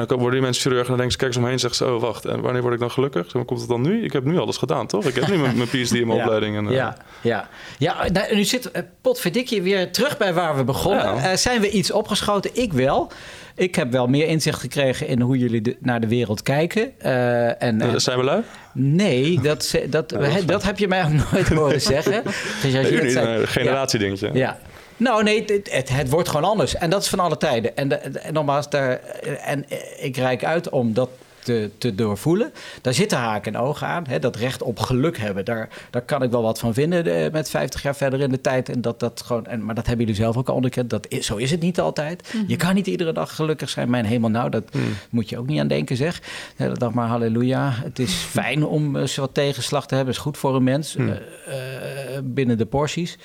En 0.00 0.04
dan 0.06 0.18
worden 0.18 0.30
die 0.32 0.40
mensen 0.40 0.62
chirurg 0.62 0.80
en 0.82 0.88
dan 0.88 0.96
denken 0.96 1.12
ze, 1.12 1.18
kijk 1.18 1.32
ze 1.32 1.38
omheen 1.38 1.52
en 1.54 1.60
zeggen 1.60 1.86
ze, 1.86 1.92
oh 1.94 2.00
wacht, 2.00 2.24
en 2.24 2.40
wanneer 2.40 2.62
word 2.62 2.74
ik 2.74 2.80
dan 2.80 2.90
gelukkig? 2.90 3.24
Zeg 3.24 3.34
maar, 3.34 3.44
komt 3.44 3.60
het 3.60 3.68
dan 3.68 3.82
nu? 3.82 4.04
Ik 4.04 4.12
heb 4.12 4.24
nu 4.24 4.38
alles 4.38 4.56
gedaan, 4.56 4.86
toch? 4.86 5.04
Ik 5.04 5.14
heb 5.14 5.28
nu 5.28 5.36
mijn, 5.38 5.56
mijn 5.56 5.68
PhD 5.68 5.92
in 5.94 6.06
mijn 6.06 6.18
Ja. 6.18 6.24
opleiding. 6.24 6.56
En, 6.56 6.66
eh, 6.66 6.72
Ja, 6.74 6.96
ja. 7.20 7.48
ja 7.78 8.06
nou, 8.12 8.34
nu 8.34 8.44
zit 8.44 8.66
uh, 8.66 8.82
potverdikkie 9.00 9.62
weer 9.62 9.92
terug 9.92 10.16
bij 10.16 10.34
waar 10.34 10.56
we 10.56 10.64
begonnen. 10.64 11.14
Ja. 11.14 11.30
Eh, 11.30 11.36
zijn 11.36 11.60
we 11.60 11.70
iets 11.70 11.90
opgeschoten? 11.90 12.50
Ik 12.52 12.72
wel. 12.72 13.10
Ik 13.56 13.74
heb 13.74 13.92
wel 13.92 14.06
meer 14.06 14.26
inzicht 14.26 14.60
gekregen 14.60 15.06
in 15.06 15.20
hoe 15.20 15.38
jullie 15.38 15.60
de- 15.60 15.76
naar 15.80 16.00
de 16.00 16.08
wereld 16.08 16.42
kijken. 16.42 16.92
Eh, 17.00 17.62
en, 17.62 17.80
eh, 17.80 17.92
en- 17.92 18.00
zijn 18.00 18.18
we 18.18 18.24
lui? 18.24 18.42
nee, 18.72 19.40
dat, 19.40 19.74
dat, 19.90 20.14
dat 20.46 20.62
heb 20.62 20.78
je 20.78 20.88
mij 20.88 21.04
ook 21.04 21.32
nooit 21.32 21.48
horen 21.58 21.80
zeggen. 21.80 22.22
Dus 22.62 22.76
als 22.76 22.88
je 22.88 23.00
niet, 23.02 23.12
zei- 23.12 23.40
een 23.40 23.48
generatiedingetje. 23.48 24.30
ja. 24.32 24.58
Nou, 24.96 25.22
nee, 25.22 25.44
het, 25.44 25.72
het, 25.72 25.88
het 25.88 26.10
wordt 26.10 26.28
gewoon 26.28 26.50
anders. 26.50 26.74
En 26.74 26.90
dat 26.90 27.02
is 27.02 27.08
van 27.08 27.20
alle 27.20 27.36
tijden. 27.36 27.76
En, 27.76 27.88
de, 27.88 27.94
en 27.96 28.32
nogmaals, 28.32 28.70
daar, 28.70 29.00
en 29.44 29.64
ik 29.98 30.16
reik 30.16 30.44
uit 30.44 30.68
om 30.68 30.94
dat 30.94 31.08
te, 31.44 31.70
te 31.78 31.94
doorvoelen. 31.94 32.52
Daar 32.80 32.94
zitten 32.94 33.18
haken 33.18 33.54
en 33.54 33.60
ogen 33.60 33.86
aan. 33.86 34.04
Hè, 34.08 34.18
dat 34.18 34.36
recht 34.36 34.62
op 34.62 34.78
geluk 34.78 35.18
hebben. 35.18 35.44
Daar, 35.44 35.68
daar 35.90 36.02
kan 36.02 36.22
ik 36.22 36.30
wel 36.30 36.42
wat 36.42 36.58
van 36.58 36.74
vinden 36.74 37.06
eh, 37.06 37.32
met 37.32 37.50
50 37.50 37.82
jaar 37.82 37.96
verder 37.96 38.20
in 38.20 38.30
de 38.30 38.40
tijd. 38.40 38.68
En 38.68 38.80
dat, 38.80 39.00
dat 39.00 39.22
gewoon, 39.26 39.46
en, 39.46 39.64
maar 39.64 39.74
dat 39.74 39.86
hebben 39.86 40.06
jullie 40.06 40.20
zelf 40.20 40.36
ook 40.36 40.48
al 40.48 40.54
onderkend. 40.54 40.90
Dat 40.90 41.06
is, 41.08 41.26
zo 41.26 41.36
is 41.36 41.50
het 41.50 41.60
niet 41.60 41.80
altijd. 41.80 42.34
Je 42.46 42.56
kan 42.56 42.74
niet 42.74 42.86
iedere 42.86 43.12
dag 43.12 43.34
gelukkig 43.34 43.68
zijn. 43.68 43.90
Mijn 43.90 44.04
hemel, 44.04 44.30
nou, 44.30 44.50
dat 44.50 44.64
moet 45.10 45.28
je 45.28 45.38
ook 45.38 45.46
niet 45.46 45.60
aan 45.60 45.68
denken, 45.68 45.96
zeg. 45.96 46.22
Hele 46.56 46.74
dag 46.74 46.92
maar 46.92 47.08
halleluja. 47.08 47.70
Het 47.70 47.98
is 47.98 48.12
fijn 48.14 48.64
om 48.64 48.96
eens 48.96 49.16
wat 49.16 49.34
tegenslag 49.34 49.86
te 49.86 49.94
hebben. 49.94 50.14
is 50.14 50.20
goed 50.20 50.38
voor 50.38 50.54
een 50.54 50.62
mens. 50.62 50.96
Eh, 50.96 51.10
eh, 51.10 52.22
binnen 52.22 52.58
de 52.58 52.66
porties. 52.66 53.18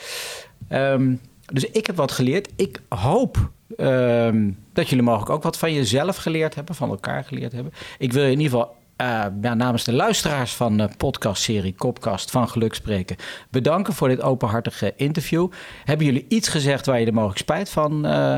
Ehm, 0.67 1.13
dus 1.51 1.65
ik 1.65 1.87
heb 1.87 1.95
wat 1.95 2.11
geleerd. 2.11 2.49
Ik 2.55 2.81
hoop 2.89 3.51
ehm, 3.77 4.51
dat 4.73 4.89
jullie 4.89 5.03
mogelijk 5.03 5.31
ook 5.31 5.43
wat 5.43 5.57
van 5.57 5.73
jezelf 5.73 6.15
geleerd 6.15 6.55
hebben, 6.55 6.75
van 6.75 6.89
elkaar 6.89 7.23
geleerd 7.23 7.51
hebben. 7.51 7.73
Ik 7.97 8.13
wil 8.13 8.23
je 8.23 8.31
in 8.31 8.39
ieder 8.39 8.59
geval 8.59 8.77
eh, 8.95 9.25
ja, 9.41 9.53
namens 9.53 9.83
de 9.83 9.93
luisteraars 9.93 10.53
van 10.53 10.77
de 10.77 10.89
podcastserie 10.97 11.73
Kopkast 11.73 12.31
van 12.31 12.49
Geluk 12.49 12.73
Spreken 12.73 13.15
bedanken 13.49 13.93
voor 13.93 14.07
dit 14.07 14.21
openhartige 14.21 14.93
interview. 14.95 15.51
Hebben 15.83 16.05
jullie 16.05 16.25
iets 16.27 16.47
gezegd 16.47 16.85
waar 16.85 16.99
je 16.99 17.05
er 17.05 17.13
mogelijk 17.13 17.39
spijt 17.39 17.69
van 17.69 18.05
eh, 18.05 18.35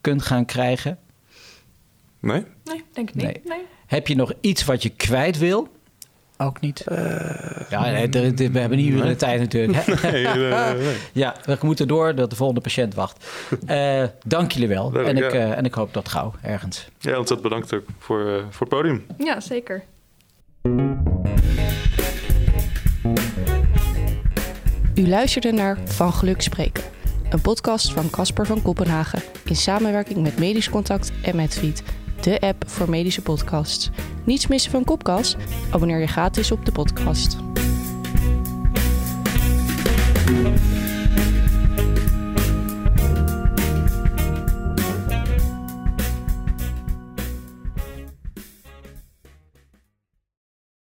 kunt 0.00 0.22
gaan 0.22 0.44
krijgen? 0.44 0.98
Nee? 2.20 2.44
Nee, 2.64 2.84
denk 2.92 3.08
ik 3.08 3.14
niet. 3.14 3.24
Nee. 3.24 3.40
Nee. 3.44 3.64
Heb 3.86 4.08
je 4.08 4.16
nog 4.16 4.32
iets 4.40 4.64
wat 4.64 4.82
je 4.82 4.88
kwijt 4.88 5.38
wil? 5.38 5.68
Ook 6.38 6.60
niet. 6.60 6.84
ja, 7.70 7.80
nee, 7.90 8.08
er- 8.08 8.24
er- 8.24 8.52
we 8.52 8.58
hebben 8.58 8.78
niet 8.78 8.88
uren 8.92 9.06
de 9.06 9.16
tijd 9.16 9.40
natuurlijk. 9.40 9.84
Hè? 9.86 9.92
Nee, 10.10 10.26
eh, 10.26 10.72
nee. 10.74 10.96
Ja, 11.12 11.34
we 11.44 11.58
moeten 11.62 11.88
door 11.88 12.14
dat 12.14 12.30
de 12.30 12.36
volgende 12.36 12.60
patiënt 12.60 12.94
wacht. 12.94 13.26
Eh, 13.66 14.02
dank 14.26 14.52
jullie 14.52 14.68
wel. 14.68 14.92
Leuk, 14.92 15.06
en, 15.06 15.16
ik, 15.16 15.22
ja. 15.22 15.38
eh, 15.38 15.56
en 15.58 15.64
ik 15.64 15.74
hoop 15.74 15.94
dat 15.94 16.08
gauw 16.08 16.32
ergens. 16.42 16.88
Ja, 16.98 17.18
ontzettend 17.18 17.42
bedankt 17.42 17.74
ook 17.74 17.84
voor, 17.98 18.20
eh, 18.20 18.42
voor 18.50 18.66
het 18.66 18.68
podium. 18.68 19.06
Ja, 19.18 19.40
zeker. 19.40 19.84
U 24.94 25.08
luisterde 25.08 25.52
naar 25.52 25.78
Van 25.84 26.12
Geluk 26.12 26.40
Spreken, 26.42 26.82
een 27.30 27.40
podcast 27.40 27.92
van 27.92 28.10
Casper 28.10 28.46
van 28.46 28.62
Kopenhagen 28.62 29.22
in 29.44 29.56
samenwerking 29.56 30.18
met 30.22 30.38
Medisch 30.38 30.70
Contact 30.70 31.12
en 31.22 31.36
Medfeed, 31.36 31.82
de 32.20 32.40
app 32.40 32.64
voor 32.66 32.90
medische 32.90 33.22
podcasts. 33.22 33.90
Niets 34.24 34.46
missen 34.46 34.70
van 34.70 34.84
Kopkast? 34.84 35.36
Abonneer 35.70 36.00
je 36.00 36.06
gratis 36.06 36.50
op 36.50 36.64
de 36.64 36.72
podcast. 36.72 37.36